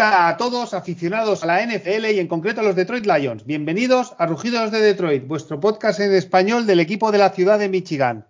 [0.00, 3.44] Hola a todos aficionados a la NFL y en concreto a los Detroit Lions.
[3.44, 7.68] Bienvenidos a Rugidos de Detroit, vuestro podcast en español del equipo de la ciudad de
[7.68, 8.24] Michigan.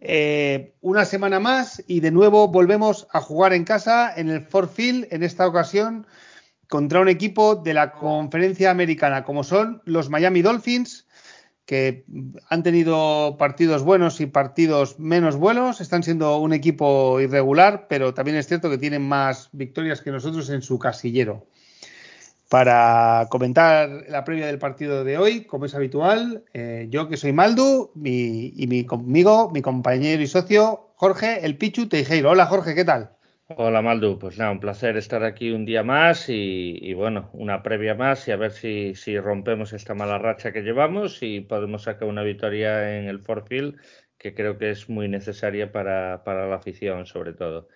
[0.00, 4.68] Eh, una semana más y de nuevo volvemos a jugar en casa en el Ford
[4.68, 6.06] Field, en esta ocasión
[6.68, 11.08] contra un equipo de la conferencia americana, como son los Miami Dolphins,
[11.70, 12.04] que
[12.48, 18.36] han tenido partidos buenos y partidos menos buenos, están siendo un equipo irregular, pero también
[18.38, 21.46] es cierto que tienen más victorias que nosotros en su casillero.
[22.48, 27.32] Para comentar la previa del partido de hoy, como es habitual, eh, yo que soy
[27.32, 32.30] Maldu y mi, conmigo, mi compañero y socio Jorge El Pichu Teijeiro.
[32.30, 33.12] Hola Jorge, ¿qué tal?
[33.56, 37.96] Hola Maldu, pues nada, un placer estar aquí un día más y, bueno, una previa
[37.96, 42.06] más y a ver si, si, rompemos esta mala racha que llevamos y podemos sacar
[42.06, 43.76] una victoria en el Forfield
[44.18, 47.68] que creo que es muy necesaria para, para la afición sobre todo.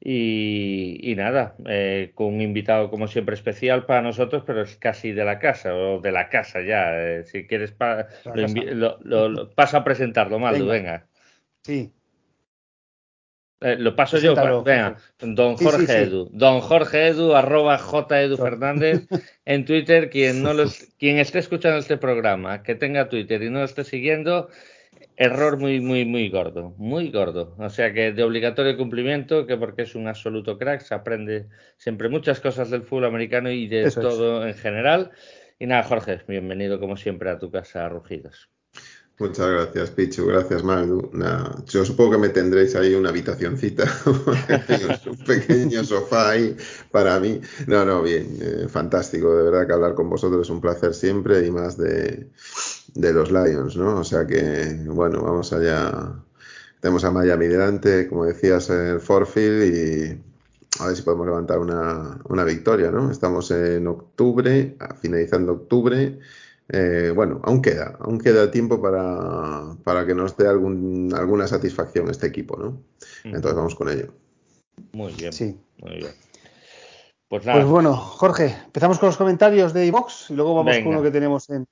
[0.00, 5.24] Y, nada, eh, con un invitado como siempre especial para nosotros, pero es casi de
[5.24, 7.00] la casa o de la casa ya.
[7.00, 11.06] Eh, si quieres, pa, lo, paso a presentarlo, Maldu, venga.
[11.62, 11.92] Sí,
[13.62, 14.34] eh, lo paso yo.
[14.64, 16.28] venga, don Jorge Edu.
[16.32, 19.06] Don Jorge Edu, arroba J Edu Fernández
[19.44, 20.10] en Twitter.
[20.10, 23.84] Quien, no los, quien esté escuchando este programa, que tenga Twitter y no lo esté
[23.84, 24.48] siguiendo,
[25.16, 26.74] error muy, muy, muy gordo.
[26.76, 27.54] Muy gordo.
[27.58, 32.08] O sea que de obligatorio cumplimiento, que porque es un absoluto crack, se aprende siempre
[32.08, 35.10] muchas cosas del fútbol americano y de todo en general.
[35.58, 38.51] Y nada, Jorge, bienvenido como siempre a tu casa, Rugidos.
[39.22, 40.26] Muchas gracias, Pichu.
[40.26, 41.12] Gracias, Maldu.
[41.68, 43.84] yo supongo que me tendréis ahí una habitacióncita,
[45.06, 46.56] un pequeño sofá ahí
[46.90, 47.40] para mí.
[47.68, 49.32] No, no, bien, eh, fantástico.
[49.36, 52.30] De verdad que hablar con vosotros es un placer siempre y más de,
[52.96, 54.00] los Lions, ¿no?
[54.00, 56.16] O sea que, bueno, vamos allá.
[56.80, 62.18] Tenemos a Miami delante, como decías, el Forfield y a ver si podemos levantar una,
[62.24, 63.08] una victoria, ¿no?
[63.08, 66.18] Estamos en octubre, finalizando octubre
[66.68, 72.10] eh, bueno, aún queda, aún queda tiempo para, para que nos dé algún, alguna satisfacción
[72.10, 72.82] este equipo, ¿no?
[73.24, 74.12] Entonces vamos con ello.
[74.92, 75.32] Muy bien.
[75.32, 75.58] Sí.
[75.78, 76.12] Muy bien.
[77.28, 77.60] Pues, nada.
[77.60, 81.10] pues bueno, Jorge, empezamos con los comentarios de iVox y luego vamos con lo que
[81.10, 81.66] tenemos en,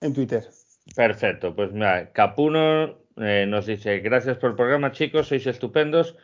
[0.00, 0.48] en Twitter.
[0.94, 6.16] Perfecto, pues mira, Capuno eh, nos dice, gracias por el programa chicos, sois estupendos.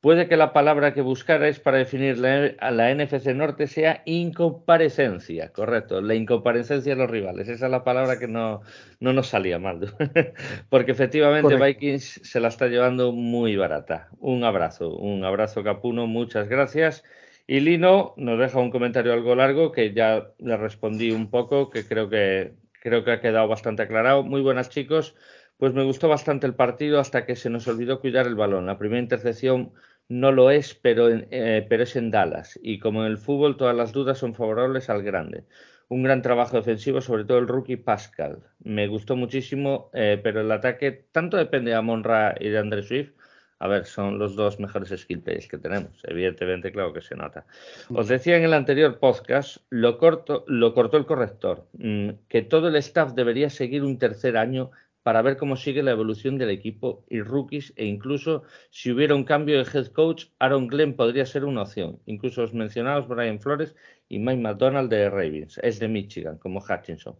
[0.00, 5.52] Puede que la palabra que buscarais para definir la, a la NFC Norte sea incomparecencia,
[5.52, 7.48] correcto, la incomparecencia de los rivales.
[7.48, 8.60] Esa es la palabra que no,
[9.00, 9.80] no nos salía mal,
[10.68, 14.08] porque efectivamente Vikings se la está llevando muy barata.
[14.20, 17.02] Un abrazo, un abrazo Capuno, muchas gracias.
[17.48, 21.84] Y Lino nos deja un comentario algo largo que ya le respondí un poco, que
[21.84, 24.22] creo que, creo que ha quedado bastante aclarado.
[24.22, 25.16] Muy buenas chicos.
[25.58, 28.66] Pues me gustó bastante el partido hasta que se nos olvidó cuidar el balón.
[28.66, 29.72] La primera intercepción
[30.08, 32.58] no lo es, pero, eh, pero es en Dallas.
[32.62, 35.44] Y como en el fútbol, todas las dudas son favorables al grande.
[35.88, 38.38] Un gran trabajo defensivo, sobre todo el rookie Pascal.
[38.62, 43.12] Me gustó muchísimo, eh, pero el ataque tanto depende de Amon-Ra y de Andre Swift.
[43.60, 46.00] A ver, son los dos mejores skill que tenemos.
[46.04, 47.44] Evidentemente, claro que se nota.
[47.92, 52.68] Os decía en el anterior podcast, lo, corto, lo cortó el corrector, mm, que todo
[52.68, 54.70] el staff debería seguir un tercer año
[55.08, 59.24] para ver cómo sigue la evolución del equipo y rookies e incluso si hubiera un
[59.24, 61.98] cambio de head coach, Aaron Glenn podría ser una opción.
[62.04, 63.74] Incluso los mencionados Brian Flores
[64.10, 67.16] y Mike McDonald de Ravens, es de Michigan, como Hutchinson.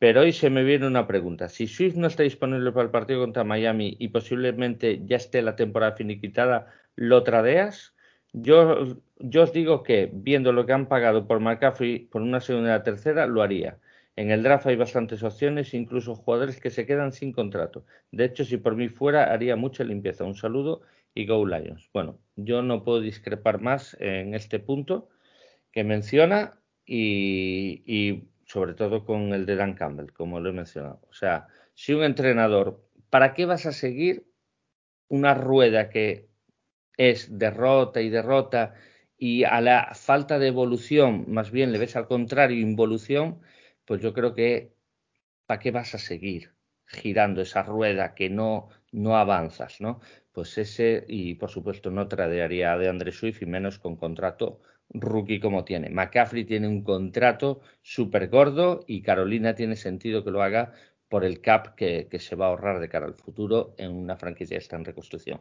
[0.00, 1.48] Pero hoy se me viene una pregunta.
[1.48, 5.54] Si Swift no está disponible para el partido contra Miami y posiblemente ya esté la
[5.54, 6.66] temporada finiquitada,
[6.96, 7.94] ¿lo tradeas?
[8.32, 12.70] Yo, yo os digo que, viendo lo que han pagado por McCaffrey por una segunda
[12.70, 13.78] y una tercera, lo haría.
[14.20, 17.86] En el draft hay bastantes opciones, incluso jugadores que se quedan sin contrato.
[18.12, 20.24] De hecho, si por mí fuera, haría mucha limpieza.
[20.24, 20.82] Un saludo
[21.14, 21.88] y Go Lions.
[21.94, 25.08] Bueno, yo no puedo discrepar más en este punto
[25.72, 31.00] que menciona y, sobre todo con el de Dan Campbell, como lo he mencionado.
[31.08, 34.26] O sea, si un entrenador, ¿para qué vas a seguir
[35.08, 36.28] una rueda que
[36.98, 38.74] es derrota y derrota
[39.16, 43.40] y a la falta de evolución, más bien le ves al contrario, involución?
[43.90, 44.72] Pues yo creo que
[45.46, 46.54] ¿para qué vas a seguir
[46.86, 50.00] girando esa rueda que no, no avanzas, ¿no?
[50.30, 54.60] Pues ese, y por supuesto no tradearía de Andre Swift y menos con contrato
[54.90, 55.90] rookie como tiene.
[55.90, 60.72] McCaffrey tiene un contrato súper gordo y Carolina tiene sentido que lo haga
[61.08, 64.56] por el cap que, se va a ahorrar de cara al futuro en una franquicia
[64.56, 65.40] que está en reconstrucción.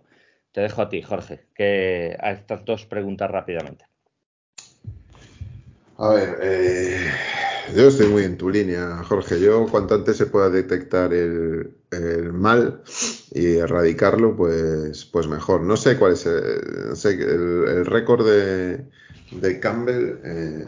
[0.52, 3.86] Te dejo a ti, Jorge, que a estas dos preguntas rápidamente.
[6.00, 7.12] A ver, eh,
[7.76, 9.40] yo estoy muy en tu línea, Jorge.
[9.40, 11.74] Yo cuanto antes se pueda detectar el,
[12.34, 12.82] mal,
[13.32, 15.62] y erradicarlo, pues, pues mejor.
[15.62, 18.86] No sé cuál es el, el, récord de,
[19.32, 20.20] de Campbell.
[20.24, 20.66] Eh,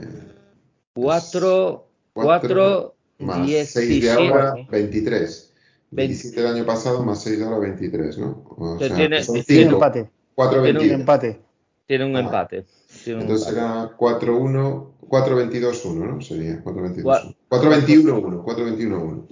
[0.94, 5.54] 4, 4, más 6 de ahora, 23.
[5.92, 8.44] 27 del año pasado más 6 de ahora, 23, ¿no?
[8.58, 9.74] O sea, tiene, son 5.
[9.74, 10.10] empate.
[10.36, 11.42] 4, tiene un empate.
[11.86, 12.22] Tiene un ah.
[12.22, 12.66] empate.
[13.04, 13.98] Tiene Entonces un empate.
[13.98, 16.22] será 4-1, 4-22-1, ¿no?
[16.22, 17.36] Sería 4-22-1.
[17.50, 19.28] 4-21-1, 4-21-1.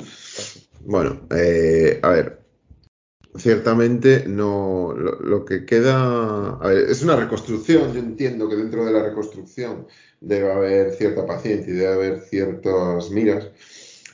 [0.85, 2.39] Bueno, eh, a ver,
[3.37, 8.85] ciertamente no lo, lo, que queda a ver, es una reconstrucción yo entiendo que dentro
[8.85, 9.87] de la reconstrucción
[10.19, 13.49] debe haber cierta paciencia y debe haber ciertas miras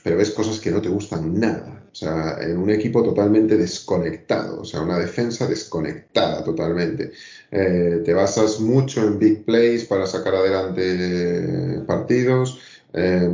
[0.02, 4.60] pero ves cosas que no te gustan nada o sea en un equipo totalmente desconectado
[4.60, 7.12] o sea una defensa desconectada totalmente.
[7.50, 12.58] Eh, te basas mucho en big plays para sacar adelante partidos.
[12.92, 13.30] Eh,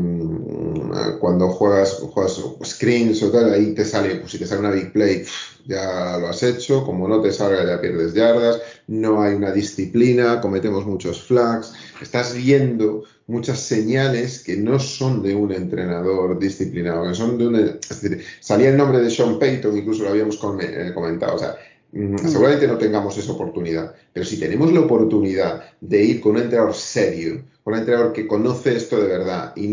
[1.21, 4.93] cuando juegas, juegas screens o tal, ahí te sale, pues si te sale una big
[4.93, 5.25] play,
[5.67, 10.41] ya lo has hecho, como no te salga ya pierdes yardas, no hay una disciplina,
[10.41, 17.15] cometemos muchos flags, estás viendo muchas señales que no son de un entrenador disciplinado, que
[17.15, 17.57] son de un...
[17.57, 21.57] Es decir, salía el nombre de Sean Payton, incluso lo habíamos eh, comentado, o sea,
[21.93, 26.75] seguramente no tengamos esa oportunidad, pero si tenemos la oportunidad de ir con un entrenador
[26.75, 29.69] serio, con un entrenador que conoce esto de verdad y,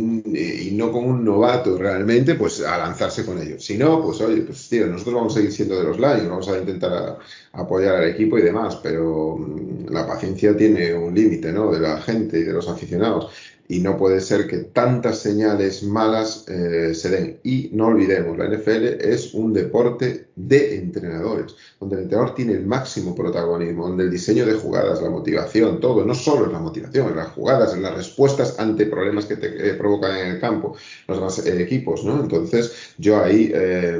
[0.74, 3.64] no con un novato realmente, pues a lanzarse con ellos.
[3.64, 6.50] Si no, pues oye, pues tío, nosotros vamos a seguir siendo de los Lions, vamos
[6.50, 7.18] a intentar
[7.54, 11.72] apoyar al equipo y demás, pero mm, la paciencia tiene un límite, ¿no?
[11.72, 13.32] De la gente y de los aficionados
[13.72, 17.40] y no puede ser que tantas señales malas eh, se den.
[17.44, 22.66] Y no olvidemos, la NFL es un deporte de entrenadores, donde el entrenador tiene el
[22.66, 27.10] máximo protagonismo, donde el diseño de jugadas, la motivación, todo, no solo es la motivación,
[27.10, 30.76] es las jugadas, es las respuestas ante problemas que te provocan en el campo
[31.08, 32.22] los demás eh, equipos, ¿no?
[32.22, 34.00] Entonces, yo ahí, eh,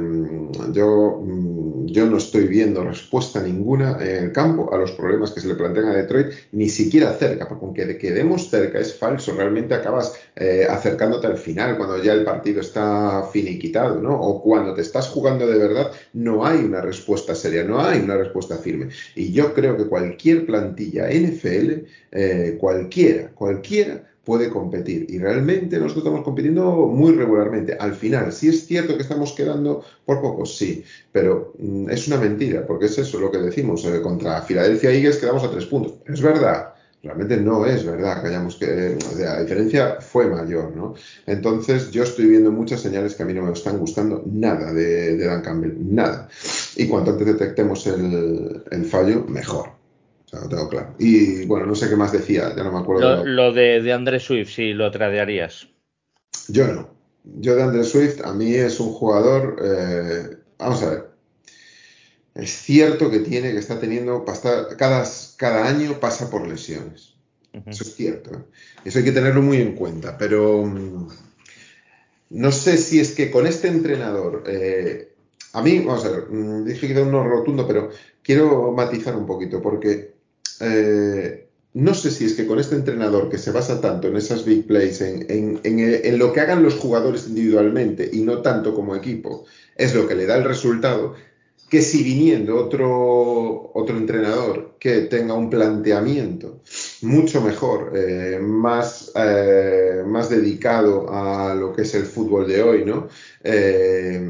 [0.72, 5.40] yo, mm, yo no estoy viendo respuesta ninguna en el campo a los problemas que
[5.40, 9.74] se le plantean a Detroit, ni siquiera cerca, porque aunque quedemos cerca es falso, realmente
[9.74, 14.18] acabas eh, acercándote al final, cuando ya el partido está finiquitado, ¿no?
[14.18, 18.16] O cuando te estás jugando de verdad, no hay una respuesta seria, no hay una
[18.16, 18.88] respuesta firme.
[19.14, 25.06] Y yo creo que cualquier plantilla NFL, eh, cualquiera, cualquiera, puede competir.
[25.08, 27.74] Y realmente nosotros estamos compitiendo muy regularmente.
[27.78, 32.18] Al final, si es cierto que estamos quedando por poco, sí, pero mm, es una
[32.18, 33.84] mentira, porque es eso lo que decimos.
[33.84, 35.94] Eh, contra Filadelfia Eagles quedamos a tres puntos.
[36.06, 40.76] Es verdad, realmente no es verdad que hayamos que, o sea, la diferencia fue mayor,
[40.76, 40.94] ¿no?
[41.26, 45.16] Entonces yo estoy viendo muchas señales que a mí no me están gustando nada de,
[45.16, 46.28] Dan Campbell, nada.
[46.76, 49.68] Y cuanto antes detectemos el, fallo, mejor.
[50.26, 50.94] O sea, lo tengo claro.
[50.98, 53.24] Y bueno, no sé qué más decía, ya no me acuerdo.
[53.24, 55.68] Lo, de, de Andrés Swift, si lo tradearías.
[56.48, 56.88] Yo no.
[57.24, 61.09] Yo de Andrés Swift, a mí es un jugador, eh, vamos a ver,
[62.34, 64.24] es cierto que tiene, que está teniendo,
[64.78, 65.04] cada,
[65.36, 67.14] cada año pasa por lesiones.
[67.66, 68.30] Eso es cierto.
[68.30, 68.42] ¿eh?
[68.84, 70.16] Eso hay que tenerlo muy en cuenta.
[70.16, 71.08] Pero mm,
[72.30, 75.12] no sé si es que con este entrenador, eh,
[75.52, 77.90] a mí, vamos a ver, mm, dije que era uno rotundo, pero
[78.22, 80.14] quiero matizar un poquito porque
[80.60, 84.44] eh, no sé si es que con este entrenador que se basa tanto en esas
[84.44, 89.44] big plays, en, en, lo que hagan los jugadores individualmente y no tanto como equipo,
[89.76, 91.14] es lo que le da el resultado,
[91.70, 96.62] que si viniendo otro, otro entrenador que tenga un planteamiento
[97.02, 102.84] mucho mejor, eh, más, eh, más dedicado a lo que es el fútbol de hoy,
[102.84, 103.06] ¿no?
[103.44, 104.20] Eh,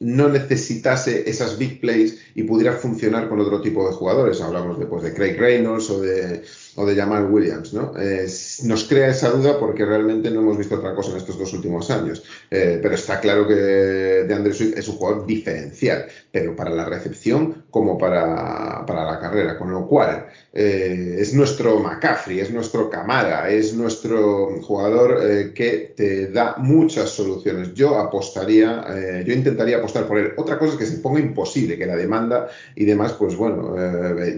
[0.00, 4.40] no necesitase esas big plays y pudiera funcionar con otro tipo de jugadores.
[4.40, 6.42] Hablamos después de Craig Reynolds o de
[6.76, 7.92] o de Jamal Williams, ¿no?
[7.98, 8.26] Eh,
[8.64, 11.90] nos crea esa duda porque realmente no hemos visto otra cosa en estos dos últimos
[11.90, 12.22] años.
[12.50, 16.84] Eh, pero está claro que de Andrew Swift es un jugador diferencial, pero para la
[16.84, 19.58] recepción como para, para la carrera.
[19.58, 26.28] Con lo cual, eh, es nuestro McCaffrey, es nuestro Camara, es nuestro jugador que te
[26.28, 27.74] da muchas soluciones.
[27.74, 30.34] Yo apostaría, yo intentaría apostar por él.
[30.36, 33.74] Otra cosa es que se ponga imposible, que la demanda y demás, pues bueno,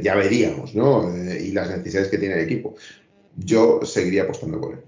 [0.01, 1.13] ya veríamos, ¿no?
[1.15, 2.75] y las necesidades que tiene el equipo.
[3.37, 4.86] Yo seguiría apostando por él.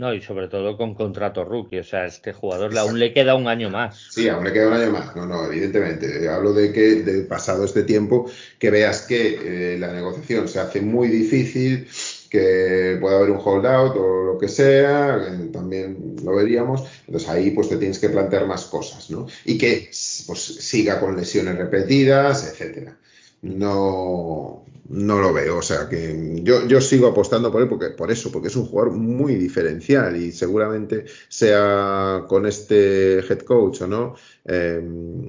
[0.00, 1.80] No, y sobre todo con contrato rookie.
[1.80, 4.06] O sea, este jugador aún le queda un año más.
[4.10, 5.14] Sí, aún le queda un año más.
[5.14, 6.26] No, no, evidentemente.
[6.26, 8.24] Hablo de que, de pasado este tiempo,
[8.58, 11.86] que veas que eh, la negociación se hace muy difícil,
[12.30, 15.20] que pueda haber un holdout o lo que sea,
[15.52, 16.82] también lo veríamos.
[17.06, 19.26] Entonces ahí pues te tienes que plantear más cosas, ¿no?
[19.44, 19.90] Y que
[20.26, 22.96] pues siga con lesiones repetidas, etcétera.
[23.42, 25.58] No, no lo veo.
[25.58, 28.66] O sea que yo, yo sigo apostando por él porque, por eso, porque es un
[28.66, 34.14] jugador muy diferencial y seguramente sea con este head coach o no.
[34.44, 35.28] Em,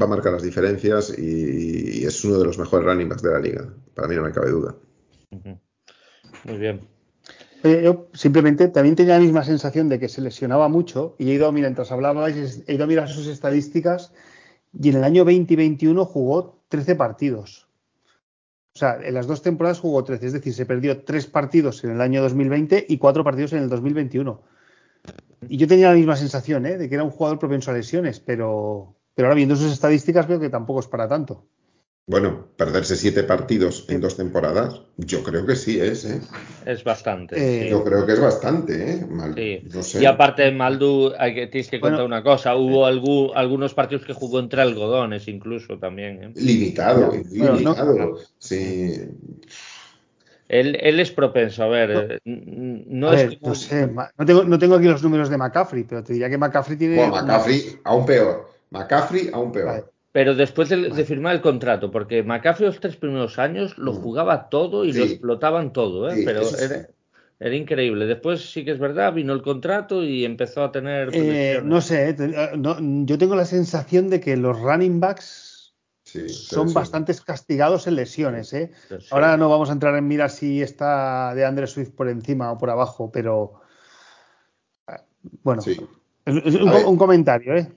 [0.00, 3.30] va a marcar las diferencias y, y, es uno de los mejores running backs de
[3.30, 3.74] la liga.
[3.94, 4.74] Para mí no me cabe duda.
[6.44, 6.82] Muy bien.
[7.62, 11.50] yo simplemente también tenía la misma sensación de que se lesionaba mucho y he ido,
[11.52, 14.12] mientras hablabais, he ido a mirar sus estadísticas
[14.78, 17.63] y en el año 2021 jugó 13 partidos.
[18.76, 21.90] O sea, en las dos temporadas jugó 13, es decir, se perdió tres partidos en
[21.90, 24.42] el año 2020 y cuatro partidos en el 2021.
[25.48, 26.76] Y yo tenía la misma sensación, ¿eh?
[26.76, 30.40] de que era un jugador propenso a lesiones, pero, pero ahora viendo sus estadísticas veo
[30.40, 31.46] que tampoco es para tanto.
[32.06, 36.20] Bueno, perderse siete partidos en dos temporadas, yo creo que sí es, ¿eh?
[36.66, 37.64] Es bastante.
[37.64, 39.06] Eh, yo creo que es bastante, ¿eh?
[39.08, 39.98] Mal, sí.
[39.98, 42.56] Y aparte, Maldu, hay que, tienes que contar una cosa.
[42.56, 46.24] Hubo algunos partidos que jugó entre algodones, incluso también.
[46.24, 46.32] ¿eh?
[46.36, 48.18] Limitado, limitado.
[48.36, 49.00] Sí.
[50.46, 54.84] Él, él, es propenso, a ver, no, es no sé, no tengo, no tengo aquí
[54.84, 56.96] los números de McCaffrey, pero te diría que McCaffrey tiene...
[56.96, 59.93] Bueno, McCaffrey aún peor, McCaffrey aún peor.
[60.14, 63.96] Pero después de, firmar el contrato, porque McCaffrey los tres primeros años lo mm.
[63.96, 66.22] jugaba todo y lo explotaban todo, ¿eh?
[66.24, 66.42] pero
[67.40, 68.06] era, increíble.
[68.06, 71.10] Después sí que es verdad, vino el contrato y empezó a tener...
[71.12, 75.74] Eh, no sé, eh, yo tengo la sensación de que los running backs
[76.28, 78.52] son bastante castigados en lesiones.
[78.52, 78.70] ¿eh?
[79.10, 82.58] Ahora no vamos a entrar en mirar si está de Andre Swift por encima o
[82.58, 83.54] por abajo, pero
[85.42, 86.54] bueno, es,
[86.86, 87.68] un comentario, ¿eh?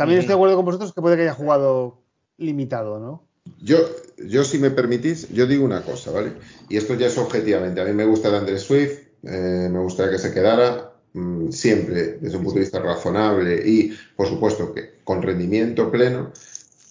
[0.00, 2.00] También estoy de acuerdo con vosotros que puede que haya jugado
[2.38, 3.28] limitado, ¿no?
[3.62, 3.76] Yo,
[4.16, 6.32] yo, si me permitís, yo digo una cosa, ¿vale?
[6.70, 7.82] Y esto ya es objetivamente.
[7.82, 12.18] A mí me gusta de Andrés Swift, eh, me gustaría que se quedara mm, siempre
[12.18, 16.32] desde un punto de vista razonable y, por supuesto, que con rendimiento pleno.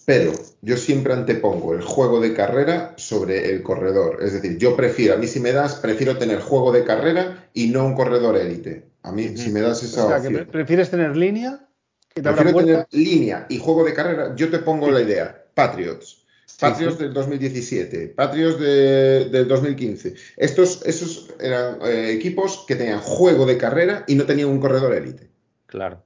[0.06, 0.30] Pero
[0.62, 4.18] yo siempre antepongo el juego de carrera sobre el corredor.
[4.22, 7.70] Es decir, yo prefiero, a mí si me das, prefiero tener juego de carrera y
[7.70, 8.84] no un corredor élite.
[9.02, 10.06] A mí, si me das esa.
[10.06, 11.66] O sea, que prefieres tener línea
[12.14, 14.34] Prefiero tener línea y juego de carrera.
[14.34, 15.44] Yo te pongo la idea.
[15.54, 16.20] Patriots.
[16.58, 20.14] Patriots del 2017, Patriots del 2015.
[20.36, 24.94] Estos esos eran eh, equipos que tenían juego de carrera y no tenían un corredor
[24.94, 25.30] élite.
[25.66, 26.02] Claro.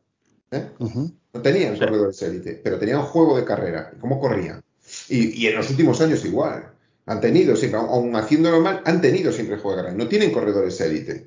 [0.51, 0.65] ¿Eh?
[0.79, 3.93] No tenían corredores élite, pero tenían juego de carrera.
[4.01, 4.63] ¿Cómo corrían?
[5.09, 6.71] Y, y, en los últimos años igual.
[7.07, 9.99] Han tenido siempre, aún haciéndolo mal, han tenido siempre juego de carrera.
[10.03, 11.27] No tienen corredores élite.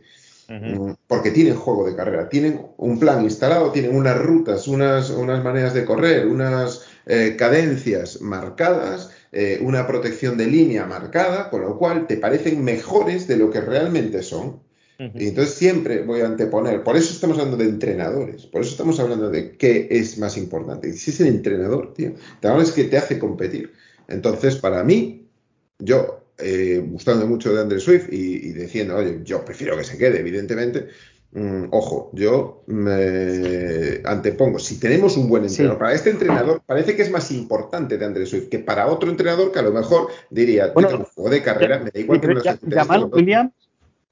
[0.50, 5.44] Mm, porque tienen juego de carrera, tienen un plan instalado, tienen unas rutas, unas, unas
[5.44, 11.77] maneras de correr, unas eh, cadencias marcadas, eh, una protección de línea marcada, con lo
[11.77, 14.66] cual te parecen mejores de lo que realmente son.
[15.00, 19.00] Y entonces siempre voy a anteponer, por eso estamos hablando de entrenadores, por eso estamos
[19.00, 20.89] hablando de qué es más importante.
[20.89, 23.74] Y si es el entrenador, tío, es que te hace competir.
[24.08, 25.30] Entonces, para mí,
[25.77, 30.20] yo eh, gustando mucho de André Swift y, diciendo, oye, yo prefiero que se quede,
[30.20, 30.88] evidentemente.
[31.32, 37.01] Mm, ojo, yo me antepongo, si tenemos un buen entrenador, para este entrenador parece que
[37.01, 40.72] es más importante de André Swift que para otro entrenador que a lo mejor diría,
[40.74, 42.34] bueno, juego de carrera, me da igual que
[42.72, 43.51] Jamal, Williams,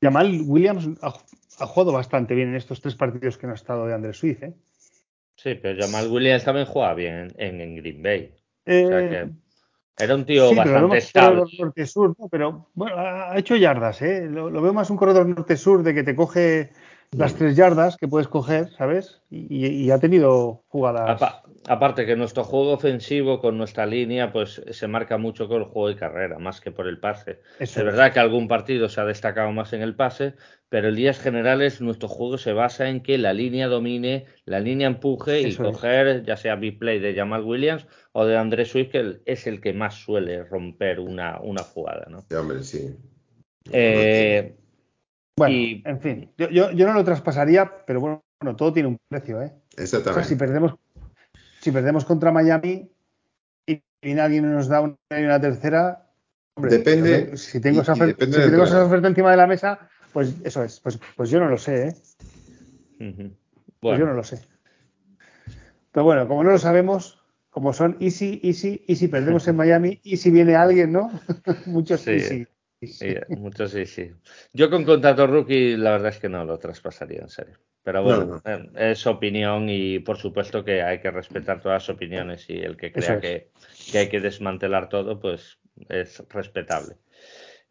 [0.01, 3.93] Jamal Williams ha, jugado bastante bien en estos tres partidos que no ha estado de
[3.93, 4.43] André Swift.
[4.43, 4.53] ¿eh?
[5.37, 8.33] Sí, pero Jamal Williams también juega bien en, Green Bay.
[8.65, 9.44] o sea eh, que...
[9.97, 11.43] Era un tío bastante estable.
[11.57, 14.27] Norte-sur, pero bueno, ha hecho yardas, ¿eh?
[14.29, 16.71] Lo, veo más un corredor norte-sur de que te coge
[17.11, 19.21] las tres yardas que puedes coger, ¿sabes?
[19.29, 21.21] Y, ha tenido jugadas.
[21.67, 25.87] aparte que nuestro juego ofensivo con nuestra línea, pues se marca mucho con el juego
[25.87, 27.39] de carrera, más que por el pase.
[27.59, 30.35] es verdad que algún partido se ha destacado más en el pase,
[30.67, 34.87] pero en líneas generales nuestro juego se basa en que la línea domine, la línea
[34.87, 37.87] empuje y coger, ya sea big play de Jamal Williams
[38.17, 42.21] o de Andrés Swift, que es el que más suele romper una, una jugada, ¿no?
[42.21, 42.97] Sí, hombre, sí.
[43.73, 44.55] Eh,
[45.35, 49.51] bueno, en fin, yo, yo, no lo traspasaría, pero bueno, todo tiene un precio, ¿eh?
[49.75, 50.29] Exactamente.
[50.29, 50.75] si perdemos,
[51.59, 52.89] si perdemos contra Miami
[53.67, 56.09] y, nadie nos da una, una tercera,
[56.55, 57.35] hombre, depende.
[57.35, 60.79] Si tengo, esa, oferta, si tengo esa oferta encima de la mesa, pues eso es.
[60.79, 61.95] Pues, pues yo no lo sé, ¿eh?
[63.81, 64.39] Pues yo no lo sé.
[65.91, 67.24] Pero bueno, como no lo sabemos,
[67.55, 71.09] como son easy, easy, y si perdemos en Miami, y si viene alguien, ¿no?
[71.65, 72.11] Muchos sí.
[72.11, 72.45] easy.
[72.81, 74.11] Sí, mucho sí, sí.
[74.51, 77.57] Yo con contrato rookie la verdad es que no lo traspasaría en serio.
[77.81, 82.47] Pero bueno, eh, es opinión y por supuesto que hay que respetar todas las opiniones
[82.49, 83.51] y el que crea que,
[83.97, 85.57] hay que desmantelar todo, pues
[85.87, 86.97] es respetable.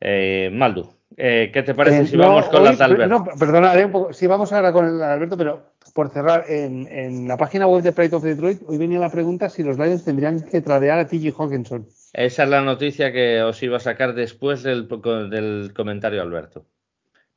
[0.00, 3.06] Eh, Maldu, eh, ¿qué te parece si vamos con la de Alberto?
[3.06, 4.12] No, perdona, un poco.
[4.14, 7.92] Sí, vamos ahora con la de Alberto, pero por cerrar, en, la página web de
[7.92, 11.40] Pride of Detroit, hoy venía la pregunta si los Lions tendrían que tradear a T.J.
[11.40, 11.86] Hawkinson.
[12.12, 16.66] Esa es la noticia que os iba a sacar después del, del comentario Alberto.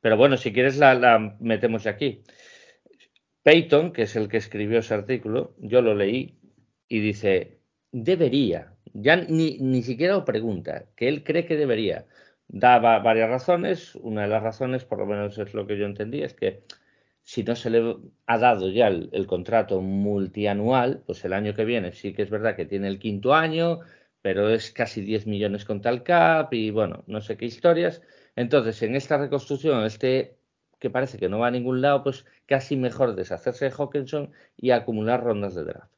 [0.00, 2.24] Pero bueno, si quieres la, metemos aquí.
[3.44, 6.40] Peyton, que es el que escribió ese artículo, yo lo leí
[6.88, 7.60] y dice,
[7.92, 12.06] debería, ya ni, ni siquiera lo pregunta, que él cree que debería.
[12.48, 16.22] Daba varias razones, una de las razones, por lo menos es lo que yo entendí,
[16.22, 16.64] es que
[17.28, 21.92] si no se le ha dado ya el, contrato multianual, pues el año que viene
[21.92, 23.80] sí que es verdad que tiene el quinto año,
[24.22, 28.00] pero es casi 10 millones con tal cap y bueno, no sé qué historias.
[28.34, 30.38] Entonces, en esta reconstrucción, este
[30.78, 34.70] que parece que no va a ningún lado, pues casi mejor deshacerse de Hawkinson y
[34.70, 35.92] acumular rondas de draft.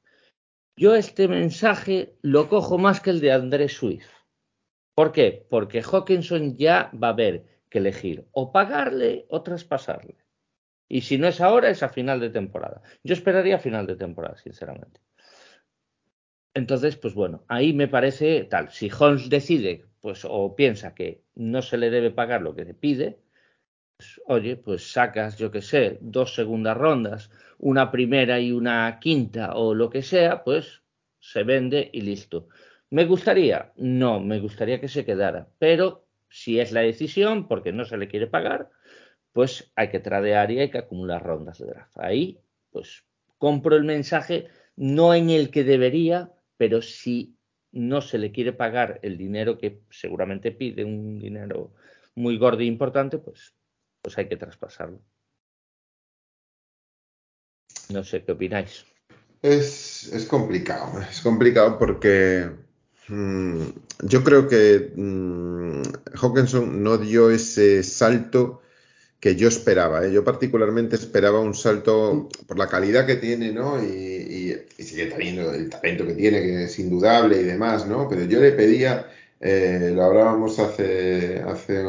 [0.76, 4.10] Yo este mensaje lo cojo más que el de Andrés Swift.
[4.96, 5.46] ¿Por qué?
[5.48, 10.19] Porque Hawkinson ya va a haber que elegir o pagarle o traspasarle.
[10.90, 12.82] Y si no es ahora, es a final de temporada.
[13.04, 15.00] Yo esperaría a final de temporada, sinceramente.
[16.52, 18.72] Entonces, pues bueno, ahí me parece tal.
[18.72, 22.74] Si Holmes decide, pues, o piensa que no se le debe pagar lo que se
[22.74, 23.20] pide,
[23.96, 29.54] pues, oye, pues sacas, yo qué sé, dos segundas rondas, una primera y una quinta
[29.54, 30.82] o lo que sea, pues
[31.20, 32.48] se vende y listo.
[32.90, 33.72] ¿Me gustaría?
[33.76, 38.08] No, me gustaría que se quedara, pero si es la decisión, porque no se le
[38.08, 38.70] quiere pagar,
[39.32, 41.96] pues hay que tradear y hay que acumular rondas de draft.
[41.98, 43.04] Ahí, pues
[43.38, 47.36] compro el mensaje, no en el que debería, pero si
[47.72, 51.72] no se le quiere pagar el dinero que seguramente pide, un dinero
[52.14, 53.54] muy gordo e importante, pues,
[54.02, 55.00] pues hay que traspasarlo.
[57.90, 58.84] No sé qué opináis.
[59.42, 62.50] Es, es complicado, es complicado porque
[63.08, 63.62] mmm,
[64.02, 65.82] yo creo que mmm,
[66.20, 68.60] Hawkinson no dio ese salto
[69.20, 70.04] que yo esperaba.
[70.04, 70.12] ¿eh?
[70.12, 73.82] Yo particularmente esperaba un salto por la calidad que tiene, ¿no?
[73.82, 78.08] Y, y, sigue teniendo el talento que tiene, que es indudable y demás, ¿no?
[78.08, 79.06] Pero yo le pedía,
[79.42, 81.82] eh, lo hablábamos hace, hace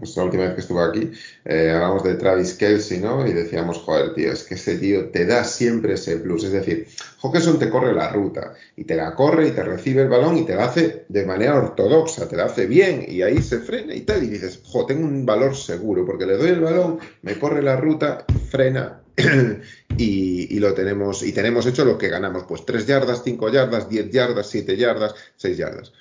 [0.00, 1.12] pues la última vez que estuve aquí,
[1.44, 3.24] eh, hablábamos de Travis Kelsey, ¿no?
[3.24, 6.42] Y decíamos, joder, tío, es que ese tío te da siempre ese plus.
[6.42, 6.88] Es decir,
[7.22, 10.44] Hawkinson te corre la ruta y te la corre y te recibe el balón y
[10.44, 14.00] te la hace de manera ortodoxa, te la hace bien y ahí se frena y
[14.00, 14.24] tal.
[14.24, 17.76] Y dices, jo, tengo un valor seguro porque le doy el balón, me corre la
[17.76, 19.00] ruta, frena
[19.96, 23.88] y, y, lo tenemos, y tenemos hecho lo que ganamos, pues 3 yardas, 5 yardas,
[23.88, 25.92] 10 yardas, 7 yardas, 6 yardas.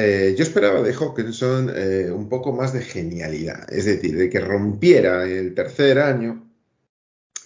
[0.00, 4.38] Eh, yo esperaba de Hawkinson eh, un poco más de genialidad, es decir, de que
[4.38, 6.47] rompiera el tercer año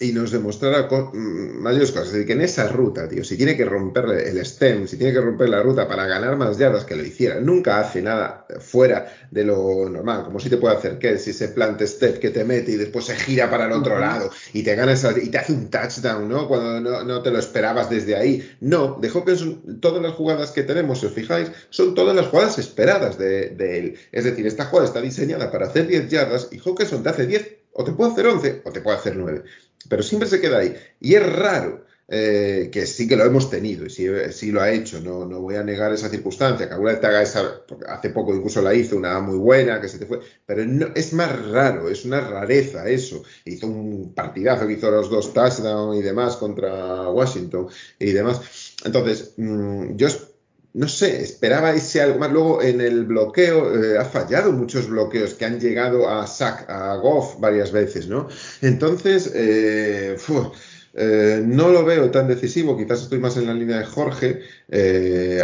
[0.02, 2.08] y nos demostrara mayores cosas.
[2.08, 5.12] Es decir, que en esa ruta, tío, si tiene que romper el stem, si tiene
[5.12, 7.40] que romper la ruta para ganar más yardas, que lo hiciera.
[7.40, 11.48] Nunca hace nada fuera de lo normal, como si te puede hacer que si se
[11.48, 14.00] plante step que te mete y después se gira para el otro uh -huh.
[14.00, 16.48] lado y te gana esa, y te hace un touchdown, ¿no?
[16.48, 18.56] Cuando no, no, te lo esperabas desde ahí.
[18.60, 22.58] No, de Hawkinson, todas las jugadas que tenemos, si os fijáis, son todas las jugadas
[22.58, 23.94] esperadas de, de él.
[24.10, 27.62] Es decir, esta jugada está diseñada para hacer 10 yardas y Hawkinson te hace 10
[27.74, 29.44] o te puede hacer 11 o te puede hacer 9
[29.88, 30.74] pero siempre se queda ahí.
[31.00, 34.70] Y es raro eh, que sí que lo hemos tenido y sí, sí, lo ha
[34.70, 38.10] hecho, no, no voy a negar esa circunstancia, que alguna vez te haga esa, hace
[38.10, 41.48] poco incluso la hizo una muy buena, que se te fue, pero no, es más
[41.50, 43.22] raro, es una rareza eso.
[43.46, 47.68] Hizo un partidazo que hizo los dos touchdowns y demás contra Washington
[47.98, 48.76] y demás.
[48.84, 50.08] Entonces, mmm, yo
[50.74, 52.32] no sé, esperaba ese algo más.
[52.32, 56.96] Luego en el bloqueo, eh, ha fallado muchos bloqueos que han llegado a Sack, a
[56.96, 58.28] Goff varias veces, ¿no?
[58.62, 60.16] Entonces, eh,
[60.94, 64.40] eh, no lo veo tan decisivo, quizás estoy más en la línea de Jorge,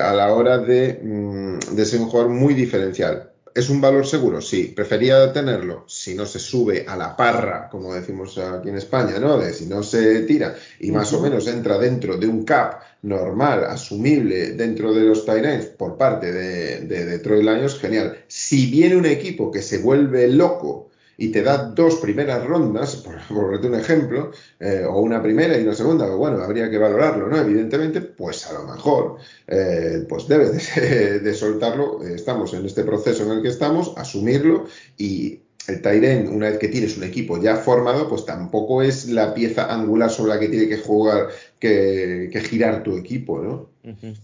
[0.00, 3.32] a la hora de, mm, de ser un jugador muy diferencial.
[3.58, 4.40] ¿Es un valor seguro?
[4.40, 4.72] Sí.
[4.72, 5.82] ¿Prefería tenerlo?
[5.88, 9.36] Si no se sube a la parra, como decimos aquí en España, ¿no?
[9.36, 13.64] De si no se tira y más o menos entra dentro de un cap normal,
[13.64, 18.18] asumible dentro de los Tyrants por parte de, de Detroit Lions, genial.
[18.28, 20.87] Si viene un equipo que se vuelve loco
[21.20, 25.64] y te da dos primeras rondas, por, por un ejemplo, eh, o una primera y
[25.64, 27.36] una segunda, bueno, habría que valorarlo, ¿no?
[27.36, 29.16] Evidentemente, pues a lo mejor,
[29.48, 34.66] eh, pues debes de, de, soltarlo, estamos en este proceso en el que estamos, asumirlo
[34.96, 39.34] y el Tyren, una vez que tienes un equipo ya formado, pues tampoco es la
[39.34, 41.28] pieza angular sobre la que tiene que jugar,
[41.58, 43.70] que, que girar tu equipo, ¿no?
[43.84, 44.18] Uh -huh.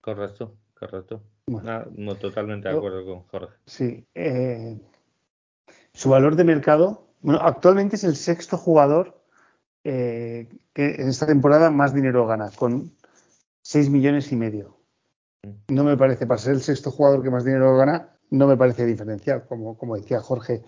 [0.00, 1.22] Correcto, correcto.
[1.46, 3.54] Bueno, no, no, totalmente de acuerdo con Jorge.
[3.66, 4.78] Sí, eh,
[5.94, 9.22] su valor de mercado, bueno, actualmente es el sexto jugador
[9.84, 12.92] eh, que en esta temporada más dinero gana, con
[13.62, 14.76] 6 millones y medio.
[15.68, 18.86] No me parece, para ser el sexto jugador que más dinero gana, no me parece
[18.86, 20.62] diferencial, como, como decía Jorge.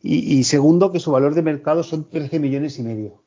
[0.00, 3.22] Y, y, segundo, que su valor de mercado son 13 millones y medio.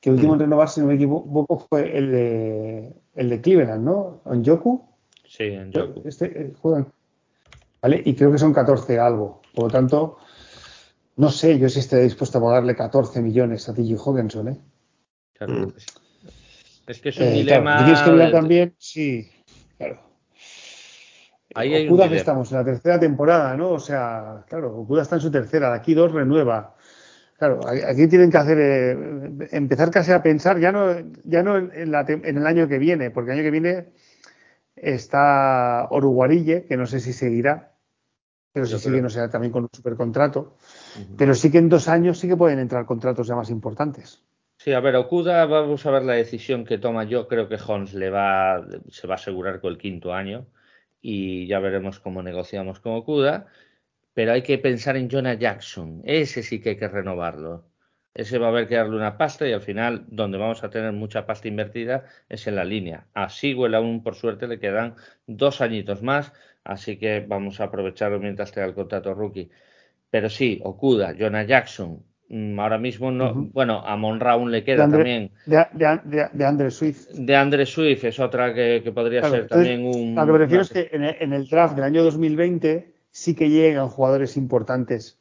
[0.00, 3.84] Que el último en renovar, si no me equivoco, fue el de, el de Cleveland,
[3.84, 4.22] ¿no?
[4.26, 4.84] ¿En Yoku?
[5.24, 6.02] Sí, en Yoku.
[6.04, 6.92] Este, eh, juegan.
[7.86, 8.02] ¿Vale?
[8.04, 9.42] Y creo que son 14 algo.
[9.54, 10.18] Por lo tanto,
[11.14, 14.58] no sé yo si estaré dispuesto a pagarle 14 millones a TJ Hawkinson, ¿eh?
[15.34, 15.86] Claro sí.
[16.88, 17.84] Es que es un dilema.
[17.84, 19.28] Tienes que mirar también, sí,
[19.78, 20.00] claro.
[21.54, 23.70] Ahí hay Okuda que estamos en la tercera temporada, ¿no?
[23.70, 26.74] O sea, claro, Okuda está en su tercera, de aquí dos renueva.
[27.38, 31.70] Claro, aquí tienen que hacer, eh, empezar casi a pensar, ya no, ya no en,
[31.72, 33.86] el año que viene, porque el año que viene
[34.76, 37.75] está Oruguarille, que no sé si seguirá,
[38.56, 40.56] pero si sigue no será también con un supercontrato,
[41.16, 44.24] pero sí que en dos años sí que pueden entrar contratos ya más importantes.
[44.56, 47.04] Sí, a ver, Okuda, vamos a ver la decisión que toma.
[47.04, 50.46] Yo creo que Holmes le va, se va a asegurar con el quinto año
[51.02, 53.46] y ya veremos cómo negociamos con Okuda
[54.16, 56.00] pero hay que pensar en Jonah Jackson.
[56.02, 57.66] Ese sí que hay que renovarlo.
[58.14, 60.90] Ese va a haber que darle una pasta y al final, donde vamos a tener
[60.94, 63.08] mucha pasta invertida, es en la línea.
[63.12, 64.94] A Sigüel aún, por suerte, le quedan
[65.26, 66.32] dos añitos más,
[66.66, 69.50] así que vamos a aprovecharlo mientras tenga el contrato rookie.
[70.10, 73.34] Pero sí, Okuda, Jonah Jackson, mm, ahora mismo no.
[73.52, 75.30] Bueno, a Monra aún le queda también.
[75.46, 75.66] De,
[76.32, 77.10] de, Andre Swift.
[77.10, 80.14] De Andre Swift es otra que, podría ser también un.
[80.14, 83.88] Lo que me refiero es que en el draft del año 2020 sí que llegan
[83.88, 85.18] jugadores importantes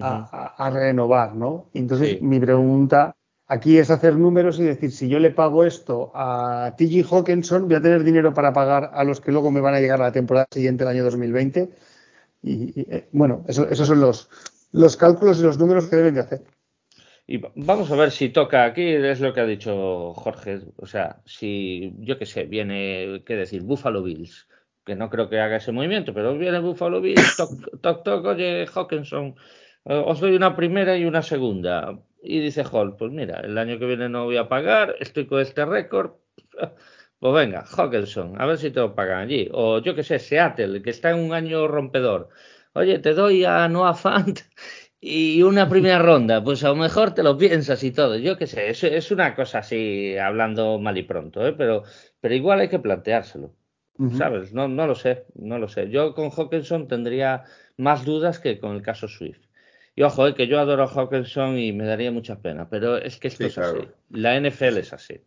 [0.00, 1.66] a, renovar, ¿no?
[1.74, 3.14] Entonces, mi pregunta
[3.46, 7.76] aquí es hacer números y decir, si yo le pago esto a TG Hawkinson, voy
[7.76, 10.12] a tener dinero para pagar a los que luego me van a llegar a la
[10.12, 11.70] temporada siguiente, el año 2020.
[12.42, 14.28] Y, eh, bueno, esos son los,
[14.72, 16.42] los cálculos y los números que deben de hacer.
[17.26, 20.60] Y vamos a ver si toca aquí, es lo que ha dicho Jorge.
[20.76, 23.62] O sea, si, yo qué sé, viene, ¿qué decir?
[23.62, 24.46] Buffalo Bills
[24.84, 28.66] que no creo que haga ese movimiento, pero viene Buffalo Bills, toc, toc, toc, oye,
[28.66, 29.34] Hawkinson,
[29.86, 31.98] eh, os doy una primera y una segunda.
[32.24, 35.40] Y dice Hall, pues mira, el año que viene no voy a pagar, estoy con
[35.40, 36.12] este récord.
[37.20, 39.48] Pues venga, Hawkinson, a ver si te lo pagan allí.
[39.52, 42.28] O yo que sé, Seattle, que está en un año rompedor.
[42.74, 44.40] Oye, te doy a Noah Fant
[45.00, 46.44] y una primera ronda.
[46.44, 48.16] Pues a lo mejor te lo piensas y todo.
[48.18, 51.54] Yo que sé, es, es una cosa así, hablando mal y pronto, ¿eh?
[51.54, 51.84] pero,
[52.20, 53.54] pero igual hay que planteárselo.
[54.18, 54.52] ¿Sabes?
[54.52, 55.88] No, no lo sé, no lo sé.
[55.88, 57.44] Yo con Hawkinson tendría
[57.76, 59.43] más dudas que con el caso Swift.
[59.96, 63.18] Y ojo, eh, que yo adoro a Hawkinson y me daría mucha pena, pero es
[63.18, 63.78] que esto es así.
[64.10, 65.20] La NFL es así.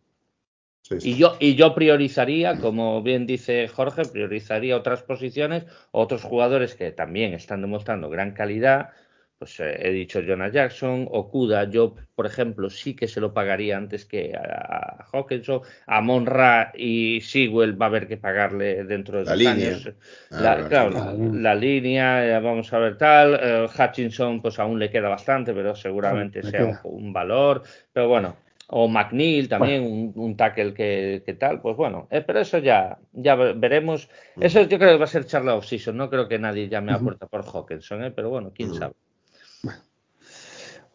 [1.02, 6.92] Y, yo, y yo priorizaría, como bien dice Jorge, priorizaría otras posiciones, otros jugadores que
[6.92, 8.90] también están demostrando gran calidad,
[9.38, 13.76] pues eh, he dicho Jonah Jackson, Okuda, yo por ejemplo sí que se lo pagaría
[13.76, 19.24] antes que a, Hawkinson, a Monra y Sewell va a haber que pagarle dentro de
[19.26, 19.68] la línea.
[19.68, 19.92] años.
[20.30, 25.54] La, claro, la, línea, vamos a ver tal, eh, Hutchinson pues aún le queda bastante,
[25.54, 28.36] pero seguramente sea un, valor, pero bueno,
[28.70, 34.10] o McNeil también, un, tackle que, tal, pues bueno, eh, pero eso ya, ya veremos.
[34.38, 36.98] Eso yo creo que va a ser charla off-season, no creo que nadie llame a
[36.98, 38.94] puerta por Hawkinson, pero bueno, quién sabe.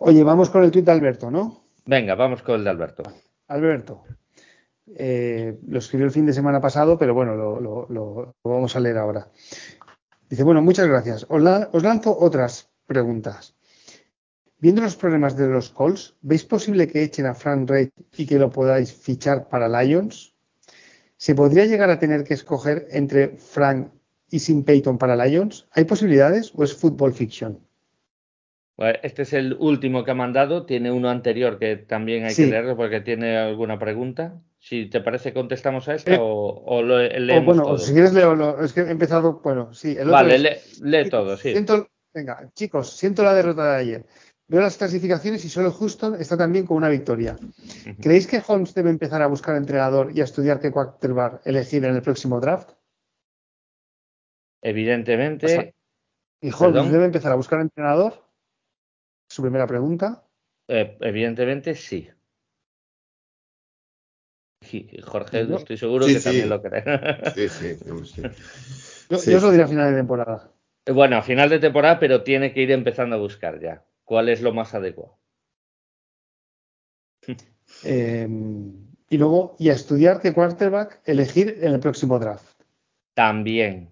[0.06, 1.64] Oye, vamos con el tuit de Alberto, ¿no?
[1.86, 3.04] Venga, vamos con el de Alberto.
[3.48, 4.04] Alberto,
[4.98, 9.30] eh, lo escribió el fin de semana pasado, pero bueno, lo, vamos a leer ahora.
[10.30, 11.26] Dice, bueno, muchas gracias.
[11.30, 13.56] Os, lanzo otras preguntas.
[14.60, 18.40] Viendo los problemas de los Colts, ¿veis posible que echen a Frank Reid y que
[18.40, 20.36] lo podáis fichar para Lions?
[21.16, 23.88] ¿Se podría llegar a tener que escoger entre Frank
[24.30, 25.66] y Sim Payton para Lions?
[25.72, 27.58] ¿Hay posibilidades o es fútbol fiction?
[28.78, 30.66] Este es el último que ha mandado.
[30.66, 34.42] Tiene uno anterior que también hay que leerlo porque tiene alguna pregunta.
[34.60, 37.46] Si te parece, contestamos a esta eh, o, lo leemos.
[37.46, 37.78] bueno, todo.
[37.78, 38.64] si quieres, leo.
[38.64, 39.42] Es que he empezado.
[39.44, 39.96] Bueno, sí.
[39.98, 41.54] El vale, lee, todo, sí.
[42.14, 44.06] venga, chicos, siento la derrota de ayer.
[44.48, 47.38] Veo las clasificaciones y solo Houston está también con una victoria.
[48.02, 51.96] ¿Creéis que Holmes debe empezar a buscar entrenador y a estudiar qué quarterback elegir en
[51.96, 52.72] el próximo draft?
[54.62, 55.76] Evidentemente.
[56.42, 58.23] ¿Y Holmes debe empezar a buscar entrenador?
[59.34, 60.24] Su primera pregunta.
[60.68, 62.08] Eh, evidentemente sí.
[65.04, 66.84] Jorge, estoy seguro que también lo cree.
[67.36, 68.22] Sí, sí, sí.
[69.10, 70.52] Yo, yo lo diré a final de temporada.
[70.86, 73.84] Eh, bueno, a final de temporada, pero tiene que ir empezando a buscar ya.
[74.04, 75.18] ¿Cuál es lo más adecuado?
[77.84, 82.62] Em, y luego, y a estudiar qué quarterback elegir en el próximo draft.
[83.16, 83.90] También.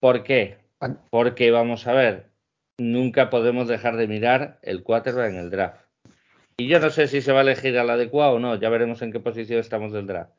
[0.00, 0.58] ¿Por qué?
[1.10, 2.30] Porque vamos a ver,
[2.78, 5.86] nunca podemos dejar de mirar el quarterback en el draft.
[6.58, 9.02] Y yo no sé si se va a elegir al adecuado o no, ya veremos
[9.02, 10.32] en qué posición estamos del draft.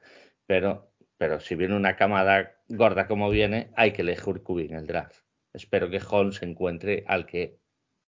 [0.48, 4.88] Pero, pero si viene una camada gorda como viene, hay que elegir QB en el
[4.88, 5.16] draft.
[5.54, 7.60] Espero que Holmes encuentre al que,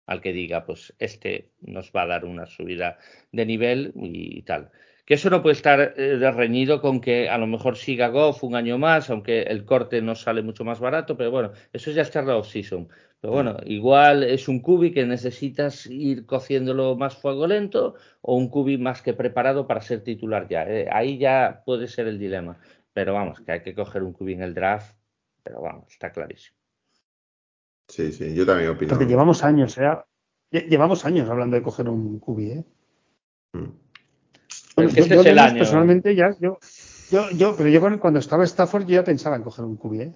[0.07, 2.99] al que diga, pues este nos va a dar una subida
[3.33, 4.71] de nivel y tal.
[5.05, 8.55] que eso no puede estar eh, reñido con que a lo mejor siga Goff un
[8.55, 12.23] año más, aunque el corte no sale mucho más barato, pero bueno, eso ya está
[12.23, 12.89] la off-season.
[13.21, 18.49] Pero bueno, igual es un cubi que necesitas ir cociéndolo más fuego lento o un
[18.49, 20.67] cubi más que preparado para ser titular ya.
[20.67, 22.59] Eh, ahí ya puede ser el dilema.
[22.95, 24.97] Pero vamos, que hay que coger un cubi en el draft,
[25.43, 26.57] pero vamos, está clarísimo.
[27.89, 28.89] Sí, sí, yo también opino.
[28.89, 29.91] Porque llevamos años, ¿eh?
[30.51, 32.65] Llevamos años hablando de coger un cubi, ¿eh?
[33.53, 34.83] Mm.
[34.83, 35.59] este es el año.
[35.59, 36.59] Personalmente ya, yo,
[37.11, 40.15] yo, yo, pero yo cuando estaba Stafford yo ya pensaba en coger un cubi, ¿eh?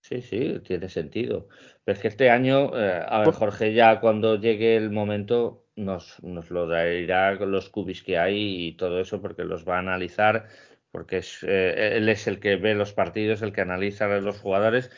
[0.00, 1.48] Sí, sí, tiene sentido.
[1.84, 6.22] Pero es que este año, eh, a ver, Jorge ya cuando llegue el momento nos,
[6.22, 9.80] nos lo dará con los cubis que hay y todo eso porque los va a
[9.80, 10.46] analizar,
[10.90, 14.38] porque es, eh, él es el que ve los partidos, el que analiza a los
[14.38, 14.90] jugadores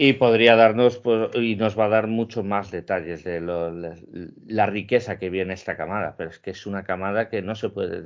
[0.00, 5.18] y podría darnos pues, y nos va a dar mucho más detalles de la, riqueza
[5.18, 6.14] que viene esta camada.
[6.16, 8.00] Pero es que es una camada que no se puede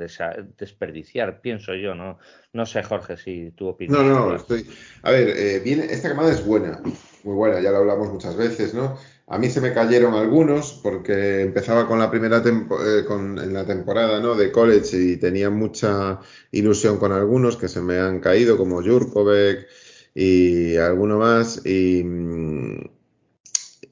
[0.58, 2.18] desperdiciar pienso yo no
[2.54, 4.66] no sé Jorge si tú opinas no no estoy
[5.02, 6.80] a ver eh, viene esta camada es buena
[7.24, 11.42] muy buena ya lo hablamos muchas veces no a mí se me cayeron algunos porque
[11.42, 14.34] empezaba con la primera eh, con, en la temporada ¿no?
[14.34, 16.20] de college y tenía mucha
[16.52, 19.66] ilusión con algunos que se me han caído como Jurkovic
[20.14, 21.64] y alguno más.
[21.64, 22.04] Y,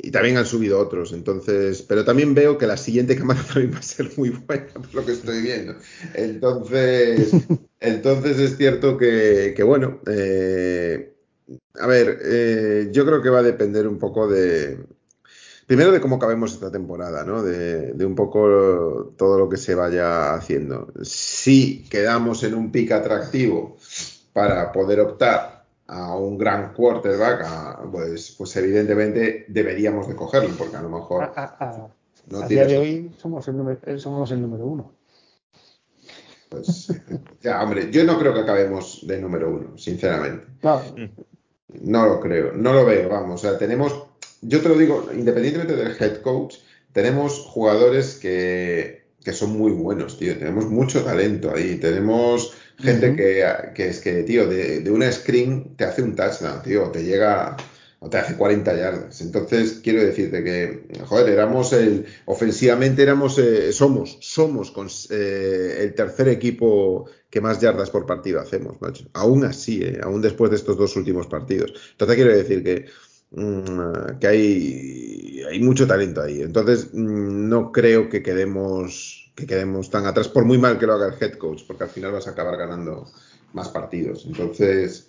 [0.02, 1.12] y también han subido otros.
[1.12, 4.94] Entonces, pero también veo que la siguiente cámara también va a ser muy buena, por
[4.94, 5.74] lo que estoy viendo.
[6.14, 7.32] Entonces,
[7.80, 11.14] entonces es cierto que, que bueno, eh,
[11.78, 14.78] a ver, eh, yo creo que va a depender un poco de.
[15.66, 17.44] Primero de cómo acabemos esta temporada, ¿no?
[17.44, 20.92] De, de, un poco todo lo que se vaya haciendo.
[21.02, 23.76] Si quedamos en un pick atractivo
[24.32, 25.59] para poder optar
[25.90, 31.32] a un gran quarterback, pues, pues evidentemente deberíamos de cogerlo, porque a lo mejor...
[31.34, 31.88] A,
[32.48, 34.92] día de hoy somos el, número, eh, somos el número uno.
[36.48, 36.92] Pues
[37.42, 40.46] ya, hombre, yo no creo que acabemos de número uno, sinceramente.
[40.62, 40.80] No.
[41.80, 43.42] no lo creo, no lo veo, vamos.
[43.42, 44.04] O sea, tenemos,
[44.42, 46.58] yo te lo digo, independientemente del head coach,
[46.92, 50.38] tenemos jugadores que, que son muy buenos, tío.
[50.38, 51.76] Tenemos mucho talento ahí.
[51.76, 56.90] Tenemos Gente que, es que, tío, de, de, una screen te hace un touchdown, tío,
[56.90, 57.56] te llega
[58.00, 59.20] o te hace 40 yardas.
[59.20, 65.94] Entonces, quiero decirte que, joder, éramos el, ofensivamente éramos, eh, somos, somos con, eh, el
[65.94, 69.04] tercer equipo que más yardas por partido hacemos, macho.
[69.12, 71.74] Aún así, eh, aún después de estos dos últimos partidos.
[71.92, 72.86] Entonces, quiero decir que,
[73.32, 76.40] mm, que hay, hay mucho talento ahí.
[76.40, 80.94] Entonces, mm, no creo que quedemos que quedemos tan atrás, por muy mal que lo
[80.94, 83.10] haga el head coach, porque al final vas a acabar ganando
[83.52, 84.24] más partidos.
[84.26, 85.08] Entonces,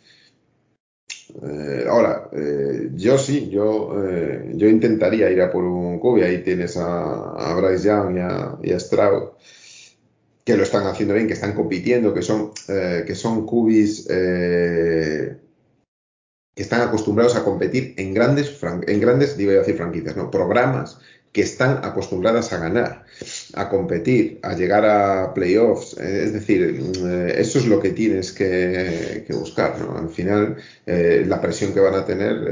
[1.41, 6.23] eh, ahora, eh, yo sí, yo, eh, yo intentaría ir a por un cubi.
[6.23, 8.17] Ahí tienes a, Bryce Young
[8.63, 9.29] y a, Stroud,
[10.43, 14.07] que lo están haciendo bien, que están compitiendo, que son, que son cubis
[16.53, 20.99] que están acostumbrados a competir en grandes, en grandes, digo a decir franquicias, no, programas
[21.31, 23.00] que están acostumbradas a ganar,
[23.53, 25.97] a competir, a llegar a playoffs.
[25.99, 29.79] Eh, es decir, eh, eso es lo que tienes que, buscar.
[29.79, 29.97] ¿no?
[29.97, 32.47] Al final, eh, la presión que van a tener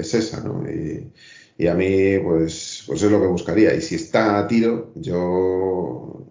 [0.00, 0.40] es esa.
[0.40, 0.64] ¿no?
[0.68, 1.12] Y,
[1.58, 3.74] y, a mí, pues, pues es lo que buscaría.
[3.74, 6.22] Y si está a tiro, yo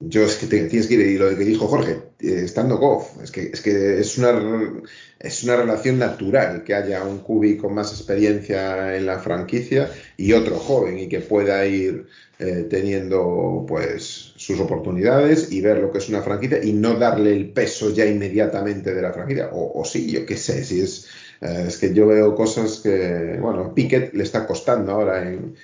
[0.00, 3.32] yo es que tienes que ir, y lo que dijo Jorge, eh, estando Goff, es
[3.32, 4.80] que, es que es una,
[5.18, 10.32] es una relación natural que haya un cubi con más experiencia en la franquicia y
[10.32, 12.06] otro joven y que pueda ir
[12.38, 17.32] eh, teniendo pues sus oportunidades y ver lo que es una franquicia y no darle
[17.34, 19.50] el peso ya inmediatamente de la franquicia.
[19.52, 21.08] O, sí, yo qué sé, si es,
[21.40, 25.54] eh, es que yo veo cosas que, bueno, Pickett le está costando ahora en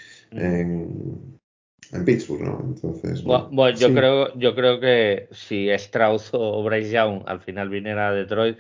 [1.95, 2.61] en Pittsburgh, ¿no?
[2.65, 3.23] Entonces.
[3.23, 8.13] Bueno, yo creo, yo creo que si Strauss o Bryce Young al final viniera a
[8.13, 8.59] Detroit,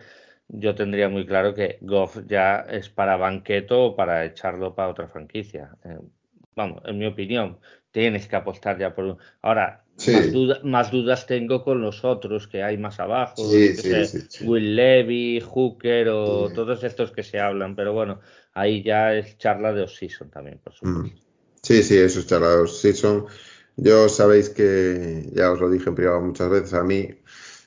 [0.48, 5.08] yo tendría muy claro que Goff ya es para banqueto o para echarlo para otra
[5.08, 5.70] franquicia.
[5.84, 5.98] Eh,
[6.54, 7.58] vamos, en mi opinión,
[7.94, 9.18] tienes que apostar ya por un.
[9.40, 9.84] Ahora,
[10.64, 13.48] más, dudas tengo con los otros que hay más abajo,
[14.40, 18.18] Will Levy, Hooker o todos estos que se hablan, pero bueno,
[18.52, 21.02] ahí ya es charla de off-season también, por supuesto.
[21.02, 21.20] Mm.
[21.62, 23.26] Sí, sí, esos charlados sí son.
[23.76, 27.08] Yo sabéis que ya os lo dije en privado muchas veces, a mí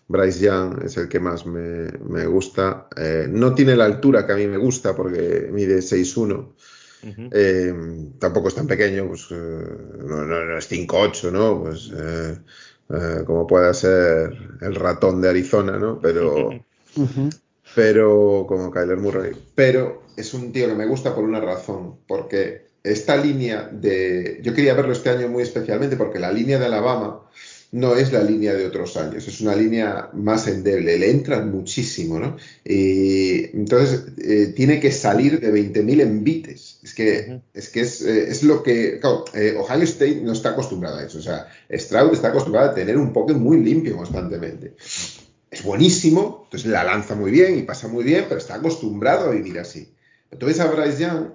[0.09, 2.87] Bryce Young es el que más me, me gusta.
[2.97, 6.53] Eh, no tiene la altura que a mí me gusta porque mide 6'1".
[7.03, 7.73] Eh,
[8.19, 11.63] tampoco es tan pequeño, pues eh, no, no, es 5'8", ¿no?
[11.63, 14.31] Pues eh, como pueda ser
[14.61, 15.99] el ratón de Arizona, ¿no?
[16.01, 16.49] Pero,
[17.75, 19.31] pero como Kyler Murray.
[19.55, 24.39] Pero es un tío que me gusta por una razón, porque esta línea de.
[24.43, 27.21] Yo quería verlo este año muy especialmente porque la línea de Alabama
[27.71, 32.17] no es la línea de otros años, es una línea más endeble, le entran muchísimo,
[32.17, 32.37] ¿no?
[32.63, 36.79] Y entonces eh, tiene que salir de 20.000 envites.
[36.81, 38.99] Es que, es, que es, eh, es, lo que.
[38.99, 41.17] Claro, eh, Ohio State no está acostumbrado a eso.
[41.17, 44.75] O sea, Stroud está acostumbrado a tener un poke muy limpio constantemente.
[45.51, 49.31] Es buenísimo, entonces la lanza muy bien y pasa muy bien, pero está acostumbrado a
[49.31, 49.93] vivir así.
[50.31, 51.27] Entonces a Bryce Young,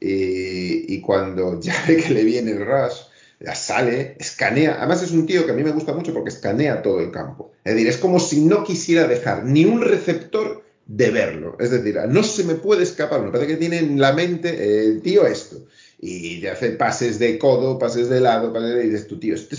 [0.00, 3.07] y cuando ya ve que le viene el rush,
[3.40, 4.76] la sale, escanea.
[4.78, 7.52] Además es un tío que a mí me gusta mucho porque escanea todo el campo.
[7.64, 11.56] Es decir, es como si no quisiera dejar ni un receptor de verlo.
[11.60, 13.20] Es decir, no se me puede escapar.
[13.20, 15.66] Me parece que tiene en la mente eh, el tío esto.
[16.00, 18.84] Y te hace pases de codo, pases de lado, pases de...
[18.84, 19.56] Y dices, tu tío, este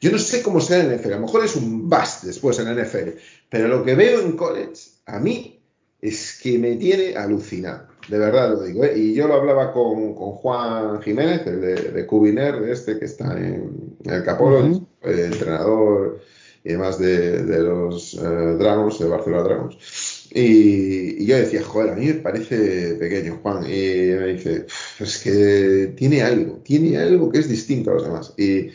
[0.00, 1.12] yo no sé cómo sea en NFL.
[1.12, 3.18] A lo mejor es un bust después en NFL.
[3.48, 5.60] Pero lo que veo en college, a mí,
[6.00, 7.88] es que me tiene alucinado.
[8.08, 8.84] De verdad lo digo.
[8.84, 8.94] ¿eh?
[8.96, 13.38] Y yo lo hablaba con, Juan Jiménez, el de, de Cubiner, de este que está
[13.38, 16.20] en, el Capolo, el entrenador
[16.64, 18.18] y demás de, los eh,
[18.58, 20.28] Dragons, de Barcelona Dragons.
[20.30, 23.64] Y, yo decía, joder, a mí me parece pequeño, Juan.
[23.64, 24.66] Y me dice,
[24.98, 28.34] es que tiene algo, tiene algo que es distinto a los demás.
[28.36, 28.70] Y,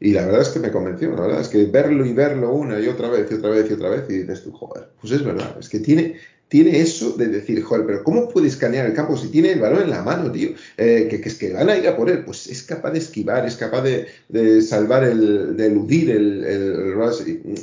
[0.00, 2.78] y la verdad es que me convenció, la verdad es que verlo y verlo una
[2.78, 5.24] y otra vez y otra vez y otra vez y dices tú, joder, pues es
[5.24, 6.16] verdad, es que tiene,
[6.48, 9.82] tiene eso de decir, joder, pero ¿cómo puede escanear el campo si tiene el balón
[9.82, 10.50] en la mano, tío?
[10.78, 12.24] Eh, que, es que van a ir a por él.
[12.24, 16.94] Pues es capaz de esquivar, es capaz de, salvar, el, de eludir el, el,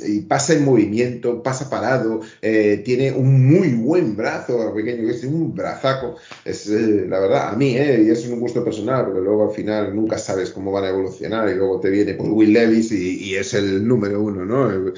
[0.06, 5.24] y, pasa en movimiento, pasa parado, eh, tiene un muy buen brazo pequeño, que es
[5.24, 6.16] un brazaco.
[6.44, 9.96] Es eh, la verdad, a mí, y es un gusto personal, porque luego al final
[9.96, 13.34] nunca sabes cómo van a evolucionar y luego te viene por Will Levis y, y
[13.34, 14.92] es el número uno, ¿no?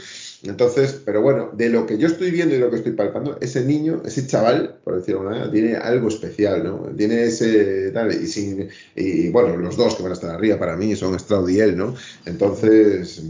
[0.45, 3.65] Entonces, pero bueno, de lo que yo estoy viendo y lo que estoy palpando, ese
[3.65, 6.83] niño, ese chaval, por decirlo de alguna manera, tiene algo especial, ¿no?
[6.97, 10.77] Tiene ese tal, y, sin, y bueno, los dos que van a estar arriba para
[10.77, 11.95] mí son Stroud y él, ¿no?
[12.25, 13.23] Entonces,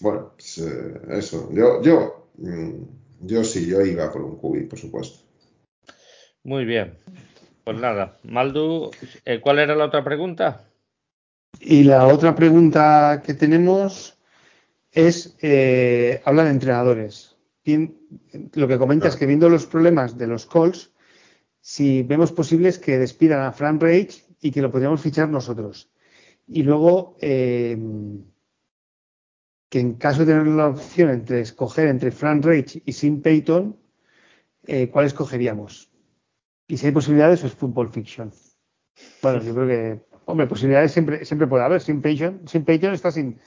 [0.00, 4.78] bueno, pues, eh, eso, yo, yo, mm, yo sí, yo iba por un cubi, por
[4.78, 5.20] supuesto.
[6.42, 6.94] Muy bien.
[7.64, 8.90] Pues nada, Maldu,
[9.24, 10.64] eh, ¿cuál era la otra pregunta?
[11.60, 14.16] Y la otra pregunta que tenemos
[14.92, 17.36] es eh, habla de entrenadores.
[18.54, 20.92] lo que comenta es que viendo los problemas de los Colts,
[21.60, 25.90] si vemos posibles que despidan a Frank Rage y que lo podríamos fichar nosotros.
[26.46, 27.78] Y luego, eh,
[29.68, 33.78] que en caso de tener la opción entre escoger entre Frank Rage y Sim Payton,
[34.66, 35.90] eh, ¿cuál escogeríamos?
[36.66, 38.32] Y si hay posibilidades, es Football Fiction.
[39.22, 41.80] Bueno, yo creo que, hombre, posibilidades siempre, siempre puede haber.
[41.80, 43.38] Sim Payton, Sim Payton está sin,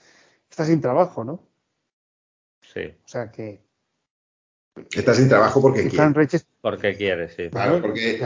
[0.53, 1.43] está sin trabajo, ¿no?
[2.61, 2.81] Sí.
[3.03, 3.63] O sea que.
[4.95, 6.27] Está sin trabajo porque quiere.
[6.61, 7.49] Porque quiere, sí.
[7.49, 8.19] Claro, porque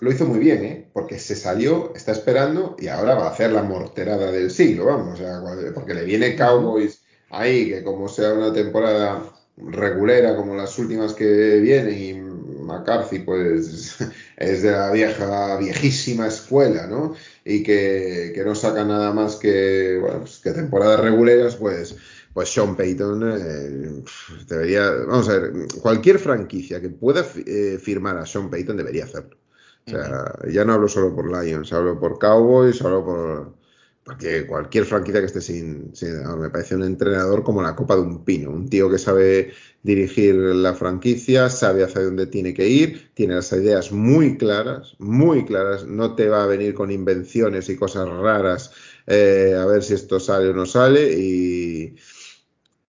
[0.00, 0.90] lo, hizo, muy bien, ¿eh?
[0.92, 5.14] Porque se salió, está esperando y ahora va a hacer la morterada del siglo, vamos.
[5.14, 5.40] O sea,
[5.74, 9.22] porque le viene Cowboys ahí, que como sea una temporada
[9.56, 12.14] regulera como las últimas que vienen y
[12.62, 13.98] McCarthy pues
[14.36, 17.14] es de la vieja, viejísima escuela, ¿no?
[17.44, 21.96] Y que, no saca nada más que, bueno, pues que temporadas reguleras, pues,
[22.32, 24.02] pues Sean Payton eh,
[24.46, 29.36] debería, vamos a ver, cualquier franquicia que pueda eh, firmar a Sean Payton debería hacerlo.
[29.84, 33.54] O sea, ya no hablo solo por Lions, hablo por Cowboys, hablo por,
[34.04, 35.92] porque cualquier franquicia que esté sin,
[36.38, 40.34] me parece un entrenador como la copa de un pino, un tío que sabe dirigir
[40.34, 45.86] la franquicia, sabe hacia dónde tiene que ir, tiene las ideas muy claras, muy claras,
[45.86, 48.72] no te va a venir con invenciones y cosas raras
[49.06, 51.12] eh, a ver si esto sale o no sale.
[51.12, 51.94] Y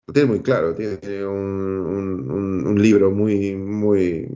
[0.07, 4.29] lo tiene muy claro, tiene un, un libro muy, muy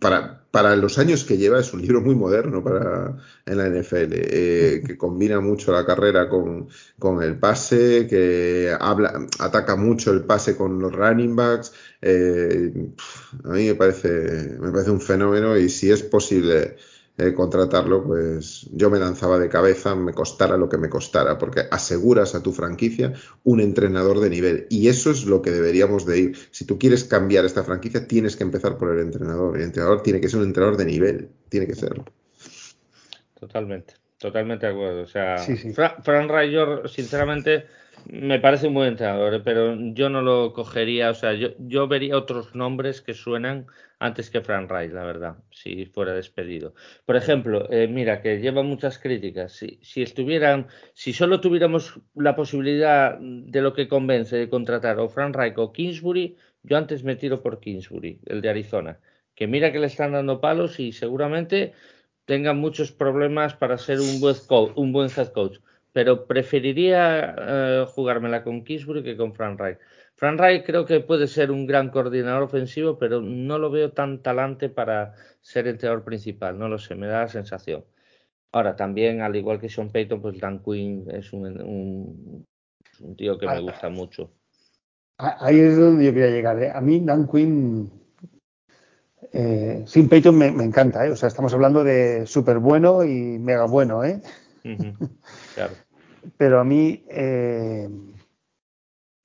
[0.00, 3.14] para para los años que lleva es un libro muy moderno para
[3.44, 9.76] en la NFL, eh, que combina mucho la carrera con, el pase, que habla, ataca
[9.76, 11.74] mucho el pase con los running backs.
[12.00, 12.72] Eh,
[13.44, 16.76] a mí me parece, me parece un fenómeno y si es posible
[17.18, 21.62] eh, contratarlo, pues yo me lanzaba de cabeza, me costara lo que me costara, porque
[21.70, 24.66] aseguras a tu franquicia un entrenador de nivel.
[24.68, 26.36] Y eso es lo que deberíamos de ir.
[26.50, 29.56] Si tú quieres cambiar esta franquicia, tienes que empezar por el entrenador.
[29.56, 32.04] El entrenador tiene que ser un entrenador de nivel, tiene que serlo.
[33.40, 35.02] Totalmente, totalmente de acuerdo.
[35.02, 35.38] O sea,
[36.02, 37.64] Fran Rayor, sinceramente,
[38.10, 39.40] me parece un buen entrenador, ¿eh?
[39.42, 43.66] pero yo no lo cogería, o sea, yo, yo vería otros nombres que suenan
[43.98, 46.74] antes que Frank Reich, la verdad, si fuera despedido.
[47.04, 49.52] Por ejemplo, eh, mira, que lleva muchas críticas.
[49.52, 55.08] Si, si, estuvieran, si solo tuviéramos la posibilidad de lo que convence de contratar o
[55.08, 59.00] Frank Reich o Kingsbury, yo antes me tiro por Kingsbury, el de Arizona.
[59.34, 61.72] Que mira que le están dando palos y seguramente
[62.24, 64.36] tengan muchos problemas para ser un buen,
[64.74, 65.58] un buen head coach
[65.96, 69.78] pero preferiría eh, jugármela con Kisbury que con Frank Reich.
[70.16, 74.22] Frank Reich creo que puede ser un gran coordinador ofensivo, pero no lo veo tan
[74.22, 77.84] talante para ser entrenador principal, no lo sé, me da la sensación.
[78.52, 82.46] Ahora, también, al igual que Sean Payton, pues Dan Quinn es un,
[83.16, 84.32] tío que me gusta mucho.
[85.18, 86.62] Ahí es donde yo quería llegar.
[86.62, 86.70] ¿eh?
[86.74, 87.90] A mí Dan Quinn,
[89.32, 91.06] eh, sin Payton me, encanta.
[91.06, 91.10] ¿eh?
[91.10, 94.02] O sea, estamos hablando de súper bueno y mega bueno.
[94.02, 94.22] ¿eh?
[95.54, 95.74] claro.
[96.38, 97.88] Pero a mí, eh,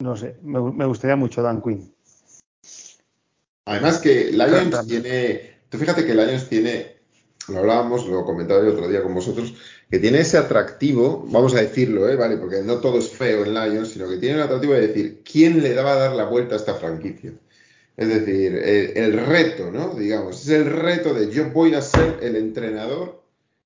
[0.02, 1.93] no sé, me, gustaría mucho Dan Quinn.
[3.66, 7.02] Además que Lions tiene, tú fíjate que Lions tiene
[7.47, 9.54] lo hablábamos, lo comentaba yo otro día con vosotros,
[9.89, 12.16] que tiene ese atractivo, vamos a decirlo, ¿eh?
[12.16, 12.38] ¿vale?
[12.38, 15.62] Porque no todo es feo en Lions, sino que tiene el atractivo de decir, ¿quién
[15.62, 17.34] le va a dar la vuelta a esta franquicia?
[17.97, 19.93] Es decir, el, reto, ¿no?
[19.95, 23.22] Digamos, es el reto de yo voy a ser el entrenador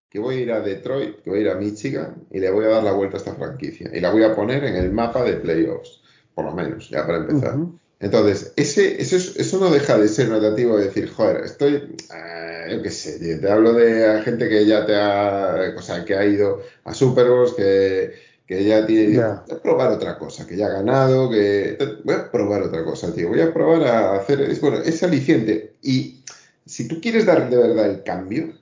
[0.09, 2.65] que voy a ir a Detroit, que voy a ir a Michigan y le voy
[2.65, 3.91] a dar la vuelta a esta franquicia.
[3.93, 6.01] Y la voy a poner en el mapa de playoffs,
[6.35, 7.57] por lo menos, ya para empezar.
[7.99, 12.67] Entonces, ese, eso, eso, no deja de ser un atractivo de decir, joder, estoy, eh,
[12.71, 16.25] yo qué sé, te hablo de gente que ya te ha, o sea, que ha
[16.25, 18.13] ido a Super Bowls, que,
[18.45, 22.29] que ya tiene, voy a probar otra cosa, que ya ha ganado, que voy a
[22.29, 25.75] probar otra cosa, tío, voy a probar a hacer, es, bueno, es aliciente.
[25.81, 26.21] Y
[26.65, 28.53] si tú quieres dar de verdad el cambio,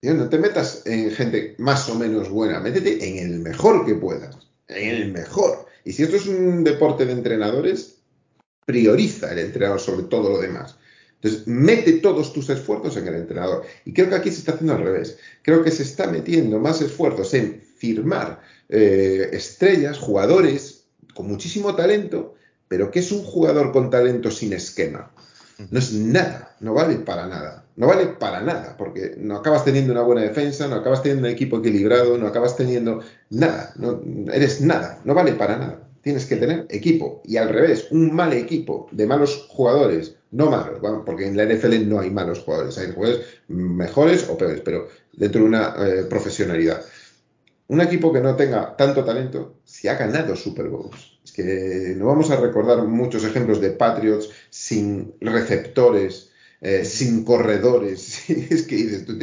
[0.00, 3.94] tío, no te metas en gente más o menos buena, métete en el mejor que
[3.94, 4.36] puedas,
[4.66, 5.69] en el mejor.
[5.90, 7.96] Y si esto es un deporte de entrenadores,
[8.64, 10.76] prioriza el entrenador sobre todo lo demás.
[11.16, 13.64] Entonces, mete todos tus esfuerzos en el entrenador.
[13.84, 15.18] Y creo que aquí se está haciendo al revés.
[15.42, 22.36] Creo que se está metiendo más esfuerzos en firmar eh, estrellas, jugadores con muchísimo talento,
[22.68, 25.12] pero que es un jugador con talento sin esquema.
[25.70, 27.66] No es nada, no vale para nada.
[27.76, 31.32] No vale para nada, porque no acabas teniendo una buena defensa, no acabas teniendo un
[31.32, 33.00] equipo equilibrado, no acabas teniendo
[33.30, 33.72] nada,
[34.32, 37.22] eres nada, no vale para nada tienes que tener equipo.
[37.24, 41.88] Y al revés, un mal equipo de malos jugadores, no malos, porque en la NFL
[41.88, 46.82] no hay malos jugadores, hay jugadores mejores o peores, pero dentro de una eh, profesionalidad.
[47.68, 51.09] Un equipo que no tenga tanto talento, si ha ganado Super Bowls.
[51.42, 56.30] Que no vamos a recordar muchos ejemplos de Patriots sin receptores,
[56.60, 58.28] eh, sin corredores.
[58.50, 59.18] es que dices tú,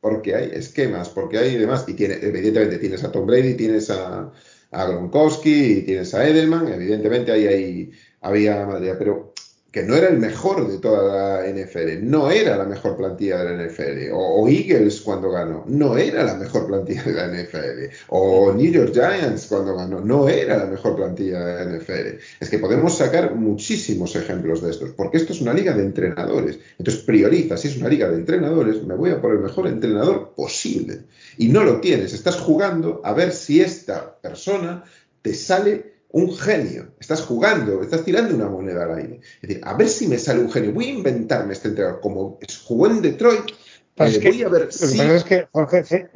[0.00, 1.84] porque hay esquemas, porque hay demás.
[1.88, 4.32] Y tiene, evidentemente tienes a Tom Brady, tienes a,
[4.70, 7.90] a Gronkowski y tienes a Edelman, evidentemente ahí, ahí
[8.20, 8.66] había
[8.98, 9.34] pero
[9.76, 13.44] que no era el mejor de toda la NFL, no era la mejor plantilla de
[13.44, 18.54] la NFL, o, Eagles cuando ganó, no era la mejor plantilla de la NFL, o
[18.54, 22.18] New York Giants cuando ganó, no era la mejor plantilla de la NFL.
[22.40, 26.58] Es que podemos sacar muchísimos ejemplos de estos, porque esto es una liga de entrenadores.
[26.78, 30.32] Entonces prioriza, si es una liga de entrenadores, me voy a por el mejor entrenador
[30.34, 31.00] posible.
[31.36, 34.84] Y no lo tienes, estás jugando a ver si esta persona
[35.20, 36.94] te sale un genio.
[36.98, 39.20] Estás jugando, estás tirando una moneda al aire.
[39.42, 40.72] Es decir, a ver si me sale un genio.
[40.72, 42.00] Voy a inventarme este entrenador.
[42.00, 43.50] Como jugó en Detroit,
[43.94, 44.98] pues voy a ver si...
[44.98, 46.08] que es que, Jorge,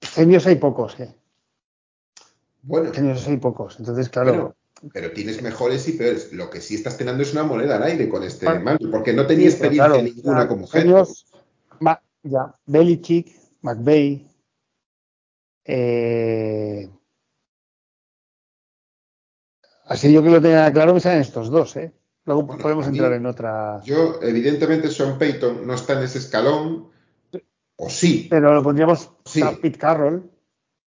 [0.00, 0.98] genios hay pocos.
[0.98, 1.14] ¿eh?
[2.62, 2.92] Bueno.
[2.92, 3.76] Genios hay pocos.
[3.78, 4.56] Entonces, claro.
[4.92, 6.32] pero tienes mejores y peores.
[6.32, 9.24] Lo que sí estás teniendo es una moneda al aire con este bueno, porque no
[9.24, 11.26] tenía experiencia ninguna como genios.
[12.24, 13.28] ya, Belichick,
[13.62, 14.26] McVeigh,
[15.64, 16.90] eh,
[19.86, 21.92] Así yo que lo tenga claro, me salen estos dos, ¿eh?
[22.26, 23.82] Luego podemos entrar en otra.
[23.84, 26.88] Yo, evidentemente, Sean Payton no está en ese escalón,
[27.76, 28.26] o sí.
[28.30, 29.42] Pero lo pondríamos sí.
[29.42, 30.30] a Pete Carroll.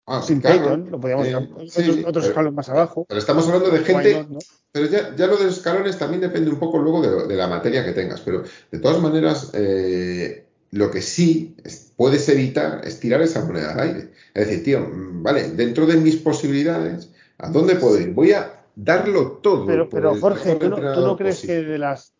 [0.07, 3.07] Ah, sin Payton, lo podríamos eh, otro, escalón más abajo.
[3.09, 4.27] Pero estamos hablando de gente.
[4.73, 7.85] Pero ya, ya, lo de los escalones también depende un poco luego de, la materia
[7.85, 8.21] que tengas.
[8.21, 11.57] Pero de todas maneras, eh, lo que sí
[11.97, 14.13] puedes evitar es tirar esa moneda al aire.
[14.35, 18.13] Es decir, tío, mm, vale, dentro de mis posibilidades, ¿a dónde puedo ir?
[18.13, 19.67] Voy a darlo todo.
[19.67, 22.15] Pero, pero Jorge, ¿tú no, crees que de las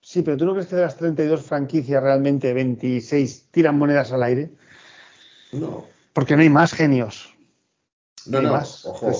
[0.00, 4.22] sí, pero tú no crees que de las 32 franquicias realmente 26 tiran monedas al
[4.22, 4.50] aire?
[5.52, 5.86] No.
[6.12, 7.34] Porque no hay más genios.
[8.26, 9.12] No, no, ojo.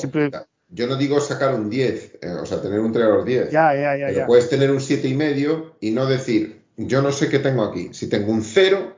[0.71, 3.51] Yo no digo sacar un 10, eh, o sea, tener un entrenador 10.
[3.51, 4.07] Ya, ya, ya.
[4.09, 7.63] Pero puedes tener un 7 y medio y no decir, yo no sé qué tengo
[7.63, 7.91] aquí.
[7.93, 8.97] Si tengo un 0,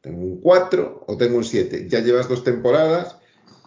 [0.00, 1.86] tengo un 4 o tengo un 7.
[1.88, 3.17] Ya llevas dos temporadas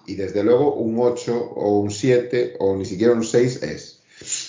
[0.08, 4.02] y desde luego un 8 o un 7 o ni siquiera un 6 es.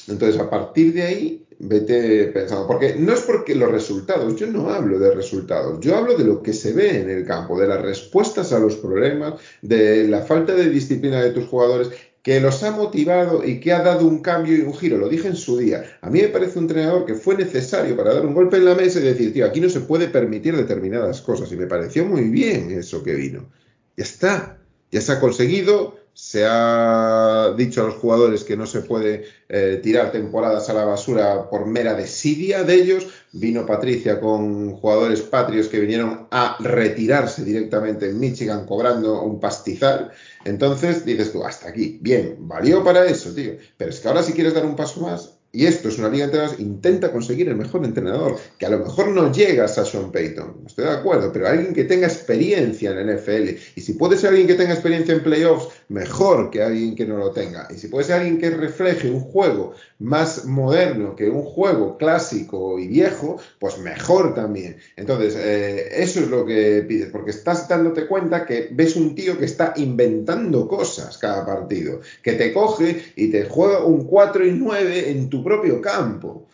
[0.09, 4.71] Entonces, a partir de ahí, vete pensando, porque no es porque los resultados, yo no
[4.71, 7.81] hablo de resultados, yo hablo de lo que se ve en el campo, de las
[7.81, 11.91] respuestas a los problemas, de la falta de disciplina de tus jugadores,
[12.23, 14.97] que los ha motivado y que ha dado un cambio y un giro.
[14.97, 15.99] Lo dije en su día.
[16.03, 18.77] A mí me parece un entrenador que fue necesario para dar un golpe en la
[18.77, 21.51] mesa y decir, tío, aquí no se puede permitir determinadas cosas.
[21.51, 23.51] Y me pareció muy bien eso que vino.
[23.97, 24.62] Ya está
[24.93, 29.81] ya se ha conseguido, se ha dicho a los jugadores que no se puede eh,
[29.83, 33.07] tirar temporadas a la basura por mera desidia de ellos.
[33.33, 40.13] Vino Patricia con jugadores patrios que vinieron a retirarse directamente en Michigan cobrando un pastizal.
[40.45, 43.53] Entonces dices tú, hasta aquí, bien, valió para eso, tío.
[43.79, 46.27] Pero es que ahora si quieres dar un paso más, y esto es una liga
[46.27, 50.11] de entrenadores, intenta conseguir el mejor entrenador, que a lo mejor no llegas a Sean
[50.11, 53.51] Payton, estoy de acuerdo, pero alguien que tenga experiencia en la NFL.
[53.77, 57.19] Y si puede ser alguien que tenga experiencia en playoffs, mejor que alguien que no
[57.19, 57.69] lo tenga.
[57.71, 62.79] Y si puede ser alguien que refleje un juego más moderno que un juego clásico
[62.79, 64.79] y viejo, pues mejor también.
[64.97, 69.39] Entonces, eh, eso es lo que pides, porque estás dándote cuenta que ves un tío
[69.39, 74.53] que está inventando cosas cada partido, que te coge y te juega un 4 y
[74.53, 76.49] 9 en tu propio campo.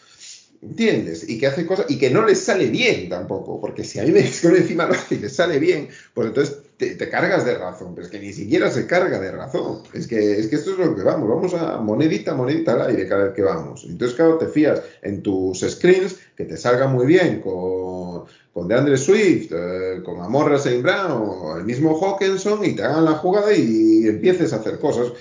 [0.60, 1.28] ¿Entiendes?
[1.28, 4.10] Y que hace cosas y que no le sale bien tampoco, porque si a mí
[4.10, 7.94] me esconde encima lo hace y le sale bien, pues entonces te, cargas de razón,
[7.94, 9.82] pero es que ni siquiera se carga de razón.
[9.92, 13.08] Es que, es que esto es lo que vamos, vamos a monedita, monedita al aire
[13.08, 13.84] cada vez que vamos.
[13.84, 18.96] Entonces, claro, te fías en tus screens que te salga muy bien con, con DeAndre
[18.96, 24.06] Swift, eh, con Amorra Saint Brown, el mismo Hawkinson y te hagan la jugada y
[24.06, 25.12] empieces a hacer cosas.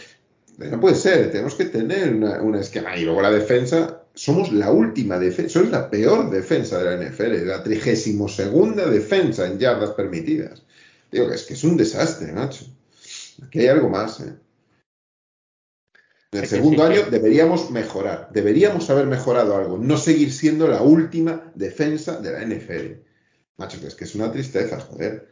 [0.58, 2.97] No puede ser, tenemos que tener un esquema.
[2.97, 7.45] Y luego la defensa, somos la última defensa, somos la peor defensa de la NFL,
[7.45, 10.64] la trigésimo segunda defensa en yardas permitidas.
[11.12, 12.66] Digo que es que es un desastre, macho.
[13.45, 14.34] Aquí hay algo más, ¿eh?
[16.32, 21.51] En el segundo año deberíamos mejorar, deberíamos haber mejorado algo, no seguir siendo la última
[21.55, 23.01] defensa de la NFL.
[23.55, 25.30] Macho, que es que es una tristeza, joder.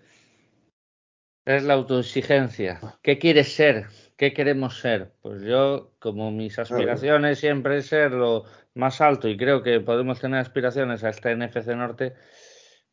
[1.44, 2.80] Es la autoexigencia.
[3.02, 3.88] ¿Qué quieres ser?
[4.18, 5.12] ¿Qué queremos ser?
[5.22, 10.22] Pues yo, como mis aspiraciones siempre es ser lo más alto y creo que podemos
[10.22, 12.14] tener aspiraciones a este NFC Norte,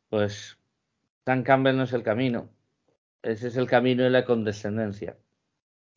[0.09, 0.57] pues
[1.25, 2.49] Dan Campbell no es el camino.
[3.21, 5.17] Ese es el camino de la condescendencia.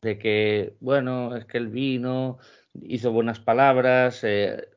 [0.01, 2.37] De que, bueno, es que él vino,
[2.81, 4.69] hizo buenas palabras, eh,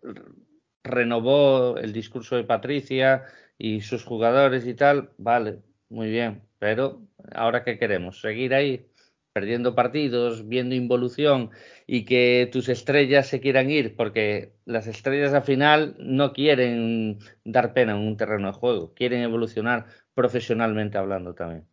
[0.83, 3.25] renovó el discurso de Patricia
[3.57, 8.90] y sus jugadores y tal, vale, muy bien, pero ahora qué queremos, seguir ahí
[9.33, 11.51] perdiendo partidos, viendo involución
[11.87, 17.73] y que tus estrellas se quieran ir, porque las estrellas al final no quieren dar
[17.73, 21.67] pena en un terreno de juego, quieren evolucionar profesionalmente hablando también.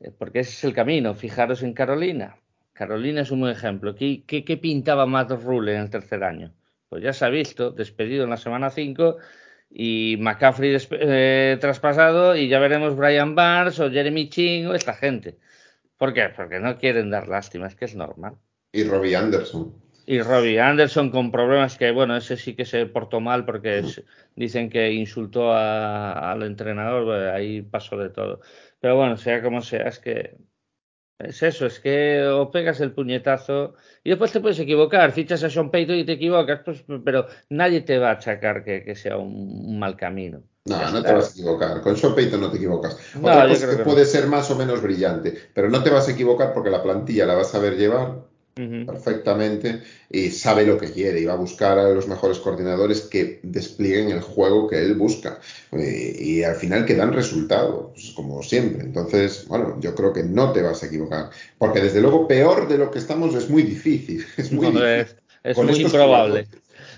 [0.00, 1.14] Eh, porque ese es el camino.
[1.14, 2.36] Fijaros en Carolina.
[2.72, 3.94] Carolina es un buen ejemplo.
[3.94, 6.54] ¿Qué, qué, pintaba Matt Rule en el tercer año?
[6.88, 9.16] Pues ya se ha visto, despedido en la semana 5
[9.70, 15.38] y McCaffrey eh, traspasado y ya veremos Brian Barnes o Jeremy Ching o esta gente.
[16.00, 16.30] ¿Por qué?
[16.34, 18.36] Porque no quieren dar lástima, es que es normal.
[18.72, 19.74] Y Robbie Anderson.
[20.06, 23.84] Y Robbie Anderson con problemas que, bueno, ese sí que se portó mal porque
[24.34, 28.40] dicen que insultó al entrenador, ahí pasó de todo.
[28.80, 30.38] Pero bueno, sea como sea, es que
[31.18, 35.50] es eso, es que o pegas el puñetazo y después te puedes equivocar, fichas a
[35.50, 39.78] Sean Payton y te equivocas, pues, pero nadie te va a achacar que, sea un
[39.78, 40.42] mal camino.
[40.66, 41.80] No, no te vas a equivocar.
[41.80, 42.96] Con Sean Payton no te equivocas.
[43.18, 46.12] Otra cosa es que, puede ser más o menos brillante, pero no te vas a
[46.12, 49.80] equivocar porque la plantilla la vas a saber llevar perfectamente
[50.10, 54.10] y sabe lo que quiere y va a buscar a los mejores coordinadores que desplieguen
[54.10, 55.40] el juego que él busca
[55.72, 58.82] y, al final que dan resultados, como siempre.
[58.82, 62.76] Entonces, bueno, yo creo que no te vas a equivocar, porque desde luego peor de
[62.76, 64.26] lo que estamos es muy difícil.
[64.36, 64.66] Es muy,
[65.42, 66.46] Es, muy improbable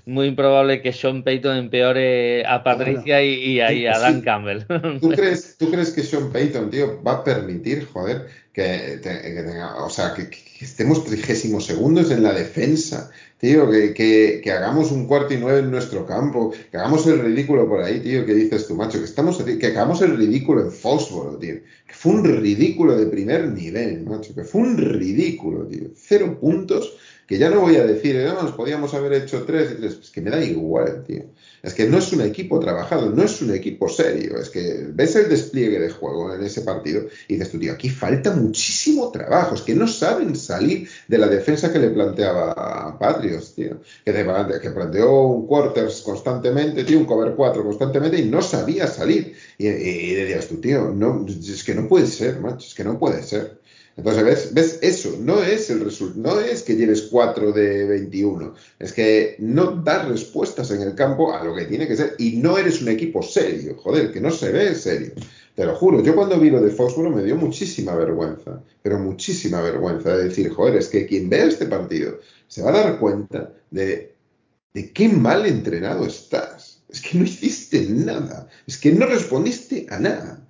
[0.04, 4.64] muy improbable que Sean Payton empeore a Patricia y, a, Dan Campbell.
[5.00, 9.90] ¿tú crees, ¿Tú crees que Sean Payton, tío, va a permitir, joder, que, tenga, o
[9.90, 10.28] sea, que,
[10.60, 16.04] estemos trigésimo segundos en la defensa, tío, que, hagamos un cuarto y nueve en nuestro
[16.04, 19.66] campo, que hagamos el ridículo por ahí, tío, que dices tú, macho, que estamos, que
[19.66, 21.54] hagamos el ridículo en Fósforo, tío,
[21.86, 26.96] que fue un ridículo de primer nivel, macho, que fue un ridículo, tío, cero puntos
[27.26, 30.10] que ya no voy a decir, no, nos podíamos haber hecho tres y tres, es
[30.10, 31.24] que me da igual, tío.
[31.62, 34.36] Es que no es un equipo trabajado, no es un equipo serio.
[34.36, 37.88] Es que ves el despliegue de juego en ese partido y dices tú, tío, aquí
[37.88, 39.54] falta muchísimo trabajo.
[39.54, 43.80] Es que no saben salir de la defensa que le planteaba a Patriots, tío.
[44.04, 44.12] Que,
[44.60, 49.34] que planteó un quarters constantemente, tío, un cover 4 constantemente y no sabía salir.
[49.56, 52.98] Y, y decías tú, tío, no, es que no puede ser, macho, es que no
[52.98, 53.61] puede ser.
[53.96, 54.54] Entonces, ¿ves?
[54.54, 54.78] ¿ves?
[54.80, 59.72] Eso no es el resultado, no es que lleves 4 de 21, es que no
[59.76, 62.88] das respuestas en el campo a lo que tiene que ser y no eres un
[62.88, 65.12] equipo serio, joder, que no se ve serio.
[65.54, 69.60] Te lo juro, yo cuando vi lo de Fósforo me dio muchísima vergüenza, pero muchísima
[69.60, 73.52] vergüenza de decir, joder, es que quien vea este partido se va a dar cuenta
[73.70, 74.14] de,
[74.72, 76.82] de qué mal entrenado estás.
[76.88, 80.41] Es que no hiciste nada, es que no respondiste a nada.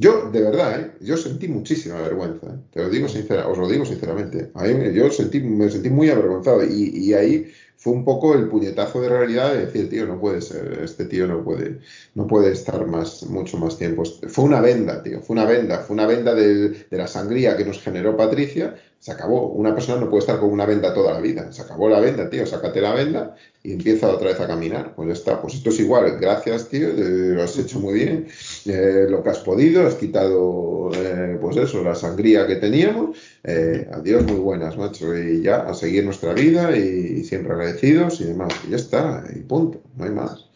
[0.00, 0.90] Yo, de verdad, ¿eh?
[1.00, 2.46] yo sentí muchísima vergüenza.
[2.46, 2.58] ¿eh?
[2.72, 4.50] Te lo digo sincera, os lo digo sinceramente.
[4.54, 8.48] A mí, yo sentí, me sentí muy avergonzado y, y ahí fue un poco el
[8.48, 11.78] puñetazo de realidad de decir, tío, no puede ser, este tío no puede,
[12.16, 14.02] no puede estar más, mucho más tiempo.
[14.04, 17.80] Fue una venda, tío, fue una venda, fue una venda de, la sangría que nos
[17.80, 19.46] generó Patricia, se acabó.
[19.52, 22.28] Una persona no puede estar con una venda toda la vida, se acabó la venda,
[22.28, 24.96] tío, sácate la venda y empieza otra vez a caminar.
[24.96, 28.26] Pues ya está, pues esto es igual, gracias, tío, lo has hecho muy bien,
[28.68, 33.88] eh, lo que has podido, has quitado, eh, pues eso, la sangría que teníamos, eh,
[33.92, 38.52] adiós, muy buenas, macho, y ya, a seguir nuestra vida y, siempre agradecidos y demás,
[38.66, 40.48] y ya está, y punto, no hay más.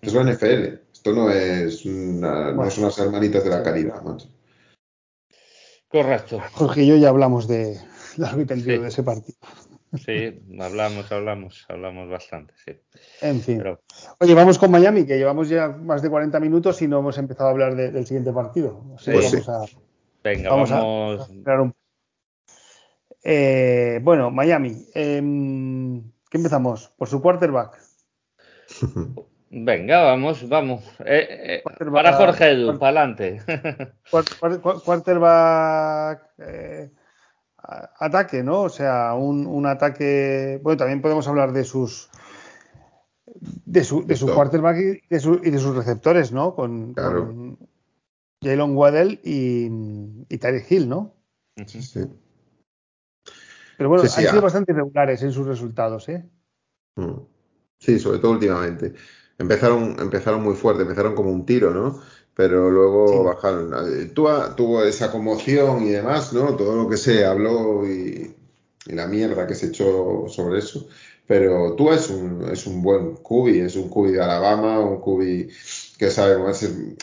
[0.00, 4.02] Esto es la NFL, esto no es, una, no son las hermanitas de la caridad,
[4.02, 4.28] macho.
[5.88, 6.40] Correcto.
[6.52, 7.78] Jorge y yo ya hablamos de
[8.16, 9.38] la arbitrio de ese partido.
[9.96, 12.72] Sí, hablamos, hablamos, hablamos bastante, sí.
[13.22, 13.62] En fin.
[14.20, 17.48] Oye, vamos con Miami, que llevamos ya más de 40 minutos y no hemos empezado
[17.48, 18.84] a hablar del siguiente partido.
[19.02, 19.64] Pues vamos a,
[20.22, 21.72] Venga, vamos, a,
[23.24, 24.86] eh, bueno, Miami.
[24.94, 26.88] Em, ¿Qué empezamos?
[26.96, 27.78] ¿Por su quarterback?
[29.50, 30.84] Venga, vamos, vamos.
[31.04, 33.40] Eh, eh, para Jorge Edu, para adelante.
[34.84, 36.30] Quarterback
[37.68, 38.62] ataque, ¿no?
[38.62, 40.60] O sea, un, ataque.
[40.62, 42.10] Bueno, también podemos hablar de sus.
[43.40, 46.54] De su, de su quarterback y de, sus receptores, ¿no?
[46.54, 46.94] Con,
[48.42, 49.66] Jalen Waddell y,
[50.28, 51.14] y Hill, ¿no?
[51.66, 52.06] Sí.
[53.76, 56.28] Pero bueno, han sido bastante irregulares en sus resultados, ¿eh?
[56.96, 57.20] Mm.
[57.78, 58.94] Sí, sobre todo últimamente.
[59.38, 62.00] Empezaron, empezaron muy fuerte, empezaron como un tiro, ¿no?
[62.38, 64.14] Pero luego bajaron.
[64.14, 66.54] tuvo esa conmoción y demás, ¿no?
[66.54, 68.32] Todo lo que se habló y,
[68.86, 70.86] la mierda que se echó sobre eso.
[71.26, 75.48] Pero tú es un, es un buen cubi, es un cubi de Alabama, un cubi
[75.98, 76.96] que sabemos, eh,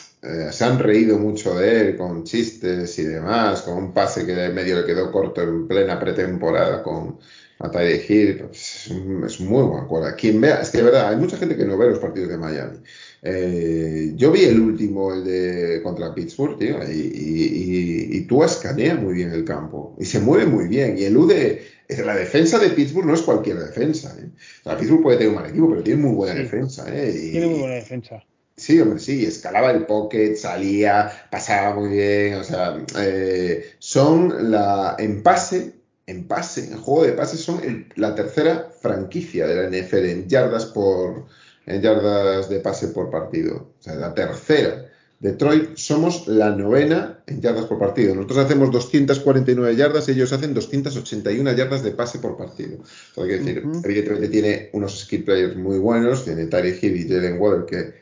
[0.54, 4.80] se han reído mucho de él con chistes y demás, con un pase que medio
[4.80, 7.20] le quedó corto en plena pretemporada con
[7.60, 8.46] a Hill.
[8.48, 8.88] Pues,
[9.26, 10.16] es, muy buen cuadro.
[10.16, 12.38] Quien vea, es que de verdad, hay mucha gente que no ve los partidos de
[12.38, 12.80] Miami.
[13.28, 18.94] Eh, yo vi el último, el de contra Pittsburgh, tío, y, y, y, tú escanea
[18.94, 21.64] muy bien el campo y se mueve muy bien y elude.
[22.06, 24.16] La defensa de Pittsburgh no es cualquier defensa.
[24.20, 24.30] ¿eh?
[24.66, 26.86] O Pittsburgh puede tener un mal equipo, pero tiene muy buena defensa.
[26.88, 27.12] ¿eh?
[27.32, 28.24] tiene muy buena defensa.
[28.58, 34.96] Sí, hombre, sí, escalaba el pocket, salía, pasaba muy bien, o sea, eh, son la,
[35.00, 35.74] en pase,
[36.06, 40.66] en pase, en juego de pase son la tercera franquicia de la NFL en yardas
[40.68, 41.26] por,
[41.66, 43.74] en yardas de pase por partido.
[43.80, 44.92] O sea, la tercera.
[45.20, 48.14] Detroit somos la novena en yardas por partido.
[48.14, 52.80] Nosotros hacemos 249 yardas, ellos hacen 281 yardas de pase por partido.
[53.16, 57.40] O sea, decir, evidentemente tiene unos skill players muy buenos, tiene Tyree Hill y Jalen
[57.40, 57.94] Waddle que,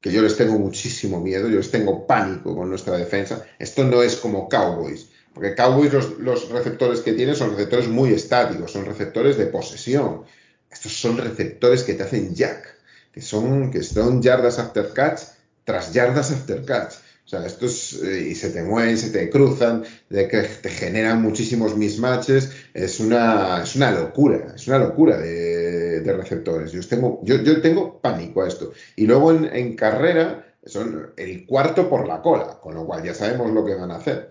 [0.00, 3.44] que yo les tengo muchísimo miedo, yo les tengo pánico con nuestra defensa.
[3.58, 8.14] Esto no es como Cowboys, porque Cowboys los, los receptores que tienen son receptores muy
[8.14, 10.22] estáticos, son receptores de posesión.
[10.70, 12.77] Estos son receptores que te hacen jack
[13.12, 15.20] que son, que son yardas after catch
[15.64, 16.94] tras yardas after catch.
[17.28, 21.20] O sea, estos eh, y se te mueven, se te cruzan, de que te generan
[21.20, 22.50] muchísimos mismatches.
[22.72, 26.72] Es una, es una locura, es una locura de, de receptores.
[26.72, 28.72] Yo tengo, yo, yo, tengo pánico a esto.
[28.96, 33.12] Y luego en, en, carrera son el cuarto por la cola, con lo cual ya
[33.12, 34.30] sabemos lo que van a hacer.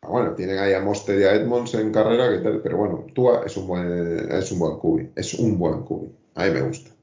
[0.00, 3.04] Ah, bueno, tienen ahí a Monster y a Edmonds en carrera, que tal, pero bueno,
[3.14, 6.10] Tua es un buen, es un buen cubi, es un buen cubi.
[6.36, 6.93] A mí me gusta.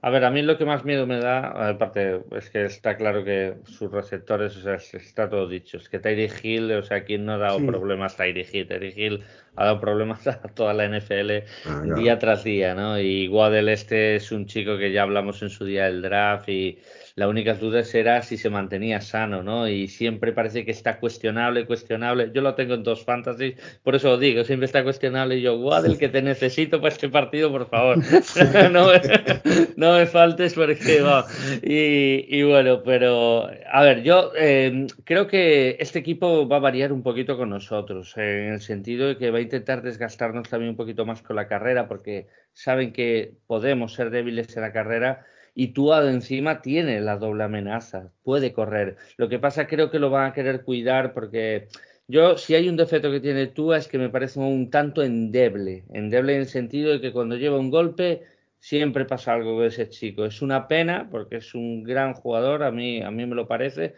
[0.00, 3.24] A ver, a mí lo que más miedo me da, aparte, es que está claro
[3.24, 5.76] que sus receptores, o sea, está todo dicho.
[5.76, 8.68] Es que Tyree Hill, o sea, ¿quién no ha dado problemas a Tyree Hill?
[8.68, 9.24] Tyree Hill
[9.56, 11.30] ha dado problemas a toda la NFL
[11.66, 13.00] ah, día tras día, ¿no?
[13.00, 16.78] Y Waddell este es un chico que ya hablamos en su día del draft y
[17.18, 19.66] la única duda será si se mantenía sano, ¿no?
[19.66, 22.30] Y siempre parece que está cuestionable, cuestionable.
[22.32, 25.36] Yo lo tengo en dos fantasies, por eso lo digo, siempre está cuestionable.
[25.36, 27.98] Y yo, Waddell, que te necesito para este partido, por favor.
[29.76, 31.26] no, me, faltes porque va.
[31.60, 37.02] Y, bueno, pero a ver, yo eh, creo que este equipo va a variar un
[37.02, 41.04] poquito con nosotros, en el sentido de que va a intentar desgastarnos también un poquito
[41.04, 45.26] más con la carrera, porque saben que podemos ser débiles en la carrera
[45.58, 48.96] y Tua encima tiene la doble amenaza, puede correr.
[49.16, 51.66] Lo que pasa creo que lo van a querer cuidar porque
[52.06, 55.82] yo si hay un defecto que tiene Tua es que me parece un tanto endeble,
[55.92, 58.22] endeble en el sentido de que cuando lleva un golpe
[58.60, 60.24] siempre pasa algo con ese chico.
[60.24, 63.96] Es una pena porque es un gran jugador, a mí, a mí me lo parece,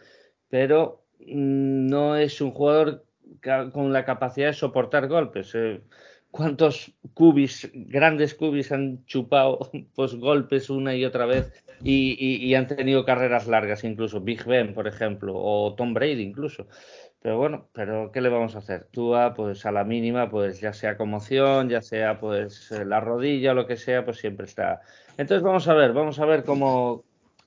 [0.49, 3.05] pero mm, no es un jugador
[3.71, 5.51] con la capacidad de soportar golpes.
[5.53, 5.81] Eh,
[6.31, 11.51] cuántos cubis, grandes cubis han chupado pues golpes una y otra vez
[11.83, 16.67] y, han tenido carreras largas, incluso Big Ben, por ejemplo, o Tom Brady incluso.
[17.21, 18.85] Pero bueno, pero ¿qué le vamos a hacer?
[18.91, 23.67] Tua, pues a la mínima, pues ya sea conmoción, ya sea pues la rodilla, lo
[23.67, 24.81] que sea, pues siempre está.
[25.17, 27.03] Entonces vamos a ver, vamos a ver cómo,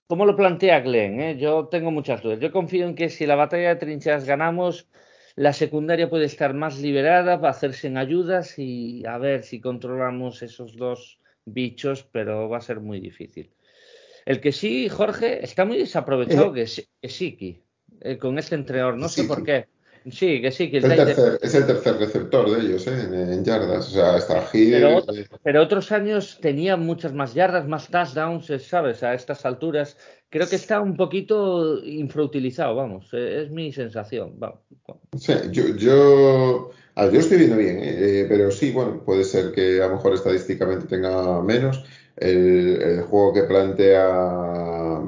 [0.06, 1.20] cómo lo plantea Glenn.
[1.20, 1.36] ¿eh?
[1.38, 2.38] Yo tengo muchas dudas.
[2.38, 4.88] Yo confío en que si la batalla de trincheras ganamos,
[5.36, 10.42] la secundaria puede estar más liberada para hacerse en ayudas y a ver si controlamos
[10.42, 13.50] esos dos bichos, pero va a ser muy difícil.
[14.24, 17.62] El que sí, Jorge, está muy desaprovechado, eh, que es, Siki,
[18.00, 18.96] eh, con este entrenador.
[18.96, 19.66] No sé por qué.
[20.10, 20.70] Sí, que sí.
[20.70, 23.08] Que el es el tercer receptor de ellos, ¿eh?
[23.10, 23.88] en, yardas.
[23.88, 25.02] O sea, está Pero,
[25.42, 29.02] pero, otros años tenía muchas más yardas, más touchdowns, ¿sabes?
[29.02, 29.96] A estas alturas.
[30.28, 33.12] Creo que está un poquito infrautilizado, vamos.
[33.14, 34.34] Es mi sensación.
[34.38, 34.58] Vamos.
[35.18, 38.26] Sí, yo, yo, yo estoy viendo bien, ¿eh?
[38.28, 41.82] pero sí, bueno, puede ser que a lo mejor estadísticamente tenga menos
[42.16, 44.08] el, juego que plantea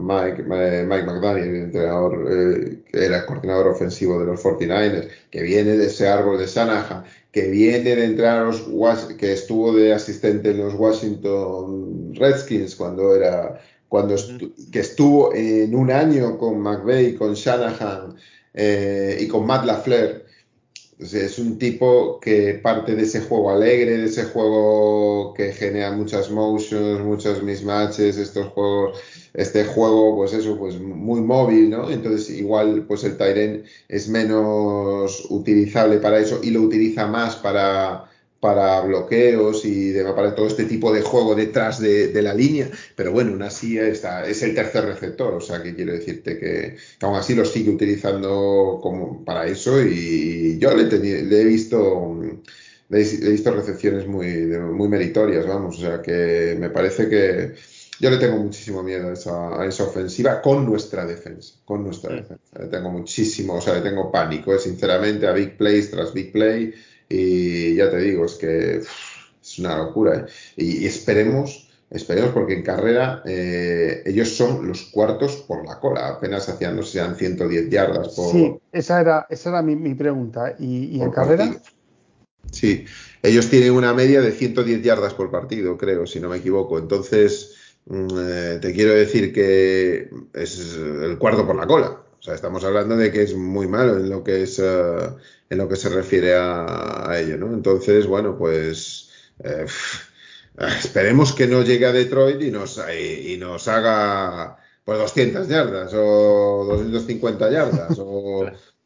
[0.06, 5.42] Mike, eh, Mike McDaniel, el entrenador, eh, que era coordinador ofensivo de los 49ers, que
[5.42, 8.62] viene de ese árbol de Shanahan, que viene de entrar a los
[9.18, 14.16] que estuvo de asistente en los Washington Redskins cuando era cuando
[14.72, 18.16] que estuvo en un año con McVeigh, con Shanahan
[18.54, 20.25] eh, y con Matt LaFleur
[20.98, 26.30] es un tipo que parte de ese juego alegre, de ese juego que genera muchas
[26.30, 28.98] motions, muchos mismatches, estos juegos,
[29.34, 31.90] este juego, pues eso, pues muy móvil, ¿no?
[31.90, 38.10] Entonces, igual, pues el Tyren es menos utilizable para eso y lo utiliza más para
[38.46, 43.10] para bloqueos y de, para todo este tipo de juego detrás de, la línea, pero
[43.10, 47.16] bueno, aún así está, es el tercer receptor, o sea que quiero decirte que, aún
[47.16, 52.20] así lo sigue utilizando como para eso y yo le, he visto
[52.88, 57.54] le he visto recepciones muy, muy meritorias, vamos, o sea que me parece que
[57.98, 62.14] yo le tengo muchísimo miedo a esa, a esa ofensiva con nuestra defensa, con nuestra
[62.14, 66.14] defensa, le tengo muchísimo, o sea, le tengo pánico, eh, sinceramente, a big plays tras
[66.14, 66.72] big play
[67.08, 70.18] y ya te digo, es que es una locura.
[70.18, 70.24] ¿eh?
[70.56, 76.48] Y, esperemos, esperemos porque en carrera eh, ellos son los cuartos por la cola, apenas
[76.48, 78.32] hacían, no sé, sean 110 yardas por...
[78.32, 80.54] Sí, esa era, esa era mi, pregunta.
[80.58, 81.56] ¿Y, en carrera?
[82.50, 82.84] Sí,
[83.22, 86.78] ellos tienen una media de 110 yardas por partido, creo, si no me equivoco.
[86.78, 87.54] Entonces,
[87.86, 92.05] mm, eh, te quiero decir que es el cuarto por la cola.
[92.26, 95.76] Sea, estamos hablando de que es muy malo en lo que es en lo que
[95.76, 97.54] se refiere a, ello, ¿no?
[97.54, 99.10] Entonces, bueno, pues
[99.44, 99.64] eh,
[100.58, 106.64] esperemos que no llegue a Detroit y nos, y, nos haga pues 200 yardas o
[106.68, 107.96] 250 yardas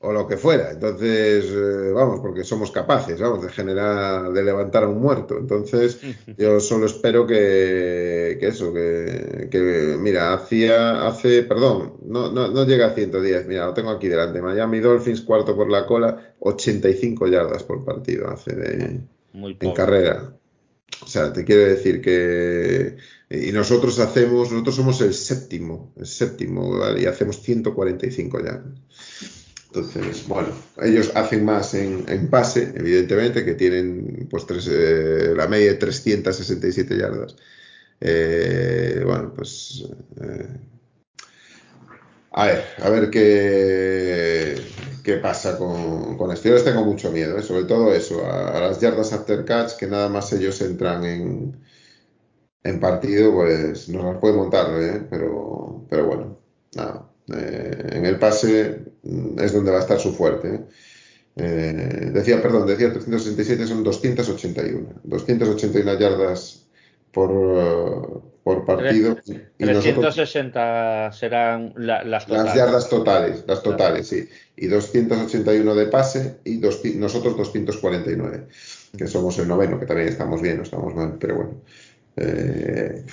[0.02, 0.70] o lo que fuera.
[0.70, 5.36] Entonces, eh, vamos, porque somos capaces, vamos, de generar, de levantar a un muerto.
[5.36, 6.00] Entonces,
[6.38, 12.64] yo solo espero que, que eso, que, que, mira, hacía, hace, perdón, no, no, no
[12.64, 14.40] llega a 110, mira, lo tengo aquí delante.
[14.40, 19.00] Miami Dolphins, cuarto por la cola, 85 yardas por partido hace de,
[19.34, 20.34] en carrera.
[21.02, 22.96] O sea, te quiero decir que
[23.32, 27.02] y nosotros hacemos, nosotros somos el séptimo, el séptimo, ¿vale?
[27.02, 28.82] y hacemos 145 yardas.
[29.72, 30.48] Entonces, bueno,
[30.82, 36.96] ellos hacen más en, pase, evidentemente, que tienen pues tres, eh, la media de 367
[36.98, 37.36] yardas.
[38.00, 39.84] Eh, bueno, pues
[40.20, 40.58] eh,
[42.32, 44.56] a ver, a ver qué,
[45.04, 49.44] qué pasa con, con les tengo mucho miedo, sobre todo eso, a, las yardas after
[49.44, 51.56] catch, que nada más ellos entran en,
[52.64, 54.66] en partido, pues nos las puede montar,
[55.10, 56.38] pero, pero bueno,
[56.74, 57.09] nada.
[57.34, 60.60] Eh, en el pase mm, es donde va a estar su fuerte.
[61.36, 65.00] Eh, decía, perdón, decía 367 son 281.
[65.04, 66.66] 281 yardas
[67.12, 69.16] por, por partido.
[69.58, 72.44] 360 serán las totales.
[72.44, 74.28] Las yardas totales, las totales, sí.
[74.56, 76.58] Y 281 de pase y
[76.96, 78.46] nosotros 249,
[78.96, 81.54] que somos el noveno, que también estamos bien, no estamos mal, pero bueno.
[82.16, 83.04] Eh,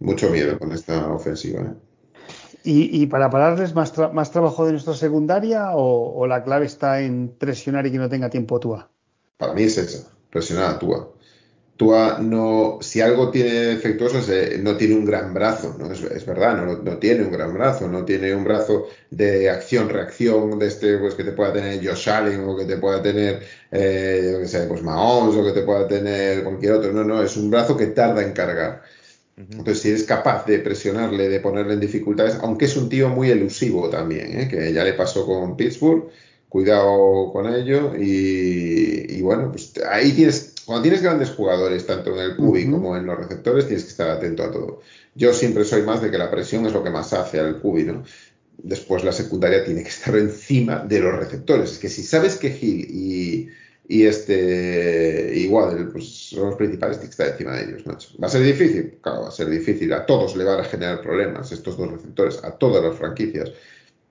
[0.00, 1.74] mucho miedo con esta ofensiva.
[2.64, 7.86] ¿Y, para pararles más, más trabajo de nuestra secundaria o, la clave está en presionar
[7.86, 8.90] y que no tenga tiempo Tua?
[9.36, 11.12] Para mí es esa, presionar a Tua.
[11.78, 15.92] Tua no, si algo tiene defectuoso es no tiene un gran brazo, ¿no?
[15.92, 20.66] Es, verdad, no, no, tiene un gran brazo, no tiene un brazo de acción-reacción de
[20.66, 24.48] este, pues que te pueda tener Josh Allen o que te pueda tener, eh, que
[24.48, 27.76] sé, pues Mahomes o que te pueda tener cualquier otro, no, no, es un brazo
[27.76, 28.82] que tarda en cargar.
[29.38, 33.30] Entonces, si eres capaz de presionarle, de ponerle en dificultades, aunque es un tío muy
[33.30, 34.48] elusivo también, ¿eh?
[34.48, 36.08] que ya le pasó con Pittsburgh,
[36.48, 37.92] cuidado con ello.
[37.96, 43.06] Y, bueno, pues ahí tienes, cuando tienes grandes jugadores, tanto en el cubi como en
[43.06, 44.80] los receptores, tienes que estar atento a todo.
[45.14, 47.84] Yo siempre soy más de que la presión es lo que más hace al cubi,
[47.84, 48.02] ¿no?
[48.60, 51.72] Después la secundaria tiene que estar encima de los receptores.
[51.72, 53.48] Es que si sabes que Gil y,
[53.90, 58.10] y este igual pues son los principales, que estar encima de ellos, macho.
[58.22, 58.98] ¿Va a ser difícil?
[59.00, 59.90] Claro, va a ser difícil.
[59.94, 63.50] A todos le van a generar problemas estos dos receptores, a todas las franquicias.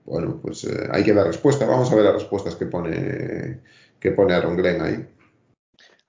[0.05, 1.67] Bueno, pues eh, hay que dar respuesta.
[1.67, 3.61] Vamos a ver las respuestas que pone
[3.99, 5.07] que pone Aaron Glenn ahí.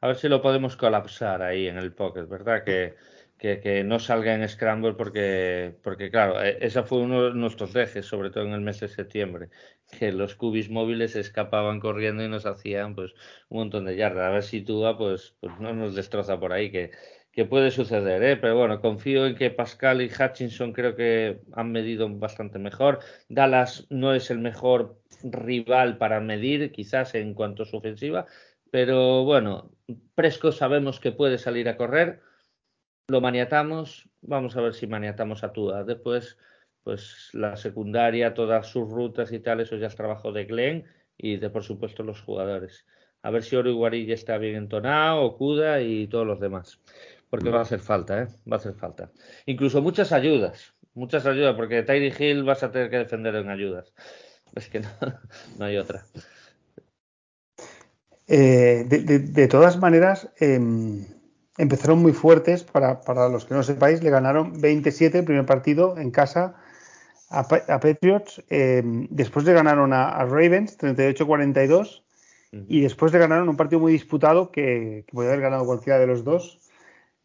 [0.01, 2.65] A ver si lo podemos colapsar ahí en el pocket, ¿verdad?
[2.65, 2.95] Que,
[3.39, 8.07] que, no salga en Scramble porque, porque claro, e, esa fue uno de nuestros ejes,
[8.07, 9.49] sobre todo en el mes de septiembre,
[9.99, 13.15] que los cubis móviles escapaban corriendo y nos hacían pues
[13.49, 14.27] un montón de yardas.
[14.27, 16.91] A ver si Tua pues, pues no nos destroza por ahí, que,
[17.33, 18.37] que puede suceder, ¿eh?
[18.37, 22.99] pero bueno, confío en que Pascal y Hutchinson creo que han medido bastante mejor.
[23.29, 28.27] Dallas no es el mejor rival para medir, quizás en cuanto a su ofensiva,
[28.71, 29.71] pero bueno,
[30.15, 32.21] Presco sabemos que puede salir a correr,
[33.09, 35.83] lo maniatamos, vamos a ver si maniatamos a Tua.
[35.83, 36.37] Después,
[36.85, 40.85] pues la secundaria, todas sus rutas y tal, eso ya es trabajo de Glenn
[41.17, 42.87] y de por supuesto los jugadores.
[43.23, 46.81] A ver si Oro ya está bien entonado, Okuda y todos los demás.
[47.31, 48.27] Porque va a hacer falta, ¿eh?
[48.51, 49.11] Va a hacer falta.
[49.47, 53.93] Incluso muchas ayudas, muchas ayudas, porque Tyree Hill vas a tener que defender en ayudas.
[54.55, 54.89] Es que no,
[55.59, 56.05] no hay otra.
[58.27, 61.07] Eh, de, todas maneras, em,
[61.59, 62.65] empezaron muy fuertes.
[62.65, 66.55] Para, los que no sepáis, le ganaron 27 el primer partido en casa
[67.29, 68.43] a, Patriots.
[68.49, 72.03] Em, después le ganaron a, Ravens 38-42.
[72.67, 76.07] Y después le ganaron un partido muy disputado que, que podía haber ganado cualquiera de
[76.07, 76.61] los dos.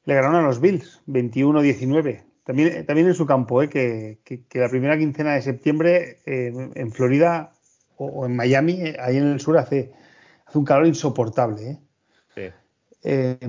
[0.04, 2.24] Le ganaron a los Bills 21-19.
[2.44, 3.70] También, también en su campo, ¿eh?
[3.70, 4.20] que,
[4.54, 7.54] la primera quincena de septiembre en Florida
[7.96, 9.94] o, en Miami, eh, ahí en el sur, hace,
[10.46, 11.80] hace un calor insoportable.
[12.36, 13.40] ¿eh?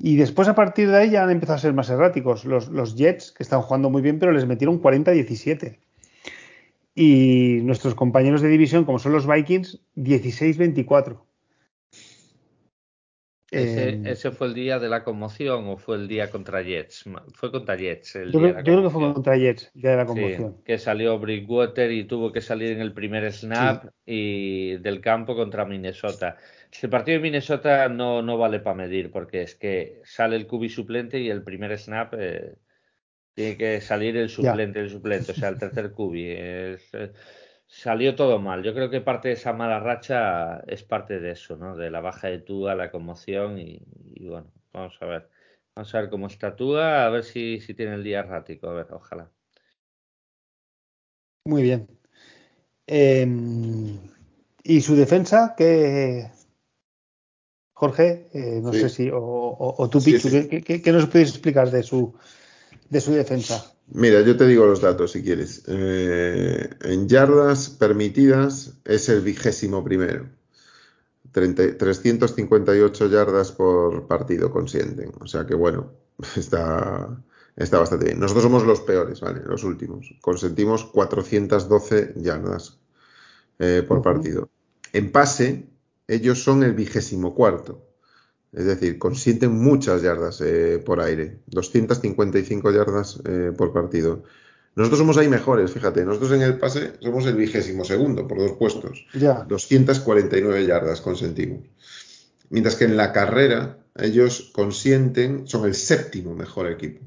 [0.00, 2.44] Em, y después, a partir de ahí, ya han empezado a ser más erráticos.
[2.44, 5.78] Los, los Jets, que están jugando muy bien, pero les metieron 40-17.
[6.94, 11.20] Y nuestros compañeros de división, como son los Vikings, 16-24.
[13.50, 17.04] Ese, ese, fue el día de la conmoción o fue el día contra Jets?
[17.32, 18.16] Fue contra Jets.
[18.16, 20.54] El yo, día creo, yo creo, que fue contra Jets, el día de la conmoción.
[20.58, 25.34] Sí, que salió Brickwater y tuvo que salir en el primer snap y del campo
[25.34, 26.36] contra Minnesota.
[26.82, 30.68] El partido de Minnesota no, no vale para medir porque es que sale el cubi
[30.68, 32.56] suplente y el primer snap eh,
[33.34, 36.30] tiene que salir el suplente, el suplente, o sea, el tercer cubi.
[36.30, 37.12] Es, eh,
[37.66, 38.62] salió todo mal.
[38.62, 41.76] Yo creo que parte de esa mala racha es parte de eso, ¿no?
[41.76, 43.80] De la baja de Tua, la conmoción y,
[44.28, 45.28] bueno, vamos a ver.
[45.74, 48.74] Vamos a ver cómo está Tua, a ver si, si tiene el día errático, a
[48.74, 49.30] ver, ojalá.
[51.44, 51.88] Muy bien.
[52.86, 53.98] Em,
[54.64, 55.54] ¿Y su defensa?
[55.56, 56.30] ¿Qué,
[57.78, 58.28] Jorge?
[58.32, 62.12] Eh, no sé si, o, tú, Pichu, ¿qué, qué, nos puedes explicar de su,
[62.90, 63.72] de su defensa?
[63.92, 65.62] Mira, yo te digo los datos si quieres.
[65.68, 70.28] Eh, en yardas permitidas es el vigésimo primero.
[71.30, 75.12] 358 yardas por partido consienten.
[75.20, 75.92] O sea que bueno,
[76.36, 77.16] está,
[77.54, 78.18] está bastante bien.
[78.18, 79.42] Nosotros somos los peores, ¿vale?
[79.44, 80.16] Los últimos.
[80.20, 82.80] Consentimos 412 yardas
[83.60, 84.50] eh, por partido.
[84.92, 85.68] En pase,
[86.08, 87.84] ellos son el vigésimo cuarto.
[88.52, 94.24] Es decir, consienten muchas yardas eh, por aire, 255 yardas eh, por partido.
[94.74, 98.52] Nosotros somos ahí mejores, fíjate, nosotros en el pase somos el vigésimo segundo por dos
[98.52, 99.06] puestos.
[99.12, 99.44] Ya.
[99.46, 101.64] 249 yardas consentimos.
[102.48, 107.04] Mientras que en la carrera ellos consienten, son el séptimo mejor equipo.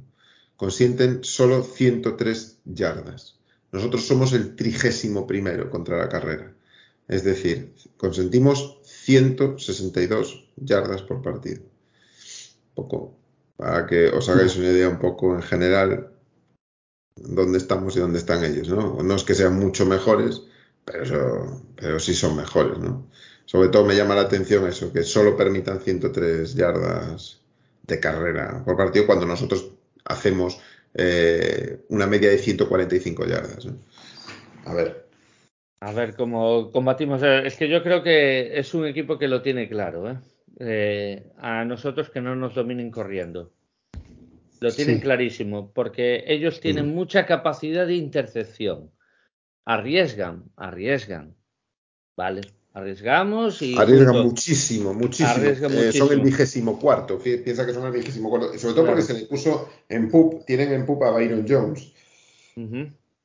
[0.56, 3.40] Consienten solo 103 yardas.
[3.72, 6.54] Nosotros somos el trigésimo primero contra la carrera.
[7.08, 11.64] Es decir, consentimos 162 yardas por partido.
[12.76, 13.18] Poco,
[13.58, 16.12] para que os hagáis una idea un poco en general
[17.16, 19.02] dónde estamos y dónde están ellos, ¿no?
[19.04, 20.44] No es que sean mucho mejores,
[20.86, 23.10] pero, pero sí son mejores, ¿no?
[23.46, 27.42] Sobre todo me llama la atención eso, que solo permitan 103 yardas
[27.88, 29.72] de carrera por partido cuando nosotros
[30.06, 30.60] hacemos
[30.94, 33.68] eh, una media de 145 yardas.
[34.66, 35.11] A ver,
[35.82, 37.22] a ver cómo combatimos.
[37.24, 40.10] Eh, es que yo creo que es un equipo que lo tiene claro.
[40.10, 40.18] ¿eh?
[40.60, 43.52] Eh, a nosotros que no nos dominen corriendo.
[44.60, 48.92] Lo tienen clarísimo, porque ellos tienen mucha capacidad de intercepción.
[49.66, 51.36] Arriesgan, arriesgan.
[52.16, 52.42] Vale,
[52.74, 53.76] arriesgamos y.
[53.76, 55.48] Arriesgan muchísimo, muchísimo.
[55.92, 57.18] son el vigésimo cuarto.
[57.18, 58.56] Piensa que son el vigésimo cuarto.
[58.60, 61.92] Sobre todo porque se le puso en PUP, tienen en PUP a Byron Jones,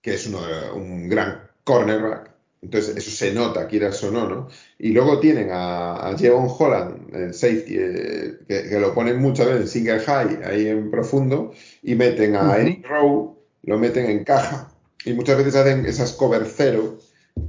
[0.00, 0.40] que es uno,
[0.74, 4.48] un gran cornerback Entonces, eso se nota, quieras o no, ¿no?
[4.78, 9.62] Y luego tienen a, a Jevon Holland, el safety, eh, que, lo ponen muchas veces
[9.62, 11.52] en single high, ahí en profundo,
[11.82, 14.72] y meten a Eric Rowe, lo meten en caja.
[15.04, 16.98] Y muchas veces hacen esas cover cero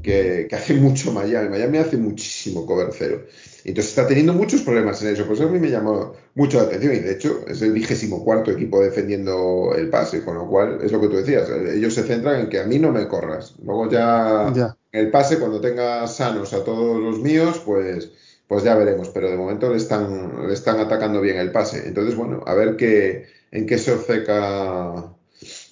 [0.01, 1.49] que, que hace mucho Miami.
[1.49, 3.25] Miami hace muchísimo cover cero.
[3.67, 5.25] Entonces está teniendo muchos problemas en eso.
[5.25, 8.51] Pues a mí me llamó mucho la atención y de hecho es el vigésimo cuarto
[8.51, 11.49] equipo defendiendo el pase, con lo cual es lo que tú decías.
[11.49, 13.55] Ellos se centran en que a mí no me corras.
[13.61, 14.53] Luego ya,
[14.93, 18.11] el pase, cuando tenga sanos a todos los míos, pues,
[18.47, 19.09] pues ya veremos.
[19.09, 21.85] Pero de momento le están, le están atacando bien el pase.
[21.85, 25.16] Entonces, bueno, a ver qué, en qué se obceca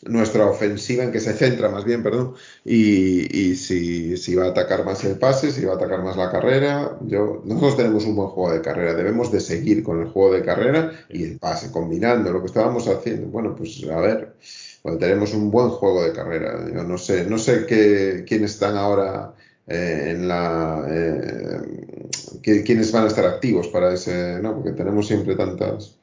[0.04, 5.04] nuestra ofensiva, en que se centra más bien, perdón, y, si, va a atacar más
[5.04, 6.98] el pase, si va a atacar más la carrera.
[7.02, 10.44] Yo, nosotros tenemos un buen juego de carrera, debemos de seguir con el juego de
[10.44, 13.28] carrera y el pase, combinando lo que estábamos haciendo.
[13.28, 14.36] Bueno, pues a ver,
[14.84, 16.66] bueno, tenemos un buen juego de carrera.
[16.74, 19.34] Yo no sé, no sé qué, quiénes están ahora
[19.68, 24.54] eh, en la eh, quiénes van a estar activos para ese, ¿no?
[24.54, 25.96] Porque tenemos siempre tantas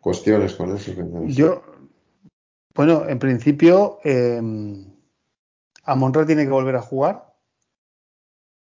[0.00, 0.92] cuestiones con eso.
[1.26, 1.62] Yo,
[2.74, 4.40] bueno, en principio, eh,
[5.84, 7.34] Amonra tiene que volver a jugar.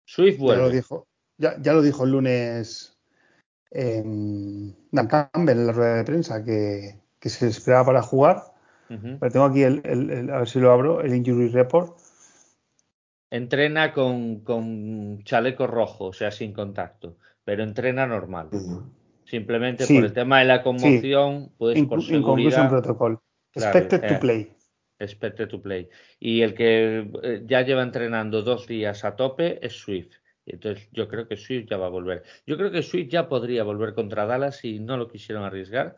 [0.07, 0.63] Swift vuelve.
[0.63, 2.99] Ya lo dijo, ya, lo dijo el lunes
[3.71, 8.45] eh, Dan Campbell en la rueda de prensa, que, se esperaba para jugar.
[8.89, 11.99] Pero tengo aquí, el, a ver si lo abro, el Injury Report.
[13.31, 18.49] Entrena con, chaleco rojo, o sea, sin contacto, pero entrena normal.
[19.27, 22.71] Simplemente por el tema de la conmoción, pues por seguridad.
[22.71, 23.23] protocolo.
[23.55, 24.53] Expected to eh, play.
[24.99, 25.89] Expected to play.
[26.19, 30.15] Y el que eh, ya lleva entrenando dos días a tope es Swift.
[30.47, 32.23] Entonces yo creo que Swift ya va a volver.
[32.47, 35.95] Yo creo que Swift ya podría volver contra Dallas si no lo quisieron arriesgar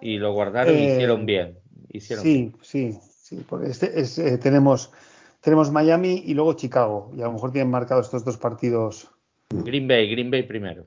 [0.00, 1.58] y lo guardaron y hicieron eh, bien.
[1.90, 4.92] Hicieron sí, sí, sí, porque este tenemos,
[5.40, 9.10] tenemos Miami y luego Chicago y a lo mejor tienen marcado estos dos partidos.
[9.50, 10.86] Green Bay, Green Bay primero.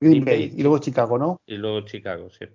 [0.00, 1.40] Green, Bay, y luego Chicago, ¿no?
[1.44, 2.46] Y luego Chicago, sí.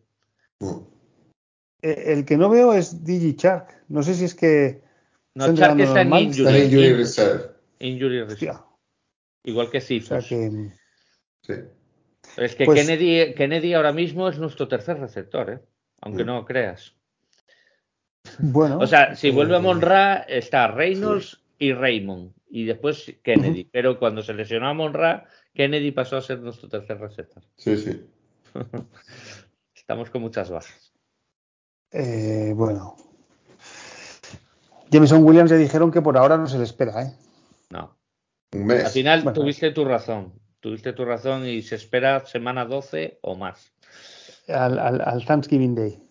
[1.85, 3.83] Eh, el que no veo es DigiChark.
[3.89, 4.81] No sé si es que.
[5.35, 7.43] No, Chark está en Injury, Reserve.
[7.77, 8.59] Injury Reserve.
[9.43, 10.25] Igual que Cifus.
[10.25, 11.53] sí.
[12.37, 15.59] Es que pues Kennedy, ahora mismo es nuestro tercer receptor, ¿eh?
[16.01, 16.95] aunque no creas.
[18.39, 18.79] Bueno.
[18.79, 22.33] O sea, si vuelve a eh, Monra, está Reynolds y Raymond.
[22.49, 23.69] Y después Kennedy.
[23.71, 27.43] Pero cuando se lesionó a Monra, Kennedy pasó a ser nuestro tercer receptor.
[27.57, 28.01] Sí, sí.
[29.75, 30.84] Estamos con muchas bajas.
[31.97, 32.97] Eh, bueno.
[34.91, 37.13] Jameson Williams ya dijeron que por ahora no se le espera, ¿eh?
[37.69, 37.97] No.
[38.51, 40.33] Al final tuviste tu razón.
[40.59, 43.73] Tuviste tu razón y se espera semana 12 o más.
[44.49, 46.01] Al, Thanksgiving Day.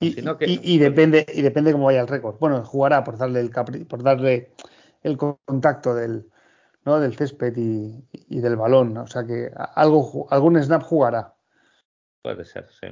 [0.00, 2.38] Y, depende y depende cómo vaya el récord.
[2.40, 3.50] Bueno, jugará por darle el
[3.86, 4.50] por darle
[5.02, 6.28] el contacto del
[6.84, 6.98] ¿no?
[6.98, 8.96] del césped y, del balón.
[8.96, 11.36] O sea que algo algún snap jugará.
[12.20, 12.88] Puede ser, sí.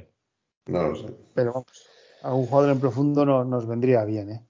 [0.67, 1.07] No lo sé.
[1.33, 1.89] Pero vamos,
[2.21, 4.41] a un jugador en profundo no, nos vendría bien, ¿eh?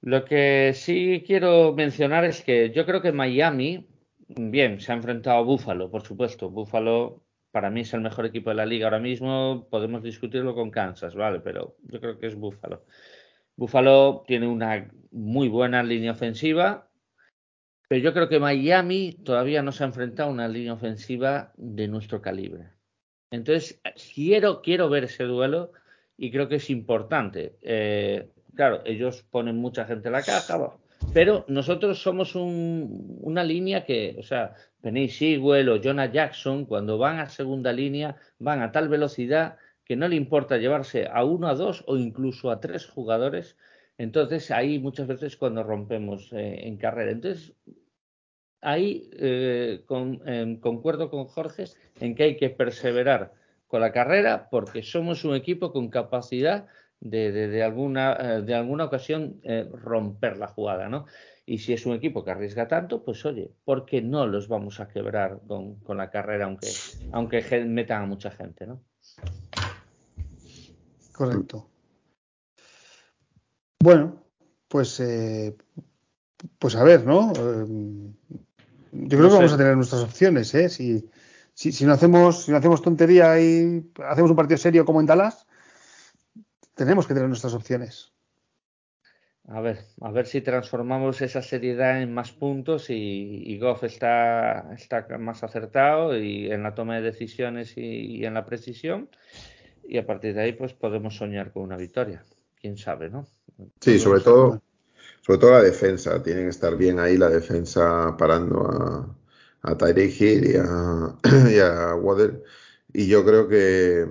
[0.00, 3.88] Lo que sí quiero mencionar es que yo creo que Miami,
[4.28, 6.50] bien, se ha enfrentado a Buffalo, por supuesto.
[6.50, 9.66] Buffalo para mí es el mejor equipo de la liga ahora mismo.
[9.70, 11.40] Podemos discutirlo con Kansas, ¿vale?
[11.40, 12.84] Pero yo creo que es Buffalo.
[13.56, 16.90] Buffalo tiene una muy buena línea ofensiva,
[17.88, 21.86] pero yo creo que Miami todavía no se ha enfrentado a una línea ofensiva de
[21.88, 22.70] nuestro calibre.
[23.34, 23.80] Entonces,
[24.14, 25.72] quiero, quiero ver ese duelo
[26.16, 27.56] y creo que es importante.
[27.62, 30.76] Eh, claro, ellos ponen mucha gente en la caja,
[31.12, 37.18] pero nosotros somos una línea que, o sea, Penny Sewell o Jonah Jackson, cuando van
[37.18, 41.54] a segunda línea, van a tal velocidad que no le importa llevarse a uno, a
[41.54, 43.56] dos o incluso a tres jugadores.
[43.98, 47.10] Entonces, ahí muchas veces cuando rompemos eh, en carrera.
[47.10, 47.52] Entonces,
[48.64, 49.84] ahí eh,
[50.24, 51.64] em, concuerdo con Jorge
[52.00, 53.32] en que hay que perseverar
[53.68, 56.66] con la carrera porque somos un equipo con capacidad
[57.00, 61.04] de, alguna, eh, de alguna ocasión eh, romper la jugada, ¿no?
[61.44, 64.80] Y si es un equipo que arriesga tanto, pues oye, ¿por qué no los vamos
[64.80, 66.68] a quebrar con, la carrera aunque,
[67.12, 68.80] aunque metan a mucha gente, ¿no?
[71.12, 71.68] Correcto.
[73.80, 74.24] Bueno,
[74.68, 75.02] pues,
[76.58, 77.30] pues a ver, ¿no?
[78.96, 80.68] Yo creo que vamos a tener nuestras opciones, ¿eh?
[80.68, 81.10] Si,
[81.52, 85.46] si, no hacemos, si no hacemos tontería y hacemos un partido serio como en Dallas,
[86.74, 88.12] tenemos que tener nuestras opciones.
[89.48, 95.06] A ver, a ver si transformamos esa seriedad en más puntos y, Goff está, está
[95.18, 99.10] más acertado y en la toma de decisiones y, en la precisión.
[99.82, 102.22] Y a partir de ahí, pues podemos soñar con una victoria.
[102.58, 103.26] Quién sabe, ¿no?
[103.80, 104.62] Sí, sobre todo
[105.24, 109.16] sobre todo la defensa, tiene que estar bien ahí la defensa parando a,
[109.62, 111.16] a Tyreek Hill y a,
[111.50, 112.42] y a Waddell.
[112.92, 114.06] Y yo creo que,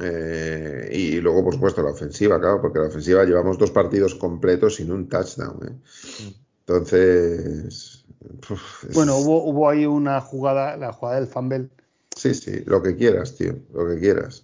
[0.00, 4.76] eh, y luego, por supuesto, la ofensiva, claro, porque la ofensiva llevamos dos partidos completos
[4.76, 5.58] sin un touchdown.
[5.66, 6.32] ¿eh?
[6.60, 8.04] Entonces.
[8.92, 11.68] bueno, hubo, hubo ahí una jugada, la jugada del fumble.
[12.14, 14.42] Sí, sí, lo que quieras, tío, lo que quieras.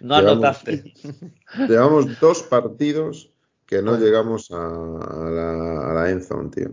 [0.00, 0.94] No anotaste.
[1.68, 3.29] Llevamos dos partidos
[3.70, 6.70] que no llegamos a, la, a la endzone, tío.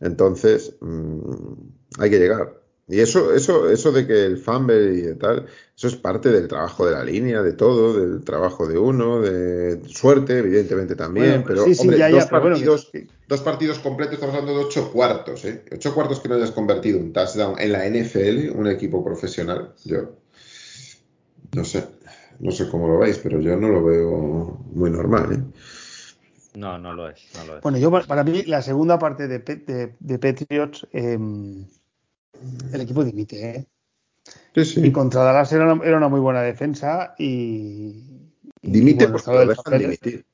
[0.00, 1.50] Entonces, mmm,
[1.98, 2.60] hay que llegar.
[2.88, 6.86] Y eso, eso, eso de que el fumble y tal, eso es parte del trabajo
[6.86, 11.74] de la línea, de todo, del trabajo de uno, de suerte, evidentemente también, pero, sí,
[11.74, 14.64] sí, hombre, ya, dos, ya, pero partidos, bueno, que- dos partidos completos, estamos hablando de
[14.66, 15.64] ocho cuartos, ¿eh?
[15.72, 20.16] Ocho cuartos que no hayas convertido un touchdown en la NFL, un equipo profesional, yo
[21.56, 21.84] no sé,
[22.40, 25.42] no sé cómo lo veis, pero yo no lo veo muy normal, ¿eh?
[26.60, 27.62] No, no lo es, no lo es.
[27.62, 31.18] Bueno, yo pa- para mí la segunda parte de, de, de Patriots, eh,
[32.72, 33.66] el equipo dimite, ¿eh?
[34.54, 34.86] Sí, sí.
[34.86, 38.28] Y contra Dallas era una, era una muy buena defensa y...
[38.60, 40.26] y, Dimite bueno, porque lo dejan papel- dimitir.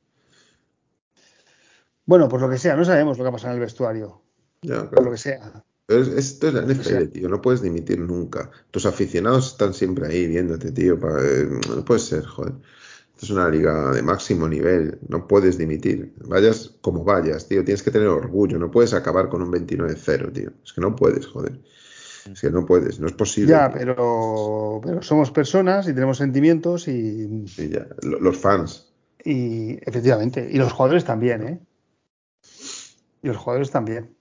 [2.05, 4.23] Bueno, pues lo que sea, no sabemos lo que ha pasado en el vestuario,
[4.63, 5.65] Ya, por lo que sea.
[5.89, 8.51] Es- esto es la NFL, sea- tío, no puedes dimitir nunca.
[8.73, 10.99] Tus aficionados están siempre ahí viéndote, tío.
[10.99, 12.55] pa- eh, no puede ser, joder.
[13.17, 16.13] Esto es una liga de máximo nivel, no puedes dimitir.
[16.27, 20.51] Vayas como vayas, tío, tienes que tener orgullo, no puedes acabar con un 29-0, tío.
[20.63, 21.59] Es que no puedes, joder.
[22.31, 23.53] Es que no puedes, no es posible.
[23.53, 23.79] Ya, tío.
[23.79, 27.87] pero, pero somos personas y tenemos sentimientos y, Sí, ya.
[28.03, 28.93] Lo- Los fans.
[29.25, 31.61] y efectivamente, y los jugadores también, ¿eh?
[33.23, 34.15] Y los jugadores también.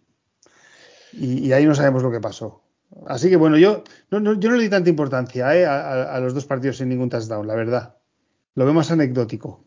[1.12, 2.64] Y, y ahí no sabemos lo que pasó.
[3.08, 5.66] Así que bueno, yo no, no- yo no le di tanta importancia ¿eh?
[5.66, 7.95] a, a- a los dos partidos sin ningún touchdown, la verdad.
[8.56, 9.66] Lo veo más anecdótico.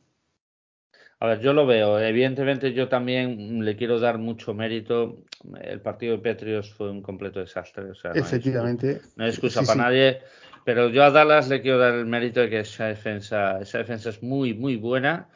[1.21, 1.99] A ver, yo lo veo.
[1.99, 5.25] Evidentemente, yo también le quiero dar mucho mérito.
[5.61, 7.91] El partido de Petrios fue un completo desastre.
[7.91, 9.01] O sea, no hay Efectivamente.
[9.17, 9.81] No hay excusa Sí, para sí.
[9.81, 10.19] nadie.
[10.65, 14.11] Pero yo a Dallas le quiero dar el mérito de que esa defensa, esa defensa
[14.11, 15.29] es muy, muy buena.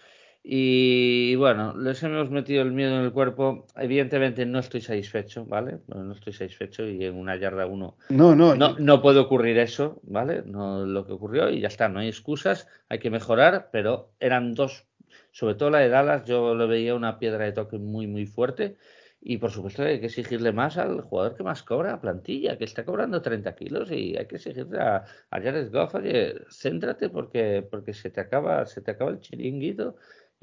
[0.45, 3.67] Y bueno, les hemos metido el miedo en el cuerpo.
[3.77, 5.79] Evidentemente no estoy satisfecho, ¿vale?
[5.87, 9.59] No, no estoy satisfecho y en una yarda uno No, no, no, no puede ocurrir
[9.59, 10.43] eso, ¿vale?
[10.45, 14.55] No lo que ocurrió y ya está, no hay excusas, hay que mejorar, pero eran
[14.55, 14.85] dos,
[15.31, 18.77] sobre todo la de Dallas, yo le veía una piedra de toque muy, muy fuerte
[19.25, 22.65] y por supuesto hay que exigirle más al jugador que más cobra, a plantilla, que
[22.65, 27.65] está cobrando 30 kilos y hay que exigirle a, a Jared Goff, oye, céntrate porque,
[27.71, 29.95] porque se te acaba, se te acaba el chiringuito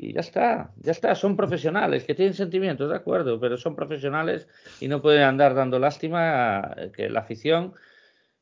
[0.02, 4.48] y ya está, ya está, son profesionales que tienen sentimientos, de acuerdo, pero son profesionales
[4.80, 7.74] y no pueden andar dando lástima eh, que la afición,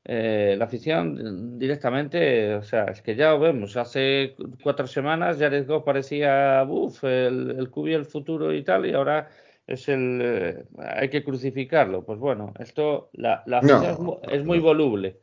[0.05, 5.37] eh, la afición directamente, o sea, es que ya lo vemos, hace cu- cuatro semanas
[5.39, 9.27] Jared Goff parecía, uff, el, el QB del futuro y tal, y ahora
[9.65, 12.05] es el, eh, hay que crucificarlo.
[12.05, 15.19] Pues bueno, esto, la, la No, afición es, es muy voluble,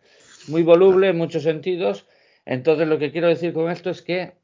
[0.48, 2.06] muy voluble en muchos sentidos.
[2.44, 4.34] Entonces lo que quiero decir con esto es que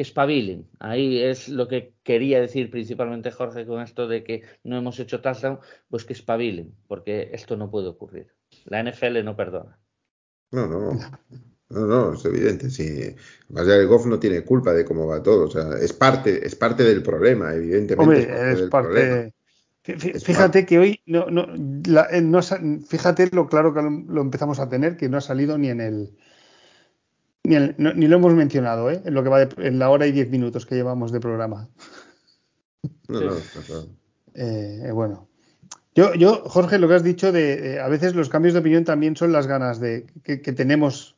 [0.00, 0.66] que espabilen.
[0.78, 5.20] Ahí es lo que quería decir principalmente Jorge con esto de que no hemos hecho
[5.20, 5.58] touchdown,
[5.90, 8.28] pues que espabilen, porque esto no puede ocurrir.
[8.64, 9.78] La NFL no perdona.
[10.52, 10.98] No, no.
[11.68, 12.70] No, no, es evidente.
[12.70, 13.14] Sí.
[13.50, 15.44] Además, ya el Goff no tiene culpa de cómo va todo.
[15.44, 18.02] O sea, es parte, es parte del problema, evidentemente.
[18.02, 19.14] Hombre, es parte es del problema.
[19.16, 19.34] parte.
[19.84, 21.46] Fí- fí- Es Fíjate que hoy no, no,
[21.86, 25.58] la- eh, no fíjate lo claro que lo empezamos a tener, que no ha salido
[25.58, 26.16] ni en el
[27.50, 29.02] ni, el- no- ni lo hemos mencionado, ¿eh?
[29.04, 31.68] En lo que va de- en la hora y diez minutos que llevamos de programa.
[33.08, 33.32] No, no.
[34.34, 35.26] Eh, eh, bueno.
[35.94, 38.84] Yo, yo, Jorge, lo que has dicho de, de- a veces los cambios de opinión
[38.84, 41.16] también son las ganas de que, que tenemos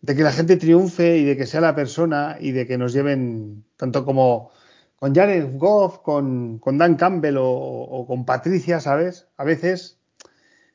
[0.00, 2.94] de que la gente triunfe y de que sea la persona y de que nos
[2.94, 4.50] lleven tanto como
[4.96, 9.26] con Jared Goff, con, con Dan Campbell o, o con Patricia, ¿sabes?
[9.36, 9.98] A veces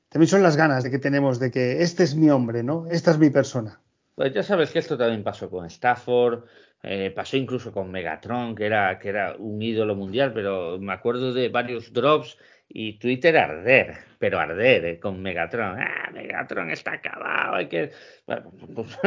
[0.10, 2.86] también son las ganas de que tenemos de que este es mi hombre, ¿no?
[2.92, 3.82] Esta es mi persona.
[4.16, 6.46] Pues ya sabes que esto también pasó con Stafford,
[6.84, 11.34] eh, pasó incluso con Megatron, que era, que era un ídolo mundial, pero me acuerdo
[11.34, 12.38] de varios drops
[12.70, 15.78] y Twitter arder, pero arder eh, con Megatron.
[15.80, 17.92] Ah, Megatron está acabado, hay que...
[18.26, 18.98] Bueno, pues,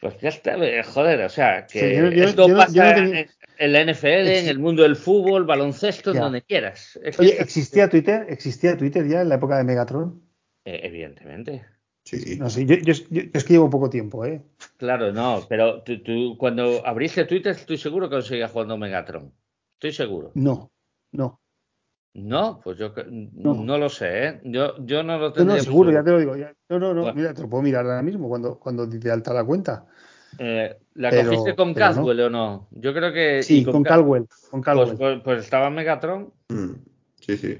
[0.00, 2.84] pues ya está, eh, joder, o sea, que Sí, yo- yo- esto yo pasa yo
[2.84, 3.26] no tenía-
[3.56, 6.20] en, la NFL, en el mundo del fútbol, baloncesto, Ya.
[6.20, 6.98] donde quieras.
[7.18, 8.26] Oye, ¿existía Twitter?
[8.28, 10.20] ¿Existía Twitter ya en la época de Megatron?
[10.66, 11.64] eh, evidentemente.
[12.04, 12.36] Sí.
[12.38, 14.42] No sé, yo, yo- yo- yo es que llevo poco tiempo, ¿eh?
[14.76, 19.32] Claro, no, pero tú, tú cuando abriste Twitter estoy seguro que seguía jugando Megatron.
[19.74, 20.30] Estoy seguro.
[20.34, 20.70] No,
[21.12, 21.40] no.
[22.16, 22.92] No, pues yo
[23.32, 23.54] No.
[23.54, 24.40] no, lo sé, ¿eh?
[24.44, 26.36] Yo, yo no lo No, tendría no, muy seguro, ya te lo digo.
[26.36, 27.16] ya- No, no, no, Bueno.
[27.16, 29.86] mira, te lo puedo mirar ahora mismo cuando, cuando de alta la cuenta.
[30.38, 31.94] Eh, ¿La Pero- cogiste con pero no.
[31.94, 32.68] Caswell o no?
[32.72, 33.42] Yo creo que.
[33.42, 34.26] Sí, con Ca- Caldwell.
[34.50, 34.96] Con Pues, Caldwell.
[34.96, 36.32] pues- pues estaba Megatron.
[36.50, 36.72] Mm,
[37.20, 37.58] Sí, sí.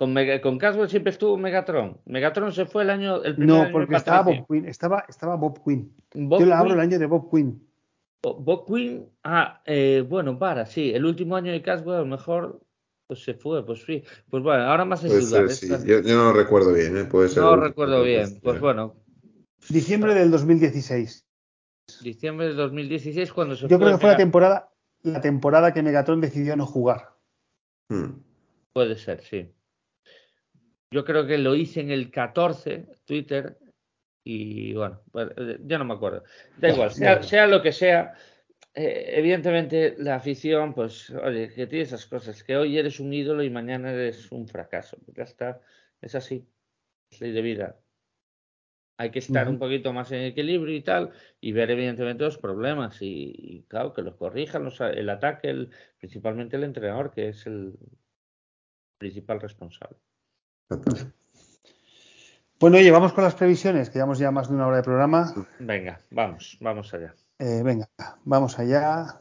[0.00, 1.98] Con, Mega- con Caswell siempre estuvo Megatron.
[2.06, 3.22] Megatron se fue el año.
[3.22, 4.22] El primer no, año porque de estaba.
[4.22, 4.64] Bob Quinn.
[4.64, 5.94] Estaba, estaba Bob Quinn.
[6.14, 7.68] Bob Yo le abro Quinn- el año de Bob Quinn.
[8.22, 12.62] Bob Quinn, ah, eh, bueno, para, sí, el último año de Caswell a lo mejor
[13.06, 14.02] pues se fue, pues sí.
[14.30, 15.50] Pues bueno, ahora más es dudar.
[15.50, 15.68] sí.
[15.68, 17.04] Yo, yo no lo recuerdo bien, ¿eh?
[17.04, 17.42] Puede ser.
[17.42, 18.40] No el- recuerdo bien.
[18.42, 18.96] Pues bueno,
[19.68, 21.26] Diciembre del 2016.
[22.02, 24.70] diciembre de 2016 cuando se Yo creo que fue la temporada,
[25.02, 27.10] la temporada que Megatron decidió no jugar.
[27.90, 28.12] Mm.
[28.72, 29.50] Puede ser, sí.
[30.92, 33.56] Yo creo que lo hice en el 14, Twitter,
[34.24, 36.24] y bueno, pues, eh, ya no me acuerdo.
[36.56, 38.14] Da igual, sea, sea lo que sea,
[38.74, 43.42] eh, evidentemente la afición, pues, oye, que tiene esas cosas, que hoy eres un ídolo
[43.42, 44.98] y mañana eres un fracaso.
[45.14, 45.60] Ya está,
[46.00, 46.46] es así,
[47.10, 47.80] es ley de vida.
[48.98, 51.10] Hay que estar un poquito más en equilibrio y tal,
[51.40, 55.70] y ver evidentemente los problemas, y, y, claro, que los corrijan, los- el ataque, el,
[55.98, 57.78] principalmente el entrenador, que es el
[58.98, 59.96] principal responsable.
[62.60, 65.32] Bueno, oye, vamos con las previsiones, que llevamos ya más de una hora de programa.
[65.58, 67.14] Venga, vamos, vamos allá.
[67.38, 67.88] Eh, venga,
[68.24, 69.20] vamos allá.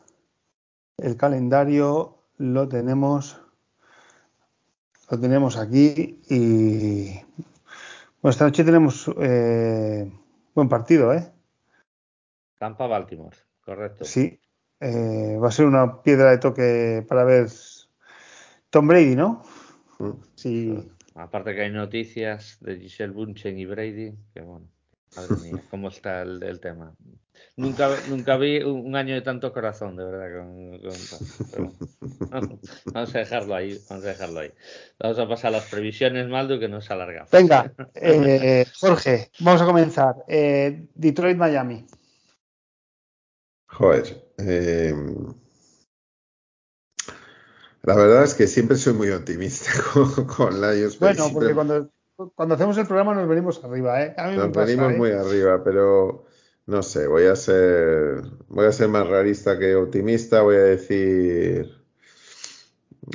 [0.97, 3.41] El calendario lo tenemos,
[5.09, 7.13] lo tenemos aquí y
[8.21, 10.11] bueno, esta noche tenemos eh,
[10.53, 11.31] buen partido, ¿eh?
[12.57, 14.03] Tampa Baltimore, correcto.
[14.03, 14.37] Sí,
[14.81, 17.49] eh, va a ser una piedra de toque para ver
[18.69, 19.43] Tom Brady, ¿no?
[20.35, 24.67] Sí, Aparte que hay noticias de Giselle Bunchen y Brady, que bueno,
[25.15, 26.93] madre mía, cómo está el, el tema.
[27.57, 30.39] Nunca, nunca vi un, un año de tanto corazón, de verdad.
[30.39, 31.79] con- con- pero bueno.
[32.93, 34.51] vamos a dejarlo ahí, vamos a dejarlo ahí.
[34.99, 37.31] Vamos a pasar a las previsiones, Maldo, que nos alargamos.
[37.31, 40.15] venga, eh, Jorge, vamos a comenzar.
[40.27, 41.85] Eh, Detroit-Miami.
[43.67, 44.25] Joder.
[44.37, 44.93] eh,
[47.83, 50.97] La verdad es que siempre soy muy optimista con, con Lions.
[50.97, 51.89] pero Bueno, siempre porque cuando,
[52.35, 54.13] cuando hacemos el programa nos venimos arriba, ¿eh?
[54.17, 54.97] A mí me Nos pasa, venimos ¿eh?
[54.97, 56.25] muy arriba, pero
[56.67, 61.67] no sé, voy a ser, voy a ser más realista que optimista, voy a decir,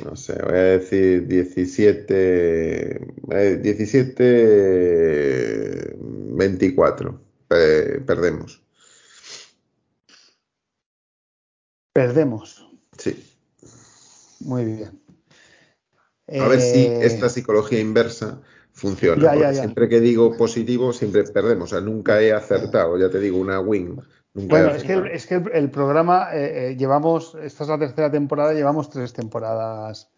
[0.03, 2.95] no sé, voy a decir 17,
[3.31, 8.61] eh, 17, 24, Pe- perdemos,
[11.93, 12.64] Perdemos.
[14.45, 15.01] Muy bien.
[16.27, 18.41] A ver si Eh, esta psicología inversa
[18.71, 19.21] funciona.
[19.21, 19.61] Ya, ya, porque ya.
[19.61, 21.71] siempre que digo positivo, siempre perdemos.
[21.71, 23.99] O sea, nunca he acertado, ya te digo, una win.
[24.33, 27.69] Nunca Bueno, es que, el, es que el, el programa eh, eh, llevamos, esta es
[27.69, 30.11] la tercera temporada, llevamos tres temporadas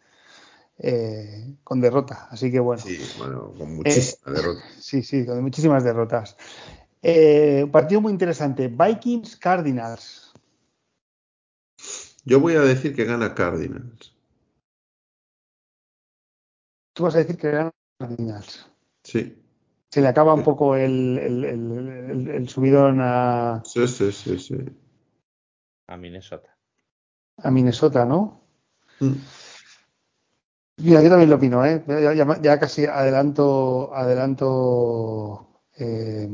[0.79, 4.61] eh, con derrota, así que bueno, Sí, bueno, con muchísima derrota.
[4.79, 6.35] sí, sí, con muchísimas derrotas.
[7.03, 10.33] Un partido muy interesante, Vikings Cardinals.
[12.25, 14.16] Yo voy a decir que gana Cardinals.
[16.97, 18.65] Tú vas a decir que ganan Cardinals.
[19.03, 19.39] Sí,
[19.91, 24.39] Se le acaba un poco el, el- el- el- el subidón a, sí, sí, sí,
[24.39, 24.55] sí.
[25.87, 26.57] A Minnesota.
[27.37, 28.41] a Minnesota, ¿no?
[28.99, 29.13] Mm.
[30.77, 31.83] Mira, yo también lo opino, ¿eh?
[31.87, 36.27] Ya, ya- ya casi adelanto, adelanto eh,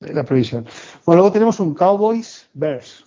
[0.00, 0.64] la previsión.
[1.06, 3.04] Bueno, luego tenemos un Cowboys Bears.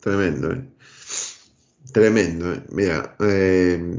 [0.00, 0.68] Tremendo, ¿eh?
[1.92, 2.62] Tremendo, ¿eh?
[2.70, 3.98] Mira, eh,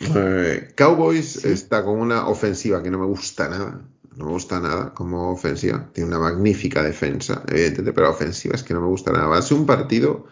[0.00, 3.80] eh, Cowboys está con una ofensiva que no me gusta nada.
[4.16, 5.88] No me gusta nada como ofensiva.
[5.92, 9.26] Tiene una magnífica defensa, evidentemente, pero ofensiva es que no me gusta nada.
[9.26, 10.26] Va a ser un partido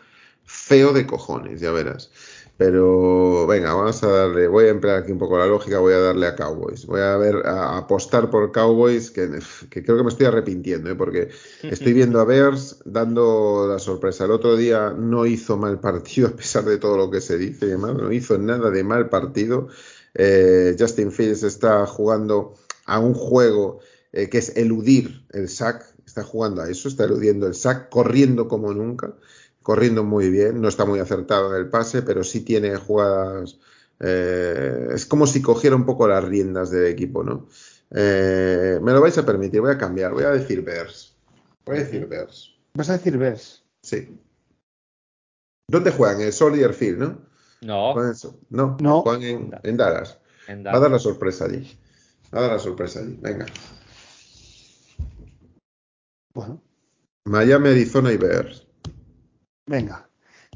[0.45, 2.11] feo de cojones, ya verás.
[2.59, 5.99] Pero venga, vamos a darle, voy a emplear aquí un poco la lógica, voy a
[5.99, 6.87] darle a Cowboys.
[6.87, 10.95] Voy a ver, a apostar por Cowboys, que, que creo que me estoy arrepintiendo, ¿eh?
[10.95, 11.29] porque
[11.63, 14.25] estoy viendo a Bears dando la sorpresa.
[14.25, 17.67] El otro día no hizo mal partido, a pesar de todo lo que se dice
[17.67, 19.69] y demás, no hizo nada de mal partido.
[20.15, 22.55] Eh, Justin Fields está jugando
[22.87, 23.81] a un juego
[24.13, 28.49] eh, que es eludir el sack, está jugando a eso, está eludiendo el sack, corriendo
[28.49, 29.15] como nunca
[29.67, 33.59] corriendo muy bien, no está muy acertado en el pase, pero sí tiene jugadas.
[33.99, 37.49] Eh, es como si cogiera un poco las riendas del equipo, ¿no?
[37.91, 41.17] Eh, me lo vais a permitir, voy a cambiar, voy a decir Bears.
[41.65, 42.55] Voy a decir Bears.
[42.75, 43.65] Vas a decir Bears.
[43.83, 44.17] Sí.
[45.69, 46.21] ¿Dónde juegan?
[46.21, 47.19] En Soldier Field, ¿no?
[47.63, 48.39] No, Juegan eso.
[48.51, 49.03] No, No.
[49.03, 50.17] juegan en, en Dallas.
[50.47, 51.77] en Va a dar la sorpresa allí.
[52.33, 53.19] Va a dar la sorpresa allí.
[53.21, 53.47] Venga.
[56.35, 56.63] Bueno,
[57.25, 58.66] Miami, Arizona y Bears.
[59.67, 60.09] Venga.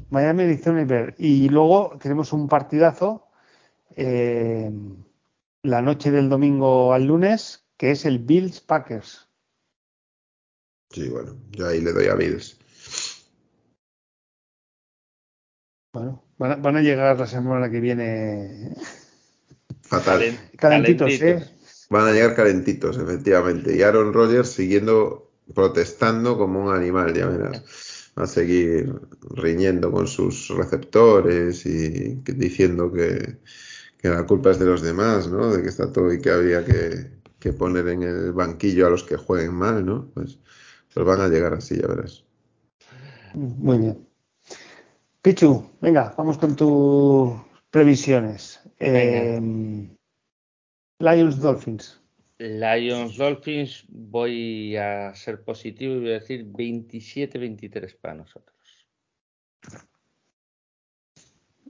[0.09, 1.45] Miami, Arizona y.
[1.45, 3.27] Y luego tenemos un partidazo
[3.95, 4.71] eh,
[5.63, 9.27] la noche del domingo al lunes, que es el Bills Packers.
[10.89, 12.57] Sí, bueno, yo ahí le doy a Bills.
[15.93, 18.75] Bueno, van a, llegar la semana que viene.
[19.81, 20.39] Fatal.
[20.57, 21.45] calentitos, ¿eh?
[21.89, 23.75] Van a llegar calentitos, efectivamente.
[23.75, 27.90] Y Aaron Rodgers siguiendo protestando como un animal, ya verás.
[28.17, 28.93] Va a seguir
[29.31, 33.39] riñendo con sus receptores y diciendo que,
[34.03, 35.53] la culpa es de los demás, ¿no?
[35.53, 39.03] De que está todo y que habría que, que poner en el banquillo a los
[39.03, 40.09] que jueguen mal, ¿no?
[40.13, 40.39] Pues,
[40.93, 42.25] pues van a llegar así, ya verás.
[43.33, 44.07] Muy bien.
[45.21, 47.33] Pichu, venga, vamos con tus
[47.69, 48.59] previsiones.
[48.79, 49.39] Eh,
[50.99, 52.00] Lions Dolphins.
[52.41, 58.57] Lions Dolphins, voy a ser positivo y voy a decir 27-23 para nosotros.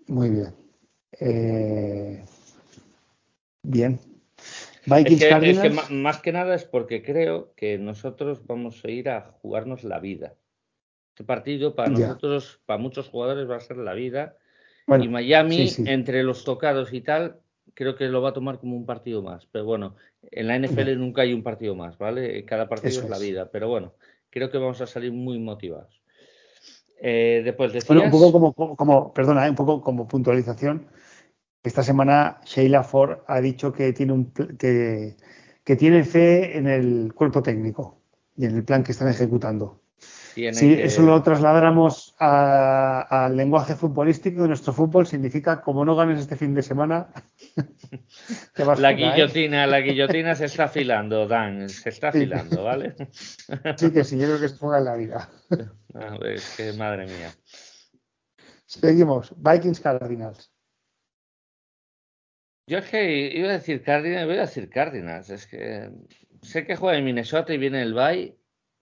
[0.08, 0.56] Muy bien.
[1.20, 2.24] Eh,
[3.64, 4.00] bien.
[4.86, 9.34] Vikings es que, más que nada es porque creo que nosotros vamos a ir a
[9.42, 10.36] jugarnos la vida.
[11.10, 14.38] Este partido para nosotros, para muchos jugadores va a ser la vida.
[14.88, 17.41] y Miami, entre los tocados y tal,
[17.74, 19.48] creo que lo va a tomar como un partido más.
[19.52, 19.96] Pero bueno,
[20.32, 22.46] en la NFL nunca hay un partido más, ¿vale?
[22.46, 23.50] Cada partido es la vida.
[23.52, 23.94] Pero bueno,
[24.30, 26.02] creo que vamos a salir muy motivados.
[27.02, 27.88] Eh, después decías...
[27.88, 29.50] Bueno, un poco como, como, perdona, ¿eh?
[29.50, 30.88] un poco como puntualización.
[31.64, 35.16] Esta semana Sheila Ford ha dicho que tiene un que,
[35.64, 38.02] que tiene fe en el cuerpo técnico
[38.36, 39.82] y en el plan que están ejecutando
[40.34, 46.36] si eso lo trasladáramos al lenguaje futbolístico de nuestro fútbol, significa como no ganes este
[46.36, 47.08] fin de semana.
[48.78, 48.96] La ¿eh?
[48.96, 52.96] guillotina, la guillotina se está afilando, Dan, se está afilando, ¿vale?
[53.78, 55.30] sí, que sí, yo creo que se juega en la vida.
[55.94, 57.32] A ver, que madre mía.
[58.66, 60.52] Seguimos, Vikings Cardinals.
[62.68, 65.92] Yo es que iba a decir Cardinals, voy a decir Cardinals, es que
[66.42, 68.38] sé que juega en Minnesota y viene el Bay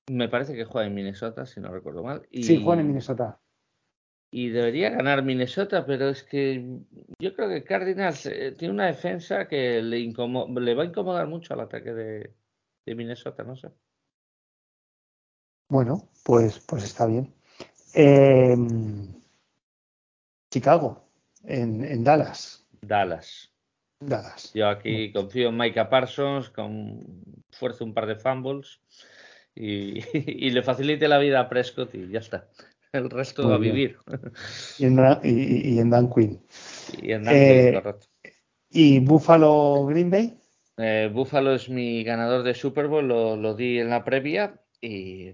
[0.10, 2.28] me parece que juega en Minnesota, si no recuerdo mal.
[2.32, 3.40] Y, sí, juega en Minnesota.
[4.32, 6.80] Y debería ganar Minnesota, pero es que
[7.18, 11.54] yo creo que Cardinals eh, tiene una defensa que le, le va a incomodar mucho
[11.54, 12.36] al ataque de,
[12.86, 13.70] Minnesota, no sé.
[15.70, 17.34] Bueno, pues, pues está bien.
[17.94, 19.08] Em,
[20.52, 21.04] Chicago,
[21.44, 22.68] en, Dallas.
[22.82, 23.52] Dallas.
[24.00, 24.54] Dallas.
[24.54, 27.04] Yo aquí confío en Micah Parsons, con
[27.52, 28.80] fuerza un par de fumbles
[29.56, 30.02] y,
[30.52, 32.48] le facilite la vida a Prescott y ya está.
[32.92, 33.98] El resto va a vivir.
[34.80, 36.42] Y en, y, en Dan Quinn.
[37.02, 38.08] Y en Dan Quinn, eh, correcto.
[38.72, 40.38] ¿Y Buffalo Green Bay?
[40.78, 45.34] Eh, Buffalo es mi ganador de Super Bowl, lo, lo di en la previa y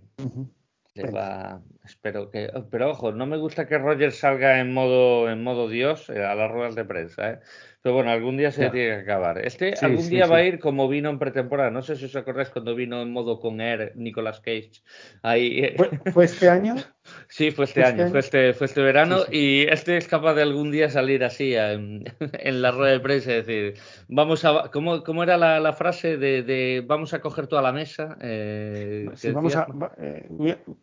[1.14, 5.68] va, espero que, pero ojo, no me gusta que Roger salga en modo en modo
[5.68, 7.40] Dios eh, a las ruedas de prensa, ¿eh?
[7.86, 9.38] Pero bueno, algún día se tiene que acabar.
[9.46, 11.70] Este algún día va a ir como vino en pretemporada.
[11.70, 14.82] No sé si os acordáis cuando vino en modo con Air Nicolas Cage.
[15.22, 15.60] Ahí...
[15.60, 15.76] Eh,
[16.12, 16.74] ¿Fue, este año?
[17.30, 19.20] Sí, fue este, este año, Fue, este, fue este verano.
[19.32, 22.04] Y este es capaz de algún día salir así en,
[22.42, 23.76] la rueda de prensa y decir,
[24.08, 24.72] vamos a.
[24.74, 28.18] ¿Cómo, cómo era la, frase de, vamos a coger toda la mesa?
[28.20, 29.68] Eh, vamos a.
[30.00, 30.28] Eh,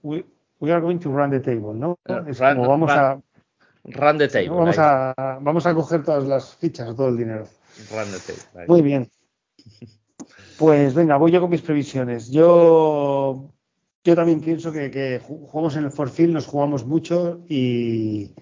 [0.02, 0.24] we,
[0.70, 1.98] are going to run the table, ¿no?
[2.28, 3.20] Es como vamos a
[3.84, 4.50] Run the table.
[4.50, 7.46] Vamos a, vamos a coger todas las fichas, todo el dinero.
[7.90, 8.66] Run the table.
[8.68, 9.10] Muy bien.
[10.58, 12.30] Pues venga, voy yo con mis previsiones.
[12.30, 13.50] Yo,
[14.04, 18.34] yo también pienso que, jugamos en el Forfield, nos jugamos mucho y,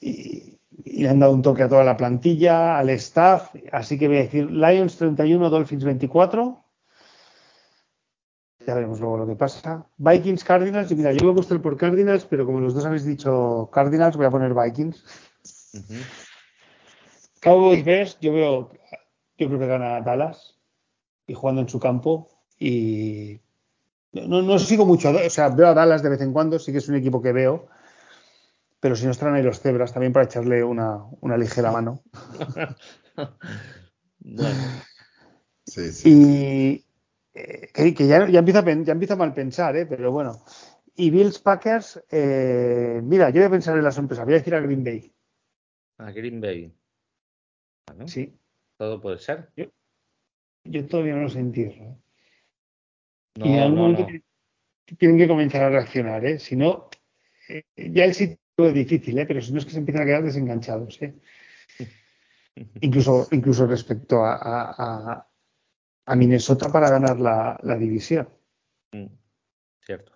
[0.00, 3.54] y, le han dado un toque a toda la plantilla, al staff.
[3.72, 6.67] Así que voy a decir Lions 31, Dolphins 24.
[8.68, 9.86] Ya veremos luego lo que pasa.
[9.96, 10.90] Vikings, Cardinals.
[10.92, 13.70] Y mira, yo me he puesto el por Cardinals, pero como los dos habéis dicho
[13.72, 15.06] Cardinals, voy a poner Vikings.
[17.40, 18.70] Cowboys Bears, yo veo,
[19.38, 20.58] yo creo que gana Dallas
[21.26, 22.28] y jugando en su campo.
[22.58, 23.40] Y
[24.12, 26.76] no, no sigo mucho, o sea, veo a Dallas de vez en cuando, sí que
[26.76, 27.68] es un equipo que veo.
[28.80, 32.02] Pero si nos traen ahí los cebras, también para echarle una, una ligera mano.
[35.64, 36.08] Sí, sí.
[36.08, 36.87] Y,
[37.72, 39.86] que, ya, empieza, ya empieza mal pensar, ¿eh?
[39.86, 40.42] pero bueno.
[40.94, 44.54] Y Bills Packers, eh, mira, yo voy a pensar en la sorpresa, voy a decir
[44.54, 45.12] a Green Bay.
[45.98, 46.74] A Green Bay.
[48.06, 48.36] Sí.
[48.76, 49.50] Todo puede ser.
[50.64, 51.64] Yo, todavía no lo sentí.
[53.36, 54.06] No, y en algún momento
[54.98, 56.38] tienen que comenzar a reaccionar, ¿eh?
[56.38, 56.88] Si no,
[57.48, 59.26] eh, ya el sitio es difícil, ¿eh?
[59.26, 61.14] Pero si no es que se empiezan a quedar desenganchados, ¿eh?
[62.80, 65.27] incluso, incluso respecto a, a
[66.16, 68.28] Minnesota para ganar la, división.
[68.92, 69.06] Mm,
[69.80, 70.12] cierto.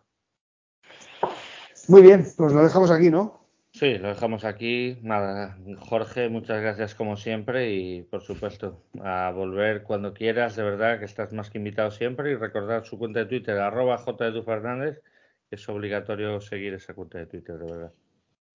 [1.88, 3.42] Muy bien, pues lo dejamos aquí, ¿no?
[3.72, 4.98] Sí, lo dejamos aquí.
[5.02, 10.98] Nada, Jorge, muchas gracias como siempre y por supuesto a volver cuando quieras, de verdad
[10.98, 13.98] que estás más que invitado siempre y recordar su cuenta de Twitter, arroba.
[13.98, 15.02] Fernández,
[15.48, 17.92] que es obligatorio seguir esa cuenta de Twitter, de verdad.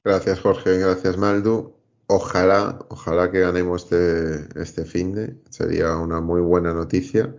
[0.04, 1.76] Gracias Jorge, gracias Maldu.
[2.08, 7.36] Ojalá, ojalá que ganemos este, este fin de, sería una muy buena noticia.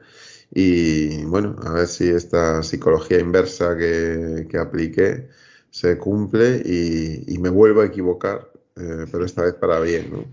[0.51, 5.29] Y bueno, a ver si esta psicología inversa que, que apliqué
[5.71, 10.25] se cumple y, me vuelvo a equivocar, eh, pero esta vez para bien, ¿no?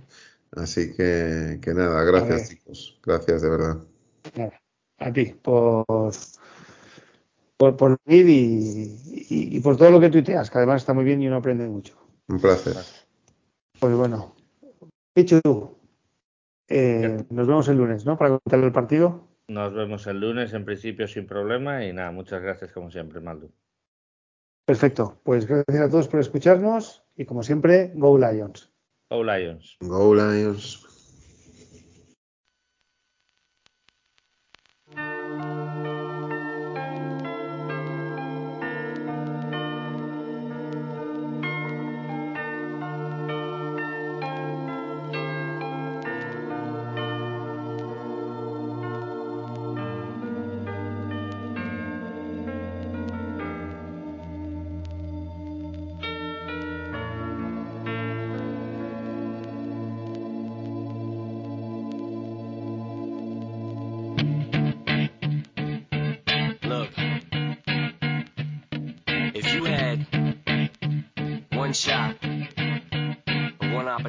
[0.61, 3.77] Así que, que nada, gracias chicos, gracias de verdad.
[4.99, 5.85] a ti por,
[7.57, 11.21] por, por venir y, y, por todo lo que tuiteas, que además está muy bien
[11.21, 11.95] y uno aprende mucho.
[12.27, 12.75] Un placer.
[13.79, 14.35] Pues bueno,
[15.13, 15.39] Pichu,
[16.67, 18.17] eh, nos vemos el lunes, ¿no?
[18.17, 19.27] Para contar el partido.
[19.47, 23.51] Nos vemos el lunes, en principio sin problema, y nada, muchas gracias como siempre, Maldu.
[24.65, 28.73] Perfecto, pues gracias a todos por escucharnos y como siempre, Go Lions.
[29.11, 29.77] Go Lions.
[29.81, 30.84] Go Lions.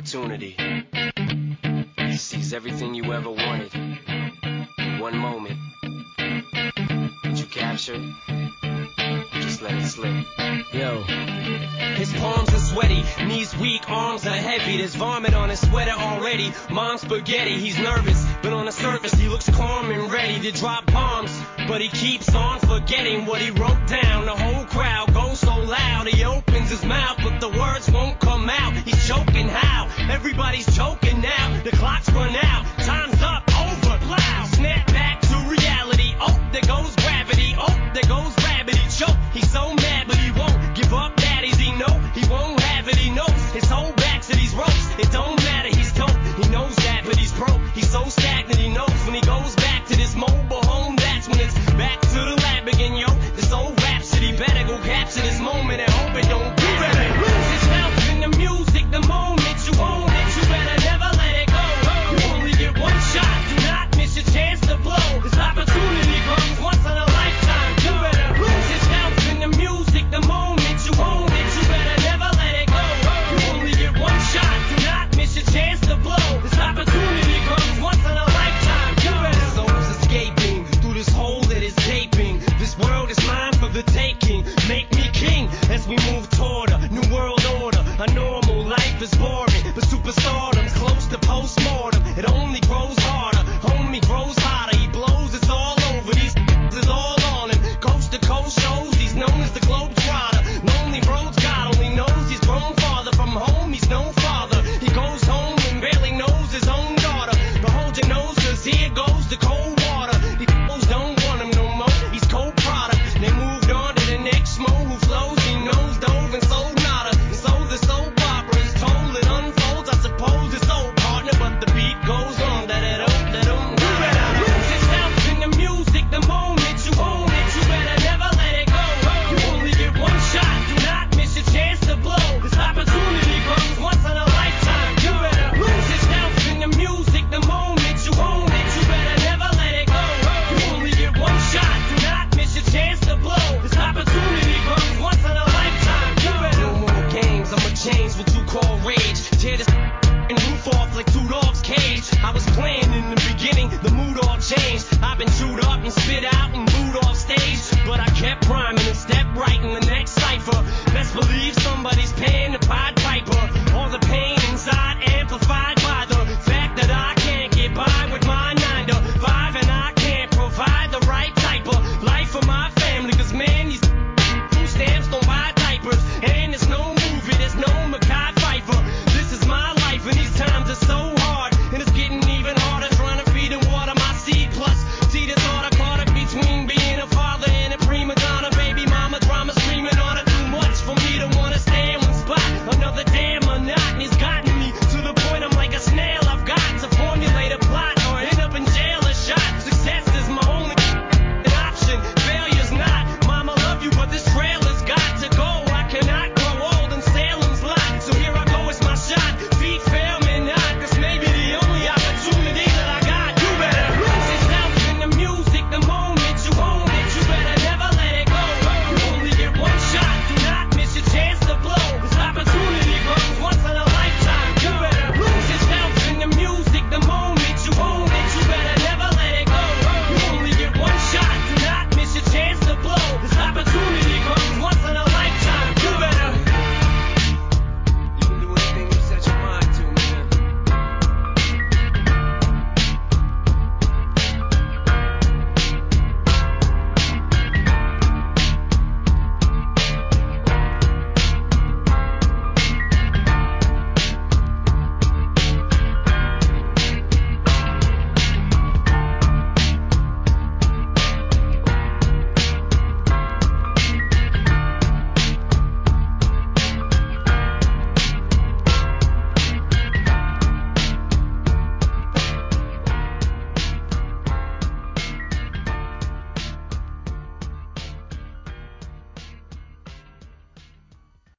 [0.06, 0.54] Opportunity
[2.16, 5.58] seize everything you ever wanted in one moment.
[7.24, 9.30] Did you capture it?
[9.32, 10.24] Just let it slip.
[10.72, 11.02] Yo.
[11.96, 14.76] His palms are sweaty, knees weak, arms are heavy.
[14.76, 16.52] There's vomit on his sweater already.
[16.70, 18.05] Mom's spaghetti, he's nervous,